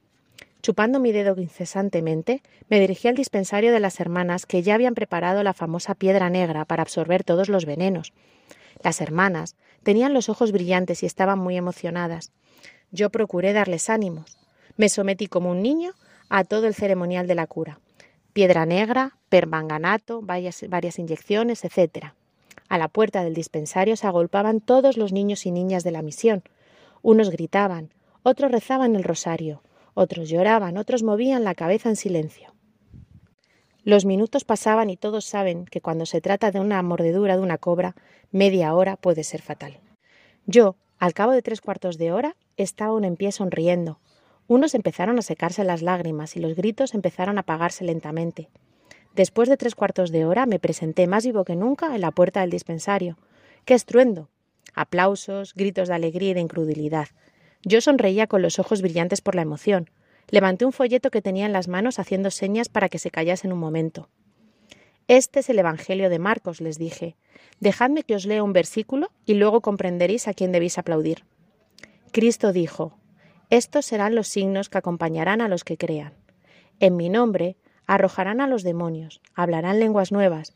Chupando 0.62 1.00
mi 1.00 1.14
dedo 1.14 1.40
incesantemente, 1.40 2.42
me 2.70 2.82
dirigí 2.82 3.08
al 3.08 3.16
dispensario 3.16 3.72
de 3.72 3.80
las 3.80 4.00
hermanas 4.02 4.46
que 4.46 4.62
ya 4.62 4.76
habían 4.76 4.94
preparado 4.94 5.42
la 5.42 5.54
famosa 5.54 5.96
piedra 5.96 6.30
negra 6.30 6.66
para 6.66 6.82
absorber 6.82 7.24
todos 7.24 7.48
los 7.48 7.66
venenos. 7.66 8.12
Las 8.84 9.00
hermanas 9.00 9.56
tenían 9.84 10.14
los 10.14 10.28
ojos 10.28 10.52
brillantes 10.52 11.02
y 11.04 11.06
estaban 11.06 11.40
muy 11.40 11.56
emocionadas. 11.56 12.32
Yo 12.92 13.10
procuré 13.10 13.54
darles 13.54 13.90
ánimos. 13.90 14.38
Me 14.76 14.90
sometí 14.90 15.28
como 15.28 15.52
un 15.52 15.62
niño 15.62 15.94
a 16.28 16.44
todo 16.44 16.68
el 16.68 16.76
ceremonial 16.76 17.26
de 17.28 17.36
la 17.36 17.48
cura. 17.48 17.80
Piedra 18.36 18.66
negra, 18.66 19.18
permanganato, 19.30 20.22
varias, 20.22 21.00
inyecciones, 21.00 21.64
etc. 21.64 22.08
A 22.68 22.78
la 22.78 22.90
puerta 22.90 23.24
del 23.24 23.34
dispensario 23.34 23.96
se 23.96 24.08
agolpaban 24.08 24.60
todos 24.60 24.98
los 24.98 25.14
niños 25.14 25.46
y 25.46 25.52
niñas 25.52 25.86
de 25.86 25.92
la 25.92 26.02
misión. 26.02 26.44
Unos 27.02 27.30
gritaban, 27.30 27.94
otros 28.24 28.52
rezaban 28.52 28.98
el 28.98 29.06
rosario, 29.06 29.64
otros 29.94 30.28
lloraban, 30.28 30.76
otros 30.76 31.02
movían 31.02 31.46
la 31.46 31.56
cabeza 31.56 31.88
en 31.88 31.96
silencio. 31.96 32.54
Los 33.86 34.04
minutos 34.04 34.44
pasaban 34.44 34.90
y 34.90 34.98
todos 34.98 35.24
saben 35.24 35.64
que 35.64 35.80
cuando 35.80 36.06
se 36.06 36.20
trata 36.20 36.52
de 36.52 36.60
una 36.60 36.84
mordedura 36.84 37.38
de 37.38 37.42
una 37.42 37.58
cobra, 37.58 37.96
media 38.32 38.76
hora 38.76 38.98
puede 38.98 39.24
ser 39.24 39.42
fatal. 39.42 39.80
Yo, 40.46 40.76
al 41.00 41.14
cabo 41.14 41.32
de 41.32 41.42
tres 41.42 41.62
cuartos 41.62 41.98
de 41.98 42.12
hora, 42.12 42.36
estaba 42.58 42.92
aún 42.92 43.06
en 43.06 43.16
pie 43.16 43.32
sonriendo. 43.32 44.02
Unos 44.48 44.76
empezaron 44.76 45.18
a 45.18 45.24
secarse 45.24 45.64
las 45.64 45.82
lágrimas 45.82 46.36
y 46.36 46.40
los 46.40 46.56
gritos 46.56 46.94
empezaron 46.94 47.38
a 47.38 47.42
apagarse 47.42 47.84
lentamente. 47.84 48.50
Después 49.16 49.50
de 49.50 49.58
tres 49.58 49.76
cuartos 49.76 50.12
de 50.12 50.26
hora 50.26 50.46
me 50.46 50.60
presenté 50.60 51.08
más 51.08 51.26
vivo 51.26 51.46
que 51.46 51.56
nunca 51.56 51.96
en 51.96 52.02
la 52.02 52.12
puerta 52.12 52.42
del 52.42 52.50
dispensario. 52.50 53.18
¡Qué 53.64 53.74
estruendo! 53.74 54.30
Aplausos, 54.76 55.54
gritos 55.56 55.88
de 55.88 55.96
alegría 55.96 56.32
y 56.32 56.34
de 56.34 56.42
incredulidad. 56.42 57.08
Yo 57.64 57.82
sonreía 57.82 58.28
con 58.28 58.42
los 58.42 58.60
ojos 58.60 58.82
brillantes 58.82 59.22
por 59.22 59.34
la 59.34 59.42
emoción. 59.42 59.90
Levanté 60.30 60.66
un 60.66 60.74
folleto 60.74 61.10
que 61.10 61.22
tenía 61.22 61.46
en 61.46 61.54
las 61.54 61.68
manos 61.68 61.98
haciendo 61.98 62.30
señas 62.30 62.70
para 62.70 62.90
que 62.90 63.00
se 63.00 63.10
callasen 63.10 63.54
un 63.54 63.60
momento. 63.60 64.10
Este 65.08 65.40
es 65.40 65.50
el 65.50 65.60
Evangelio 65.60 66.10
de 66.10 66.20
Marcos, 66.20 66.62
les 66.62 66.78
dije. 66.78 67.16
Dejadme 67.60 68.04
que 68.04 68.16
os 68.16 68.26
lea 68.26 68.44
un 68.44 68.54
versículo 68.54 69.12
y 69.26 69.36
luego 69.36 69.62
comprenderéis 69.62 70.28
a 70.28 70.34
quién 70.34 70.52
debéis 70.52 70.78
aplaudir. 70.78 71.24
Cristo 72.12 72.52
dijo, 72.52 72.98
Estos 73.50 73.86
serán 73.86 74.16
los 74.16 74.28
signos 74.28 74.70
que 74.70 74.78
acompañarán 74.78 75.42
a 75.42 75.48
los 75.48 75.64
que 75.64 75.78
crean. 75.78 76.14
En 76.80 76.98
mi 76.98 77.10
nombre 77.10 77.58
arrojarán 77.88 78.42
a 78.42 78.48
los 78.48 78.64
demonios, 78.64 79.22
hablarán 79.34 79.80
lenguas 79.80 80.12
nuevas, 80.12 80.54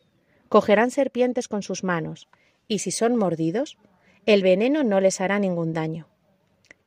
cogerán 0.49 0.91
serpientes 0.91 1.47
con 1.47 1.61
sus 1.61 1.83
manos, 1.83 2.27
y 2.67 2.79
si 2.79 2.91
son 2.91 3.15
mordidos, 3.15 3.77
el 4.25 4.43
veneno 4.43 4.83
no 4.83 4.99
les 4.99 5.21
hará 5.21 5.39
ningún 5.39 5.73
daño. 5.73 6.07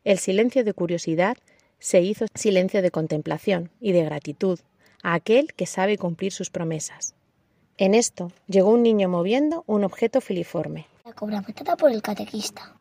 El 0.05 0.19
silencio 0.19 0.65
de 0.65 0.75
curiosidad 0.75 1.37
se 1.79 2.01
hizo 2.01 2.27
silencio 2.35 2.83
de 2.83 2.91
contemplación 2.91 3.71
y 3.81 3.93
de 3.93 4.05
gratitud 4.05 4.61
a 5.03 5.15
aquel 5.15 5.53
que 5.55 5.67
sabe 5.67 5.99
cumplir 5.99 6.33
sus 6.33 6.51
promesas. 6.51 7.15
En 7.79 7.95
esto 7.95 8.33
llegó 8.47 8.71
un 8.71 8.83
niño 8.83 9.09
moviendo 9.09 9.65
un 9.67 9.85
objeto 9.85 10.21
filiforme. 10.21 10.87
La 11.05 11.13
cobra 11.13 11.43
por 11.77 11.91
el 11.91 12.03
catequista. 12.03 12.77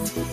Bye. 0.00 0.29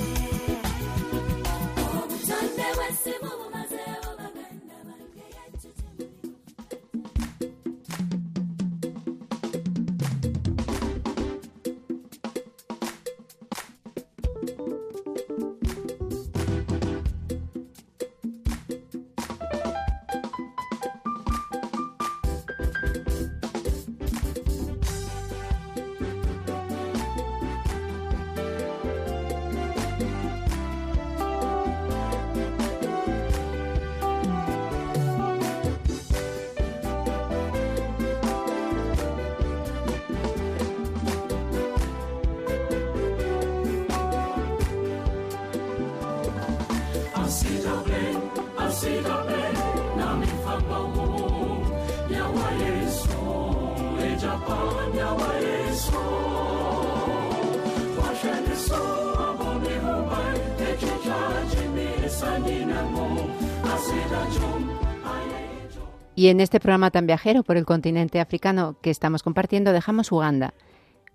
Y 66.18 66.30
en 66.30 66.42
este 66.42 66.60
programa 66.60 66.90
tan 66.90 67.06
viajero 67.06 67.44
por 67.44 67.58
el 67.58 67.66
continente 67.66 68.20
africano 68.20 68.76
que 68.82 68.90
estamos 68.90 69.22
compartiendo 69.22 69.72
dejamos 69.72 70.12
Uganda, 70.12 70.56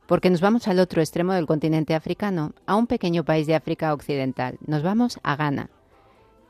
porque 0.06 0.30
nos 0.30 0.40
vamos 0.40 0.68
al 0.68 0.78
otro 0.78 1.02
extremo 1.02 1.32
del 1.32 1.46
continente 1.46 1.96
africano, 1.96 2.52
a 2.66 2.76
un 2.76 2.86
pequeño 2.86 3.24
país 3.24 3.48
de 3.48 3.56
África 3.56 3.92
Occidental. 3.94 4.58
Nos 4.64 4.84
vamos 4.84 5.18
a 5.24 5.34
Ghana. 5.34 5.70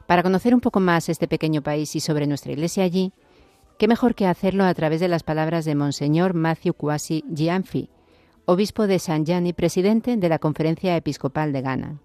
Para 0.07 0.23
conocer 0.23 0.55
un 0.55 0.61
poco 0.61 0.81
más 0.81 1.09
este 1.09 1.29
pequeño 1.29 1.63
país 1.63 1.97
y 1.97 2.01
sobre 2.01 2.27
nuestra 2.27 2.53
iglesia 2.53 2.85
allí, 2.85 3.15
qué 3.83 3.89
mejor 3.89 4.15
que 4.15 4.29
hacerlo 4.29 4.63
a 4.63 4.75
través 4.75 5.01
de 5.01 5.09
las 5.09 5.25
palabras 5.25 5.65
de 5.65 5.75
Monseñor 5.75 6.35
Matthew 6.35 6.75
Kwasi 6.75 7.25
Gianfi, 7.35 7.91
obispo 8.45 8.87
de 8.87 9.01
San 9.01 9.27
y 9.45 9.53
presidente 9.55 10.17
de 10.17 10.29
la 10.29 10.39
Conferencia 10.39 10.97
Episcopal 10.97 11.53
de 11.53 11.63
Ghana. 11.63 11.99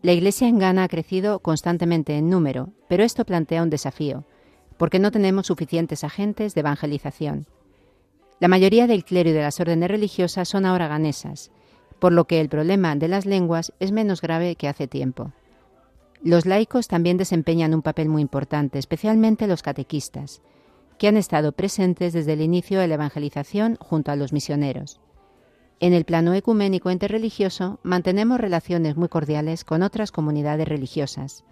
La 0.00 0.12
iglesia 0.14 0.48
en 0.48 0.58
Ghana 0.58 0.84
ha 0.84 0.88
crecido 0.88 1.40
constantemente 1.40 2.16
en 2.16 2.30
número, 2.30 2.70
pero 2.88 3.04
esto 3.04 3.26
plantea 3.26 3.62
un 3.62 3.68
desafío, 3.68 4.24
porque 4.78 4.98
no 4.98 5.10
tenemos 5.10 5.48
suficientes 5.48 6.04
agentes 6.04 6.54
de 6.54 6.60
evangelización. 6.60 7.44
La 8.40 8.48
mayoría 8.48 8.86
del 8.86 9.04
clero 9.04 9.28
y 9.28 9.34
de 9.34 9.42
las 9.42 9.60
órdenes 9.60 9.90
religiosas 9.90 10.48
son 10.48 10.64
ahora 10.64 10.88
ganesas, 10.88 11.50
por 11.98 12.14
lo 12.14 12.24
que 12.24 12.40
el 12.40 12.48
problema 12.48 12.96
de 12.96 13.08
las 13.08 13.26
lenguas 13.26 13.74
es 13.78 13.92
menos 13.92 14.22
grave 14.22 14.56
que 14.56 14.68
hace 14.68 14.88
tiempo. 14.88 15.32
Los 16.22 16.46
laicos 16.46 16.88
también 16.88 17.18
desempeñan 17.18 17.74
un 17.74 17.82
papel 17.82 18.08
muy 18.08 18.22
importante, 18.22 18.78
especialmente 18.78 19.46
los 19.46 19.60
catequistas, 19.60 20.40
que 21.02 21.08
han 21.08 21.16
estado 21.16 21.50
presentes 21.50 22.12
desde 22.12 22.34
el 22.34 22.40
inicio 22.42 22.78
de 22.78 22.86
la 22.86 22.94
evangelización 22.94 23.76
junto 23.80 24.12
a 24.12 24.14
los 24.14 24.32
misioneros. 24.32 25.00
En 25.80 25.94
el 25.94 26.04
plano 26.04 26.32
ecuménico 26.32 26.92
interreligioso 26.92 27.80
mantenemos 27.82 28.40
relaciones 28.40 28.96
muy 28.96 29.08
cordiales 29.08 29.64
con 29.64 29.82
otras 29.82 30.12
comunidades 30.12 30.68
religiosas. 30.68 31.42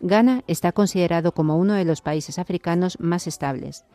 Ghana 0.00 0.44
está 0.46 0.72
considerado 0.72 1.32
como 1.32 1.56
uno 1.56 1.72
de 1.72 1.86
los 1.86 2.02
países 2.02 2.38
africanos 2.38 3.00
más 3.00 3.26
estables 3.26 3.86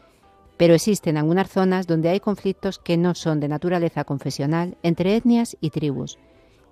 pero 0.57 0.73
existen 0.73 1.17
algunas 1.17 1.49
zonas 1.49 1.85
donde 1.85 2.09
hay 2.09 2.19
conflictos 2.19 2.79
que 2.79 2.97
no 2.97 3.13
son 3.13 3.39
de 3.39 3.47
naturaleza 3.47 4.03
confesional 4.03 4.77
entre 4.81 5.15
etnias 5.15 5.57
y 5.61 5.69
tribus. 5.69 6.17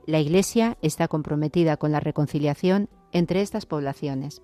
La 0.08 0.20
Iglesia 0.20 0.78
está 0.82 1.08
comprometida 1.08 1.78
con 1.78 1.92
la 1.92 2.00
reconciliación 2.00 2.90
entre 3.12 3.42
estas 3.42 3.68
poblaciones. 3.68 4.42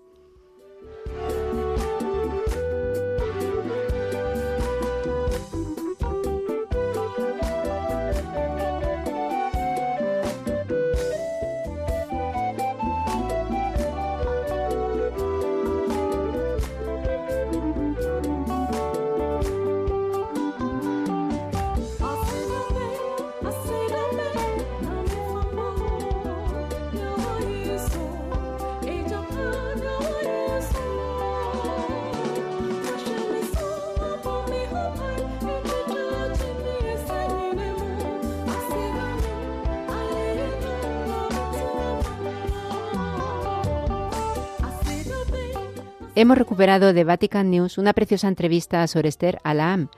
Hemos 46.26 46.39
recuperado 46.39 46.91
de 46.91 47.03
Vatican 47.03 47.51
News 47.51 47.78
una 47.78 47.93
preciosa 47.93 48.28
entrevista 48.28 48.82
a 48.82 48.88
Sor 48.88 49.05
Esther 49.05 49.38
Alaam, 49.43 49.89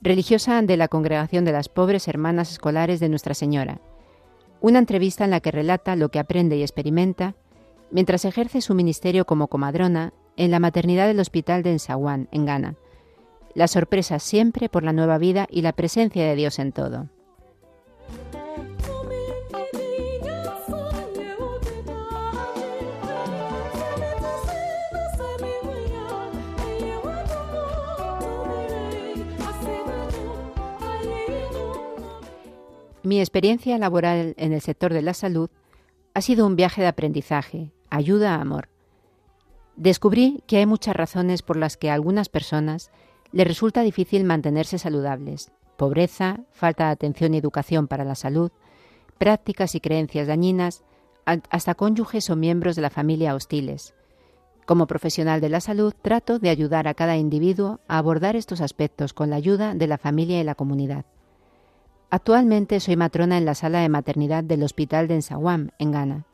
religiosa 0.00 0.60
de 0.60 0.76
la 0.76 0.88
Congregación 0.88 1.44
de 1.44 1.52
las 1.52 1.68
Pobres 1.68 2.08
Hermanas 2.08 2.50
Escolares 2.50 2.98
de 2.98 3.08
Nuestra 3.08 3.32
Señora. 3.32 3.80
Una 4.60 4.80
entrevista 4.80 5.24
en 5.24 5.30
la 5.30 5.38
que 5.38 5.52
relata 5.52 5.94
lo 5.94 6.08
que 6.08 6.18
aprende 6.18 6.56
y 6.56 6.62
experimenta 6.62 7.36
mientras 7.92 8.24
ejerce 8.24 8.60
su 8.60 8.74
ministerio 8.74 9.24
como 9.24 9.46
comadrona 9.46 10.12
en 10.36 10.50
la 10.50 10.58
maternidad 10.58 11.06
del 11.06 11.20
Hospital 11.20 11.62
de 11.62 11.70
Ensawan, 11.70 12.26
en 12.32 12.44
Ghana. 12.44 12.74
La 13.54 13.68
sorpresa 13.68 14.18
siempre 14.18 14.68
por 14.68 14.82
la 14.82 14.92
nueva 14.92 15.16
vida 15.16 15.46
y 15.48 15.62
la 15.62 15.74
presencia 15.74 16.24
de 16.24 16.34
Dios 16.34 16.58
en 16.58 16.72
todo. 16.72 17.08
Mi 33.08 33.20
experiencia 33.20 33.78
laboral 33.78 34.34
en 34.36 34.52
el 34.52 34.60
sector 34.60 34.92
de 34.92 35.00
la 35.00 35.14
salud 35.14 35.48
ha 36.12 36.20
sido 36.20 36.46
un 36.46 36.56
viaje 36.56 36.82
de 36.82 36.88
aprendizaje, 36.88 37.72
ayuda, 37.88 38.34
amor. 38.34 38.68
Descubrí 39.76 40.42
que 40.46 40.58
hay 40.58 40.66
muchas 40.66 40.94
razones 40.94 41.40
por 41.40 41.56
las 41.56 41.78
que 41.78 41.88
a 41.88 41.94
algunas 41.94 42.28
personas 42.28 42.90
les 43.32 43.48
resulta 43.48 43.80
difícil 43.80 44.24
mantenerse 44.24 44.76
saludables. 44.76 45.50
Pobreza, 45.78 46.40
falta 46.52 46.84
de 46.84 46.90
atención 46.90 47.32
y 47.32 47.38
educación 47.38 47.88
para 47.88 48.04
la 48.04 48.14
salud, 48.14 48.50
prácticas 49.16 49.74
y 49.74 49.80
creencias 49.80 50.26
dañinas, 50.26 50.84
hasta 51.24 51.76
cónyuges 51.76 52.28
o 52.28 52.36
miembros 52.36 52.76
de 52.76 52.82
la 52.82 52.90
familia 52.90 53.34
hostiles. 53.34 53.94
Como 54.66 54.86
profesional 54.86 55.40
de 55.40 55.48
la 55.48 55.62
salud, 55.62 55.94
trato 56.02 56.38
de 56.38 56.50
ayudar 56.50 56.86
a 56.86 56.92
cada 56.92 57.16
individuo 57.16 57.80
a 57.88 57.96
abordar 57.96 58.36
estos 58.36 58.60
aspectos 58.60 59.14
con 59.14 59.30
la 59.30 59.36
ayuda 59.36 59.74
de 59.74 59.86
la 59.86 59.96
familia 59.96 60.38
y 60.42 60.44
la 60.44 60.54
comunidad. 60.54 61.06
Actualmente 62.10 62.80
soy 62.80 62.96
matrona 62.96 63.36
en 63.36 63.44
la 63.44 63.54
sala 63.54 63.80
de 63.80 63.90
maternidad 63.90 64.42
del 64.42 64.62
Hospital 64.62 65.08
de 65.08 65.16
Ensawam, 65.16 65.70
en 65.78 65.92
Ghana. 65.92 66.24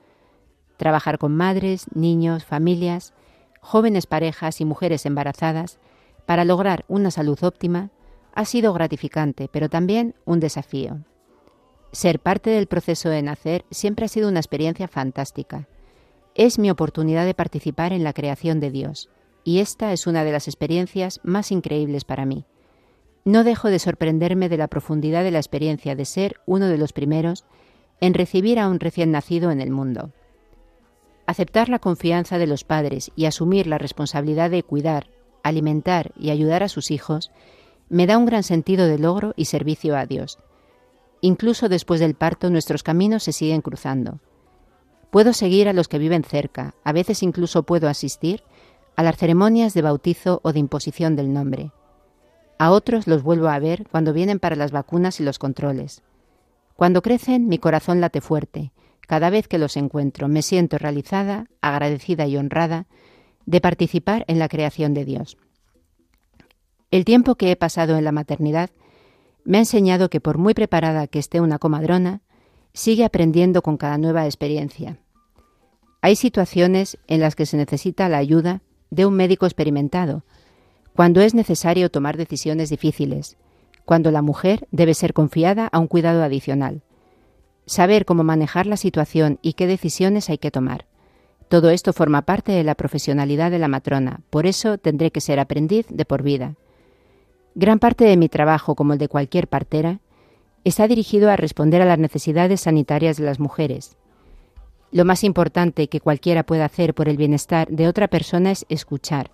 Trabajar 0.77 1.19
con 1.19 1.37
madres, 1.37 1.87
niños, 1.95 2.45
familias, 2.45 3.13
jóvenes 3.61 4.07
parejas 4.07 4.61
y 4.61 4.65
mujeres 4.65 5.05
embarazadas 5.05 5.79
para 6.27 6.45
lograr 6.45 6.85
una 6.87 7.11
salud 7.11 7.43
óptima 7.43 7.91
ha 8.35 8.45
sido 8.45 8.73
gratificante, 8.73 9.49
pero 9.51 9.69
también 9.69 10.15
un 10.25 10.39
desafío. 10.39 11.01
Ser 11.91 12.21
parte 12.21 12.51
del 12.51 12.67
proceso 12.67 13.09
de 13.09 13.23
nacer 13.23 13.65
siempre 13.71 14.05
ha 14.05 14.09
sido 14.09 14.29
una 14.29 14.41
experiencia 14.41 14.87
fantástica. 14.87 15.69
Es 16.37 16.59
mi 16.59 16.71
oportunidad 16.71 17.25
de 17.25 17.35
participar 17.35 17.93
en 17.93 18.05
la 18.05 18.13
creación 18.13 18.61
de 18.61 18.71
Dios, 18.71 19.09
y 19.45 19.59
esta 19.59 19.93
es 19.93 20.07
una 20.07 20.25
de 20.25 20.33
las 20.33 20.47
experiencias 20.47 21.21
más 21.23 21.53
increíbles 21.53 22.05
para 22.05 22.27
mí. 22.27 22.45
No 23.25 23.43
dejo 23.43 23.71
de 23.71 23.79
sorprenderme 23.79 24.51
de 24.51 24.59
la 24.59 24.69
profundidad 24.69 25.25
de 25.25 25.31
la 25.31 25.39
experiencia 25.39 25.97
de 25.97 26.05
ser 26.05 26.41
uno 26.45 26.67
de 26.67 26.77
los 26.77 26.93
primeros 26.93 27.45
en 28.01 28.13
recibir 28.13 28.59
a 28.59 28.69
un 28.69 28.81
recién 28.81 29.13
nacido 29.13 29.51
en 29.51 29.63
el 29.63 29.71
mundo. 29.71 30.13
Aceptar 31.27 31.71
la 31.71 31.79
confianza 31.79 32.37
de 32.37 32.47
los 32.47 32.65
padres 32.65 33.11
y 33.17 33.25
asumir 33.25 33.67
la 33.67 33.79
responsabilidad 33.79 34.51
de 34.51 34.63
cuidar, 34.63 35.09
alimentar 35.43 36.13
y 36.19 36.31
ayudar 36.31 36.63
a 36.63 36.69
sus 36.69 36.91
hijos 36.91 37.31
me 37.89 38.07
da 38.07 38.19
un 38.19 38.27
gran 38.27 38.43
sentido 38.43 38.87
de 38.87 38.99
logro 38.99 39.33
y 39.37 39.47
servicio 39.47 39.97
a 39.97 40.05
Dios. 40.05 40.39
Incluso 41.23 41.71
después 41.71 42.01
del 42.01 42.15
parto 42.15 42.51
nuestros 42.51 42.83
caminos 42.83 43.23
se 43.23 43.33
siguen 43.33 43.63
cruzando. 43.63 44.21
Puedo 45.11 45.33
seguir 45.33 45.69
a 45.69 45.73
los 45.73 45.89
que 45.89 45.99
viven 45.99 46.25
cerca, 46.25 46.75
a 46.85 46.93
veces 46.93 47.23
incluso 47.23 47.63
puedo 47.63 47.89
asistir 47.89 48.43
a 48.97 49.03
las 49.03 49.17
ceremonias 49.17 49.73
de 49.73 49.81
bautizo 49.81 50.41
o 50.43 50.53
de 50.53 50.59
imposición 50.59 51.17
del 51.17 51.33
nombre. 51.33 51.71
A 52.59 52.71
otros 52.71 53.07
los 53.07 53.23
vuelvo 53.23 53.49
a 53.49 53.59
ver 53.59 53.87
cuando 53.91 54.13
vienen 54.13 54.39
para 54.39 54.57
las 54.57 54.73
vacunas 54.73 55.21
y 55.21 55.25
los 55.25 55.39
controles. 55.39 56.03
Cuando 56.77 57.03
crecen, 57.03 57.49
mi 57.49 57.59
corazón 57.59 58.01
late 58.01 58.21
fuerte. 58.21 58.73
Cada 59.07 59.31
vez 59.31 59.49
que 59.49 59.59
los 59.59 59.77
encuentro, 59.77 60.29
me 60.29 60.43
siento 60.43 60.79
realizada, 60.79 61.47
agradecida 61.61 62.27
y 62.27 62.37
honrada 62.37 62.87
de 63.47 63.61
participar 63.61 64.25
en 64.29 64.39
la 64.39 64.49
creación 64.49 64.95
de 64.95 65.05
Dios. 65.05 65.37
El 66.91 67.05
tiempo 67.05 67.35
que 67.35 67.51
he 67.51 67.57
pasado 67.57 67.99
en 67.99 68.05
la 68.05 68.13
maternidad 68.13 68.71
me 69.45 69.59
ha 69.59 69.61
enseñado 69.61 70.09
que 70.09 70.21
por 70.21 70.39
muy 70.39 70.55
preparada 70.55 71.07
que 71.07 71.19
esté 71.19 71.41
una 71.41 71.59
comadrona, 71.59 72.23
sigue 72.73 73.05
aprendiendo 73.05 73.63
con 73.63 73.77
cada 73.77 73.99
nueva 73.99 74.25
experiencia. 74.25 74.99
Hay 76.01 76.17
situaciones 76.17 76.99
en 77.07 77.21
las 77.21 77.37
que 77.37 77.47
se 77.47 77.57
necesita 77.57 78.09
la 78.09 78.19
ayuda 78.19 78.63
de 78.91 79.07
un 79.07 79.15
médico 79.15 79.47
experimentado, 79.47 80.25
cuando 80.95 81.21
es 81.21 81.35
necesario 81.35 81.91
tomar 81.91 82.17
decisiones 82.17 82.71
difíciles, 82.71 83.37
cuando 83.85 84.13
la 84.13 84.23
mujer 84.23 84.69
debe 84.71 84.95
ser 84.95 85.13
confiada 85.13 85.69
a 85.73 85.81
un 85.81 85.89
cuidado 85.89 86.23
adicional, 86.23 86.83
saber 87.67 88.05
cómo 88.05 88.23
manejar 88.23 88.67
la 88.67 88.77
situación 88.77 89.39
y 89.43 89.55
qué 89.55 89.67
decisiones 89.67 90.31
hay 90.31 90.39
que 90.39 90.53
tomar. 90.53 90.87
Todo 91.49 91.71
esto 91.71 91.93
forma 91.93 92.23
parte 92.23 92.53
de 92.53 92.63
la 92.63 92.77
profesionalidad 92.77 93.51
de 93.51 93.59
la 93.59 93.69
matrona, 93.69 94.21
por 94.31 94.47
eso 94.47 94.79
tendré 94.79 95.11
que 95.11 95.21
ser 95.21 95.41
aprendiz 95.41 95.87
de 95.91 96.05
por 96.05 96.23
vida. 96.23 96.55
Gran 97.57 97.81
parte 97.81 98.05
de 98.05 98.17
mi 98.17 98.29
trabajo, 98.29 98.77
como 98.77 98.93
el 98.93 98.99
de 98.99 99.09
cualquier 99.09 99.49
partera, 99.49 100.01
está 100.63 100.87
dirigido 100.87 101.29
a 101.29 101.37
responder 101.37 101.83
a 101.83 101.87
las 101.87 101.99
necesidades 101.99 102.63
sanitarias 102.63 103.17
de 103.17 103.25
las 103.25 103.41
mujeres. 103.41 103.97
Lo 104.93 105.05
más 105.05 105.25
importante 105.25 105.89
que 105.89 106.01
cualquiera 106.01 106.45
pueda 106.45 106.65
hacer 106.65 106.95
por 106.95 107.09
el 107.09 107.17
bienestar 107.17 107.69
de 107.69 107.89
otra 107.89 108.07
persona 108.07 108.53
es 108.53 108.65
escuchar, 108.69 109.31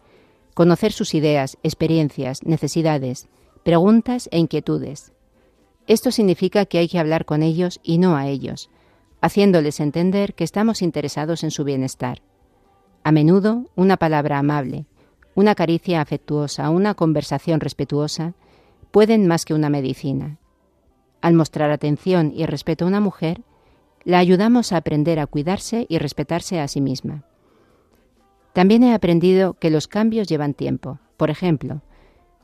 conocer 0.60 0.92
sus 0.92 1.14
ideas, 1.14 1.56
experiencias, 1.62 2.44
necesidades, 2.44 3.28
preguntas 3.62 4.28
e 4.30 4.38
inquietudes. 4.38 5.14
Esto 5.86 6.10
significa 6.10 6.66
que 6.66 6.76
hay 6.76 6.86
que 6.86 6.98
hablar 6.98 7.24
con 7.24 7.42
ellos 7.42 7.80
y 7.82 7.96
no 7.96 8.14
a 8.14 8.26
ellos, 8.26 8.68
haciéndoles 9.22 9.80
entender 9.80 10.34
que 10.34 10.44
estamos 10.44 10.82
interesados 10.82 11.44
en 11.44 11.50
su 11.50 11.64
bienestar. 11.64 12.20
A 13.04 13.10
menudo 13.10 13.70
una 13.74 13.96
palabra 13.96 14.38
amable, 14.38 14.84
una 15.34 15.54
caricia 15.54 16.02
afectuosa, 16.02 16.68
una 16.68 16.92
conversación 16.92 17.60
respetuosa 17.60 18.34
pueden 18.90 19.26
más 19.26 19.46
que 19.46 19.54
una 19.54 19.70
medicina. 19.70 20.40
Al 21.22 21.32
mostrar 21.32 21.70
atención 21.70 22.34
y 22.36 22.44
respeto 22.44 22.84
a 22.84 22.88
una 22.88 23.00
mujer, 23.00 23.40
la 24.04 24.18
ayudamos 24.18 24.74
a 24.74 24.76
aprender 24.76 25.20
a 25.20 25.26
cuidarse 25.26 25.86
y 25.88 25.96
respetarse 25.96 26.60
a 26.60 26.68
sí 26.68 26.82
misma. 26.82 27.24
También 28.52 28.82
he 28.82 28.94
aprendido 28.94 29.54
que 29.54 29.70
los 29.70 29.86
cambios 29.86 30.26
llevan 30.26 30.54
tiempo. 30.54 30.98
Por 31.16 31.30
ejemplo, 31.30 31.82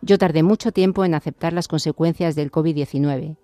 yo 0.03 0.19
tardé 0.19 0.43
mucho 0.43 0.73
tiempo 0.73 1.05
en 1.05 1.15
aceptar 1.15 1.53
las 1.53 1.69
consecuencias 1.69 2.35
del 2.35 2.53
COVID-19. 2.53 3.37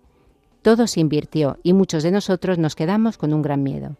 Todo 0.62 0.86
se 0.86 1.00
invirtió 1.00 1.58
y 1.62 1.72
muchos 1.72 2.02
de 2.02 2.12
nosotros 2.12 2.58
nos 2.58 2.76
quedamos 2.76 3.18
con 3.18 3.32
un 3.32 3.42
gran 3.42 3.62
miedo. 3.62 3.96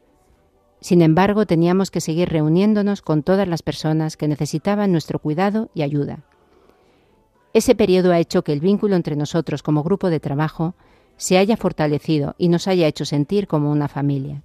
Sin 0.80 1.02
embargo, 1.02 1.46
teníamos 1.46 1.90
que 1.90 2.00
seguir 2.00 2.28
reuniéndonos 2.28 3.02
con 3.02 3.22
todas 3.22 3.48
las 3.48 3.62
personas 3.62 4.16
que 4.16 4.28
necesitaban 4.28 4.92
nuestro 4.92 5.18
cuidado 5.18 5.70
y 5.74 5.82
ayuda. 5.82 6.24
Ese 7.54 7.74
periodo 7.74 8.12
ha 8.12 8.18
hecho 8.18 8.42
que 8.42 8.52
el 8.52 8.60
vínculo 8.60 8.96
entre 8.96 9.16
nosotros 9.16 9.62
como 9.62 9.82
grupo 9.82 10.08
de 10.08 10.20
trabajo 10.20 10.74
se 11.16 11.38
haya 11.38 11.56
fortalecido 11.56 12.34
y 12.38 12.48
nos 12.48 12.66
haya 12.66 12.86
hecho 12.86 13.04
sentir 13.04 13.46
como 13.46 13.70
una 13.70 13.88
familia. 13.88 14.42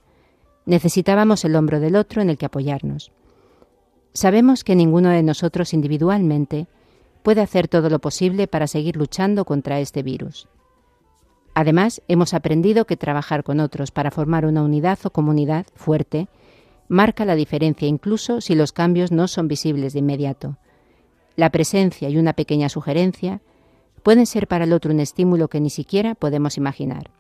Necesitábamos 0.66 1.46
el 1.46 1.56
hombro 1.56 1.80
del 1.80 1.96
otro 1.96 2.22
en 2.22 2.30
el 2.30 2.38
que 2.38 2.46
apoyarnos. 2.46 3.12
Sabemos 4.14 4.64
que 4.64 4.76
ninguno 4.76 5.10
de 5.10 5.24
nosotros 5.24 5.74
individualmente 5.74 6.68
puede 7.24 7.42
hacer 7.42 7.68
todo 7.68 7.90
lo 7.90 8.00
posible 8.00 8.48
para 8.48 8.68
seguir 8.68 8.96
luchando 8.96 9.46
contra 9.46 9.80
este 9.80 10.04
virus. 10.04 10.48
Además, 11.54 12.02
hemos 12.08 12.34
aprendido 12.34 12.86
que 12.86 12.98
trabajar 12.98 13.44
con 13.44 13.60
otros 13.60 13.92
para 13.92 14.12
formar 14.12 14.46
una 14.46 14.64
unidad 14.64 15.00
o 15.04 15.10
comunidad 15.10 15.66
fuerte 15.76 16.28
marca 16.88 17.26
la 17.26 17.36
diferencia 17.36 17.88
incluso 17.88 18.42
si 18.42 18.56
los 18.56 18.72
cambios 18.72 19.12
no 19.12 19.28
son 19.28 19.48
visibles 19.48 19.94
de 19.94 20.00
inmediato. 20.00 20.58
La 21.36 21.50
presencia 21.50 22.10
y 22.10 22.18
una 22.18 22.34
pequeña 22.34 22.70
sugerencia 22.70 23.42
pueden 24.04 24.26
ser 24.26 24.48
para 24.48 24.64
el 24.64 24.74
otro 24.74 24.92
un 24.92 25.00
estímulo 25.00 25.50
que 25.50 25.60
ni 25.60 25.70
siquiera 25.70 26.16
podemos 26.16 26.58
imaginar. 26.58 27.12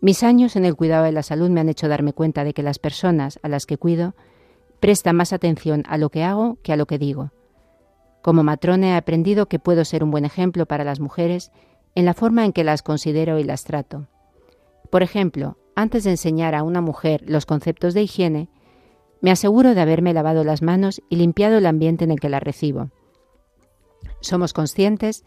Mis 0.00 0.22
años 0.22 0.56
en 0.56 0.64
el 0.64 0.76
cuidado 0.76 1.04
de 1.04 1.12
la 1.12 1.22
salud 1.22 1.50
me 1.50 1.60
han 1.60 1.68
hecho 1.68 1.88
darme 1.88 2.12
cuenta 2.12 2.44
de 2.44 2.54
que 2.54 2.62
las 2.62 2.78
personas 2.78 3.38
a 3.42 3.48
las 3.48 3.66
que 3.66 3.78
cuido 3.78 4.14
prestan 4.80 5.16
más 5.16 5.32
atención 5.32 5.82
a 5.88 5.98
lo 5.98 6.10
que 6.10 6.24
hago 6.24 6.58
que 6.62 6.72
a 6.72 6.76
lo 6.76 6.86
que 6.86 6.98
digo. 6.98 7.32
Como 8.22 8.42
matrona 8.42 8.88
he 8.88 8.96
aprendido 8.96 9.46
que 9.46 9.58
puedo 9.58 9.84
ser 9.84 10.04
un 10.04 10.10
buen 10.10 10.24
ejemplo 10.24 10.66
para 10.66 10.84
las 10.84 11.00
mujeres 11.00 11.50
en 11.94 12.04
la 12.04 12.14
forma 12.14 12.44
en 12.44 12.52
que 12.52 12.64
las 12.64 12.82
considero 12.82 13.38
y 13.38 13.44
las 13.44 13.64
trato. 13.64 14.06
Por 14.90 15.02
ejemplo, 15.02 15.56
antes 15.74 16.04
de 16.04 16.10
enseñar 16.10 16.54
a 16.54 16.62
una 16.62 16.80
mujer 16.80 17.22
los 17.26 17.46
conceptos 17.46 17.94
de 17.94 18.02
higiene, 18.02 18.48
me 19.20 19.30
aseguro 19.30 19.74
de 19.74 19.80
haberme 19.80 20.12
lavado 20.12 20.44
las 20.44 20.62
manos 20.62 21.02
y 21.08 21.16
limpiado 21.16 21.58
el 21.58 21.66
ambiente 21.66 22.04
en 22.04 22.10
el 22.10 22.20
que 22.20 22.28
la 22.28 22.40
recibo. 22.40 22.90
Somos 24.20 24.52
conscientes 24.52 25.24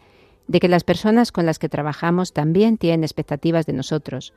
de 0.48 0.60
que 0.60 0.68
las 0.68 0.84
personas 0.84 1.32
con 1.32 1.46
las 1.46 1.58
que 1.58 1.68
trabajamos 1.68 2.32
también 2.32 2.78
tienen 2.78 3.04
expectativas 3.04 3.66
de 3.66 3.72
nosotros, 3.72 4.32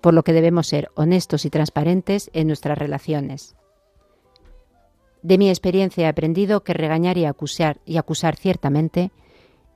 por 0.00 0.14
lo 0.14 0.22
que 0.22 0.32
debemos 0.32 0.66
ser 0.66 0.90
honestos 0.94 1.44
y 1.44 1.50
transparentes 1.50 2.30
en 2.32 2.46
nuestras 2.46 2.78
relaciones. 2.78 3.56
De 5.22 5.38
mi 5.38 5.48
experiencia 5.48 6.04
he 6.04 6.08
aprendido 6.08 6.64
que 6.64 6.74
regañar 6.74 7.16
y 7.18 7.24
acusar 7.24 7.80
y 7.84 7.96
acusar 7.96 8.36
ciertamente 8.36 9.12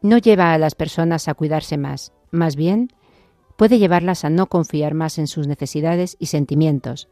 no 0.02 0.18
lleva 0.18 0.52
a 0.52 0.58
las 0.58 0.74
personas 0.74 1.28
a 1.28 1.34
cuidarse 1.34 1.78
más, 1.78 2.12
más 2.30 2.56
bien 2.56 2.92
puede 3.56 3.78
llevarlas 3.78 4.24
a 4.24 4.30
no 4.30 4.46
confiar 4.48 4.94
más 4.94 5.18
en 5.18 5.26
sus 5.26 5.46
necesidades 5.46 6.16
y 6.18 6.26
sentimientos, 6.26 7.08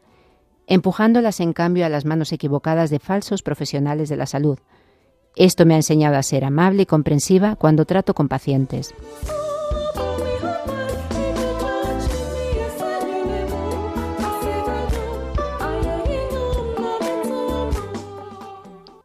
empujándolas 0.67 1.39
en 1.39 1.53
cambio 1.53 1.85
a 1.85 1.89
las 1.89 2.05
manos 2.05 2.31
equivocadas 2.31 2.89
de 2.89 2.99
falsos 2.99 3.41
profesionales 3.41 4.09
de 4.09 4.17
la 4.17 4.27
salud, 4.27 4.59
esto 5.35 5.65
me 5.65 5.73
ha 5.73 5.77
enseñado 5.77 6.15
a 6.15 6.23
ser 6.23 6.45
amable 6.45 6.83
y 6.83 6.85
comprensiva 6.85 7.55
cuando 7.57 7.85
trato 7.85 8.13
con 8.13 8.29
pacientes. 8.29 8.93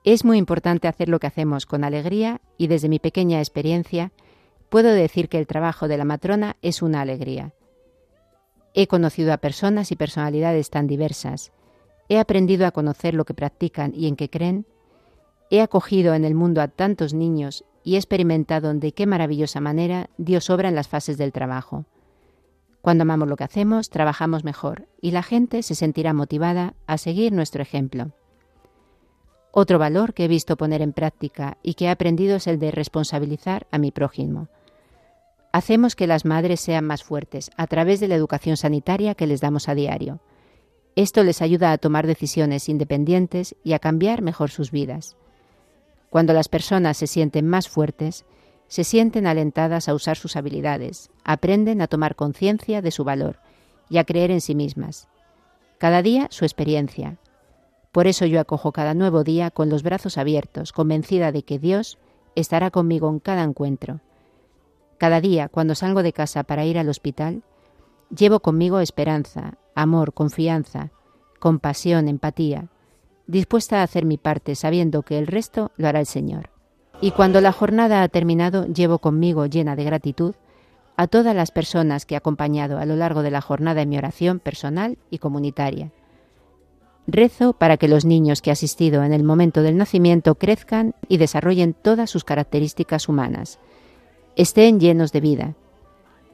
Es 0.05 0.25
muy 0.25 0.39
importante 0.39 0.89
hacer 0.89 1.09
lo 1.09 1.21
que 1.21 1.27
hacemos 1.27 1.67
con 1.67 1.85
alegría 1.85 2.41
y 2.57 2.69
desde 2.69 2.89
mi 2.89 2.99
pequeña 2.99 3.39
experiencia 3.39 4.13
puedo 4.69 4.93
decir 4.93 5.29
que 5.29 5.39
el 5.39 5.47
trabajo 5.47 5.89
de 5.89 5.99
la 5.99 6.05
matrona 6.05 6.57
es 6.63 6.83
una 6.83 7.01
alegría. 7.01 7.53
He 8.73 8.87
conocido 8.87 9.33
a 9.33 9.39
personas 9.39 9.93
y 9.93 9.97
personalidades 9.97 10.71
tan 10.71 10.87
diversas, 10.87 11.53
he 12.09 12.19
aprendido 12.19 12.67
a 12.67 12.71
conocer 12.71 13.15
lo 13.15 13.25
que 13.25 13.35
practican 13.35 13.93
y 13.95 14.07
en 14.07 14.17
qué 14.17 14.31
creen, 14.31 14.67
He 15.53 15.61
acogido 15.61 16.15
en 16.15 16.25
el 16.25 16.37
mundo 16.37 16.63
a 16.63 16.69
tantos 16.69 17.13
niños 17.13 17.65
y 17.83 17.97
he 17.97 17.99
experimentado 17.99 18.73
de 18.73 18.93
qué 18.93 19.05
maravillosa 19.07 19.61
manera 19.61 20.09
Dios 20.17 20.49
obra 20.49 20.69
en 20.69 20.77
las 20.77 20.87
fases 20.87 21.19
del 21.19 21.33
trabajo. 21.33 21.87
Cuando 22.83 23.03
amamos 23.03 23.29
lo 23.29 23.37
que 23.37 23.45
hacemos, 23.45 23.91
trabajamos 23.91 24.45
mejor 24.45 24.87
y 25.01 25.11
la 25.11 25.25
gente 25.25 25.65
se 25.65 25.75
sentirá 25.75 26.13
motivada 26.13 26.75
a 26.87 26.99
seguir 26.99 27.33
nuestro 27.33 27.63
ejemplo. 27.63 28.13
Otro 29.53 29.79
valor 29.79 30.15
que 30.15 30.25
he 30.25 30.29
visto 30.29 30.57
poner 30.57 30.81
en 30.81 30.93
práctica 30.93 31.59
y 31.63 31.75
que 31.75 31.87
he 31.87 31.89
aprendido 31.89 32.37
es 32.37 32.47
el 32.47 32.59
de 32.59 32.71
responsabilizar 32.71 33.67
a 33.71 33.79
mi 33.79 33.91
prójimo. 33.91 34.49
Hacemos 35.53 35.97
que 35.97 36.07
las 36.07 36.25
madres 36.25 36.61
sean 36.61 36.85
más 36.85 37.03
fuertes 37.03 37.51
a 37.57 37.67
través 37.67 37.99
de 37.99 38.07
la 38.07 38.15
educación 38.15 38.57
sanitaria 38.57 39.17
que 39.17 39.27
les 39.27 39.41
damos 39.41 39.69
a 39.69 39.75
diario. 39.75 40.21
Esto 40.95 41.25
les 41.25 41.43
ayuda 41.43 41.73
a 41.73 41.79
tomar 41.79 42.07
decisiones 42.07 42.69
independientes 42.69 43.57
y 43.65 43.73
a 43.73 43.81
cambiar 43.81 44.23
mejor 44.23 44.51
sus 44.51 44.71
vidas. 44.71 45.17
Cuando 46.11 46.33
las 46.33 46.49
personas 46.49 46.97
se 46.97 47.09
sienten 47.09 47.49
más 47.49 47.69
fuertes, 47.69 48.25
se 48.69 48.85
sienten 48.85 49.27
alentadas 49.27 49.89
a 49.89 49.95
usar 49.95 50.17
sus 50.17 50.37
habilidades, 50.37 51.11
aprenden 51.25 51.83
a 51.83 51.89
tomar 51.89 52.15
conciencia 52.15 52.83
de 52.83 52.93
su 52.93 53.03
valor 53.03 53.41
y 53.89 53.99
a 53.99 54.05
creer 54.05 54.31
en 54.31 54.41
sí 54.41 54.55
mismas. 54.55 55.09
Cada 55.79 56.03
día 56.03 56.29
su 56.31 56.45
experiencia. 56.45 57.19
Por 57.93 58.07
eso 58.07 58.25
yo 58.27 58.41
acojo 58.41 58.73
cada 58.73 58.95
nuevo 58.95 59.25
día 59.25 59.51
con 59.51 59.69
los 59.69 59.83
brazos 59.83 60.17
abiertos, 60.17 60.73
convencida 60.73 61.33
de 61.33 61.43
que 61.43 61.59
Dios 61.59 61.99
estará 62.37 62.71
conmigo 62.71 63.09
en 63.11 63.19
cada 63.19 63.43
encuentro. 63.43 64.01
Cada 64.99 65.21
día, 65.21 65.49
cuando 65.49 65.75
salgo 65.75 66.03
de 66.03 66.13
casa 66.13 66.45
para 66.45 66.65
ir 66.65 66.79
al 66.79 66.89
hospital, 66.89 67.43
llevo 68.15 68.41
conmigo 68.41 68.81
esperanza, 68.81 69.55
amor, 69.75 70.13
confianza, 70.13 70.93
compasión, 71.41 72.07
empatía, 72.07 72.69
dispuesta 73.27 73.81
a 73.81 73.83
hacer 73.83 74.05
mi 74.05 74.19
parte 74.19 74.55
sabiendo 74.55 75.03
que 75.03 75.19
el 75.19 75.27
resto 75.27 75.73
lo 75.77 75.89
hará 75.89 76.01
el 76.01 76.07
Señor. 76.07 76.51
Y 77.01 77.13
cuando 77.13 77.41
la 77.41 77.53
jornada 77.53 78.03
ha 78.03 78.09
terminado, 78.09 78.67
llevo 78.67 78.99
conmigo 78.99 79.47
llena 79.47 79.75
de 79.75 79.85
gratitud 79.85 80.35
a 80.97 81.07
todas 81.07 81.35
las 81.35 81.51
personas 81.51 82.05
que 82.05 82.15
he 82.15 82.19
acompañado 82.19 82.79
a 82.79 82.85
lo 82.85 82.95
largo 82.95 83.23
de 83.23 83.31
la 83.31 83.41
jornada 83.41 83.81
en 83.81 83.89
mi 83.89 83.97
oración 83.97 84.39
personal 84.39 84.99
y 85.09 85.19
comunitaria. 85.19 85.93
Rezo 87.13 87.53
para 87.53 87.77
que 87.77 87.89
los 87.89 88.05
niños 88.05 88.43
que 88.43 88.51
he 88.51 88.53
asistido 88.53 89.03
en 89.03 89.13
el 89.13 89.25
momento 89.25 89.63
del 89.63 89.77
nacimiento 89.77 90.35
crezcan 90.35 90.95
y 91.09 91.17
desarrollen 91.19 91.75
todas 91.75 92.11
sus 92.11 92.25
características 92.25 93.09
humanas, 93.09 93.59
estén 94.37 94.81
llenos 94.81 95.13
de 95.13 95.21
vida, 95.21 95.55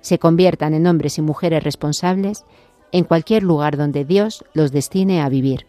se 0.00 0.18
conviertan 0.18 0.74
en 0.74 0.86
hombres 0.86 1.18
y 1.18 1.22
mujeres 1.22 1.64
responsables 1.64 2.44
en 2.92 3.04
cualquier 3.04 3.42
lugar 3.42 3.76
donde 3.76 4.04
Dios 4.04 4.44
los 4.54 4.70
destine 4.70 5.20
a 5.20 5.28
vivir. 5.28 5.66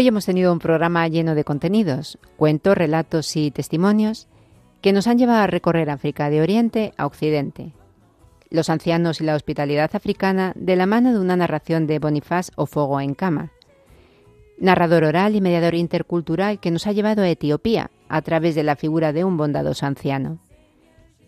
Hoy 0.00 0.08
hemos 0.08 0.24
tenido 0.24 0.50
un 0.50 0.60
programa 0.60 1.06
lleno 1.08 1.34
de 1.34 1.44
contenidos, 1.44 2.18
cuentos, 2.38 2.74
relatos 2.74 3.36
y 3.36 3.50
testimonios 3.50 4.28
que 4.80 4.94
nos 4.94 5.06
han 5.06 5.18
llevado 5.18 5.42
a 5.42 5.46
recorrer 5.46 5.90
África 5.90 6.30
de 6.30 6.40
Oriente 6.40 6.94
a 6.96 7.04
Occidente. 7.04 7.74
Los 8.48 8.70
ancianos 8.70 9.20
y 9.20 9.24
la 9.24 9.34
hospitalidad 9.34 9.90
africana 9.92 10.54
de 10.56 10.74
la 10.74 10.86
mano 10.86 11.12
de 11.12 11.18
una 11.18 11.36
narración 11.36 11.86
de 11.86 11.98
Bonifaz 11.98 12.50
Ofogo 12.56 12.98
en 13.02 13.12
Cama, 13.12 13.52
narrador 14.58 15.04
oral 15.04 15.36
y 15.36 15.42
mediador 15.42 15.74
intercultural 15.74 16.60
que 16.60 16.70
nos 16.70 16.86
ha 16.86 16.92
llevado 16.92 17.20
a 17.20 17.28
Etiopía 17.28 17.90
a 18.08 18.22
través 18.22 18.54
de 18.54 18.62
la 18.62 18.76
figura 18.76 19.12
de 19.12 19.24
un 19.24 19.36
bondadoso 19.36 19.84
anciano. 19.84 20.38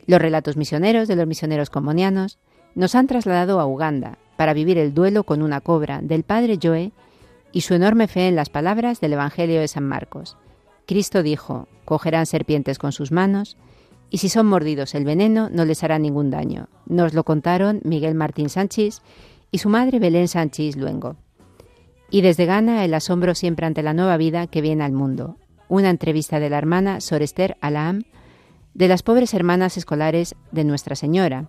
Los 0.07 0.18
relatos 0.18 0.57
misioneros 0.57 1.09
de 1.09 1.16
los 1.16 1.27
misioneros 1.27 1.68
combonianos 1.68 2.39
nos 2.75 2.95
han 2.95 3.07
trasladado 3.07 3.61
a 3.61 3.66
Uganda 3.66 4.16
para 4.39 4.55
vivir 4.55 4.79
el 4.79 4.95
duelo 4.95 5.25
con 5.25 5.43
una 5.43 5.61
cobra 5.61 6.01
del 6.01 6.23
padre 6.23 6.59
Joe 6.62 6.91
y 7.53 7.61
su 7.61 7.74
enorme 7.74 8.09
fe 8.09 8.28
en 8.28 8.36
las 8.36 8.50
palabras 8.50 9.00
del 9.00 9.12
Evangelio 9.12 9.61
de 9.61 9.68
San 9.68 9.86
Marcos. 9.86 10.36
Cristo 10.86 11.22
dijo, 11.22 11.68
cogerán 11.84 12.26
serpientes 12.26 12.78
con 12.78 12.92
sus 12.92 13.12
manos, 13.12 13.57
y 14.11 14.18
si 14.18 14.28
son 14.28 14.46
mordidos 14.46 14.94
el 14.94 15.05
veneno 15.05 15.48
no 15.50 15.64
les 15.64 15.82
hará 15.84 15.98
ningún 15.98 16.30
daño. 16.30 16.68
Nos 16.86 17.14
lo 17.14 17.24
contaron 17.24 17.80
Miguel 17.84 18.14
Martín 18.14 18.48
Sánchez 18.48 19.00
y 19.50 19.59
su 19.59 19.68
madre 19.68 19.98
Belén 20.00 20.28
Sánchez 20.28 20.76
Luengo. 20.76 21.16
Y 22.11 22.20
desde 22.20 22.44
Ghana 22.44 22.84
el 22.84 22.92
asombro 22.92 23.34
siempre 23.34 23.64
ante 23.64 23.82
la 23.82 23.94
nueva 23.94 24.18
vida 24.18 24.46
que 24.46 24.61
viene 24.61 24.84
al 24.84 24.92
mundo. 24.92 25.36
Una 25.68 25.88
entrevista 25.88 26.40
de 26.40 26.50
la 26.50 26.59
hermana 26.59 27.00
Sorester 27.00 27.57
Alaam 27.62 28.05
de 28.74 28.88
las 28.88 29.03
pobres 29.03 29.32
hermanas 29.32 29.76
escolares 29.76 30.34
de 30.50 30.64
Nuestra 30.64 30.94
Señora. 30.94 31.46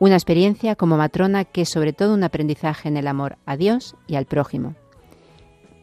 Una 0.00 0.14
experiencia 0.14 0.74
como 0.76 0.96
matrona 0.96 1.44
que 1.44 1.62
es 1.62 1.68
sobre 1.68 1.92
todo 1.92 2.14
un 2.14 2.24
aprendizaje 2.24 2.88
en 2.88 2.96
el 2.96 3.06
amor 3.06 3.36
a 3.46 3.56
Dios 3.56 3.96
y 4.08 4.16
al 4.16 4.26
prójimo. 4.26 4.74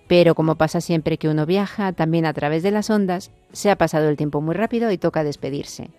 Pero 0.08 0.36
como 0.36 0.56
pasa 0.56 0.82
siempre 0.82 1.18
que 1.18 1.30
uno 1.30 1.46
viaja, 1.46 1.92
también 1.92 2.26
a 2.26 2.34
través 2.34 2.64
de 2.64 2.72
las 2.72 2.90
ondas, 2.90 3.32
se 3.52 3.70
ha 3.70 3.76
pasado 3.76 4.10
el 4.10 4.18
tiempo 4.18 4.42
muy 4.42 4.56
rápido 4.56 4.92
y 4.92 4.98
toca 4.98 5.24
despedirse. 5.24 5.90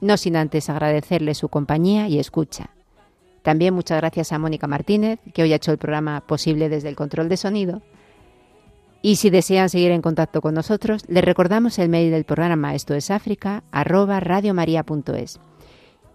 No 0.00 0.16
sin 0.16 0.36
antes 0.36 0.70
agradecerle 0.70 1.34
su 1.34 1.48
compañía 1.48 2.08
y 2.08 2.18
escucha. 2.18 2.70
También 3.42 3.74
muchas 3.74 3.98
gracias 3.98 4.32
a 4.32 4.38
Mónica 4.38 4.66
Martínez, 4.66 5.18
que 5.34 5.42
hoy 5.42 5.52
ha 5.52 5.56
hecho 5.56 5.72
el 5.72 5.78
programa 5.78 6.20
posible 6.20 6.68
desde 6.68 6.88
el 6.88 6.96
control 6.96 7.28
de 7.28 7.36
sonido. 7.36 7.82
Y 9.02 9.16
si 9.16 9.30
desean 9.30 9.68
seguir 9.68 9.90
en 9.90 10.00
contacto 10.00 10.40
con 10.40 10.54
nosotros, 10.54 11.04
les 11.08 11.24
recordamos 11.24 11.78
el 11.78 11.88
mail 11.88 12.12
del 12.12 12.24
programa 12.24 12.74
Esto 12.74 12.94
es 12.94 13.10
África, 13.10 13.64
radiomaria.es. 13.72 15.40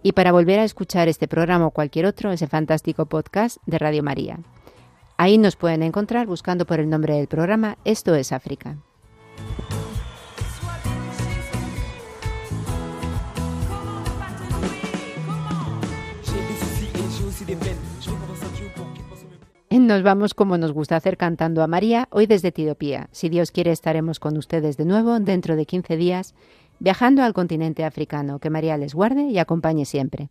Y 0.02 0.12
para 0.12 0.32
volver 0.32 0.58
a 0.60 0.64
escuchar 0.64 1.08
este 1.08 1.28
programa 1.28 1.66
o 1.66 1.70
cualquier 1.70 2.06
otro, 2.06 2.32
ese 2.32 2.46
fantástico 2.46 3.06
podcast 3.06 3.58
de 3.66 3.78
Radio 3.78 4.02
María. 4.02 4.38
Ahí 5.20 5.36
nos 5.36 5.56
pueden 5.56 5.82
encontrar 5.82 6.28
buscando 6.28 6.64
por 6.64 6.78
el 6.78 6.88
nombre 6.88 7.16
del 7.16 7.26
programa 7.26 7.76
Esto 7.84 8.14
es 8.14 8.30
África. 8.30 8.78
Nos 19.70 20.02
vamos 20.02 20.34
como 20.34 20.56
nos 20.56 20.70
gusta 20.70 20.94
hacer 20.94 21.16
cantando 21.16 21.64
a 21.64 21.66
María, 21.66 22.06
hoy 22.12 22.26
desde 22.26 22.48
Etiopía. 22.48 23.08
Si 23.10 23.28
Dios 23.28 23.50
quiere 23.50 23.72
estaremos 23.72 24.20
con 24.20 24.36
ustedes 24.36 24.76
de 24.76 24.84
nuevo 24.84 25.18
dentro 25.18 25.56
de 25.56 25.66
15 25.66 25.96
días, 25.96 26.34
viajando 26.78 27.24
al 27.24 27.32
continente 27.32 27.84
africano. 27.84 28.38
Que 28.38 28.50
María 28.50 28.76
les 28.76 28.94
guarde 28.94 29.24
y 29.24 29.38
acompañe 29.38 29.84
siempre. 29.84 30.28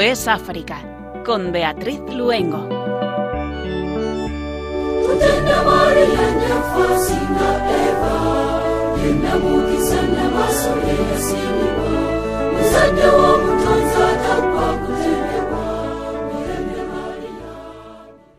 Es 0.00 0.26
África, 0.28 0.80
con 1.26 1.52
Beatriz 1.52 2.00
Luengo. 2.14 2.66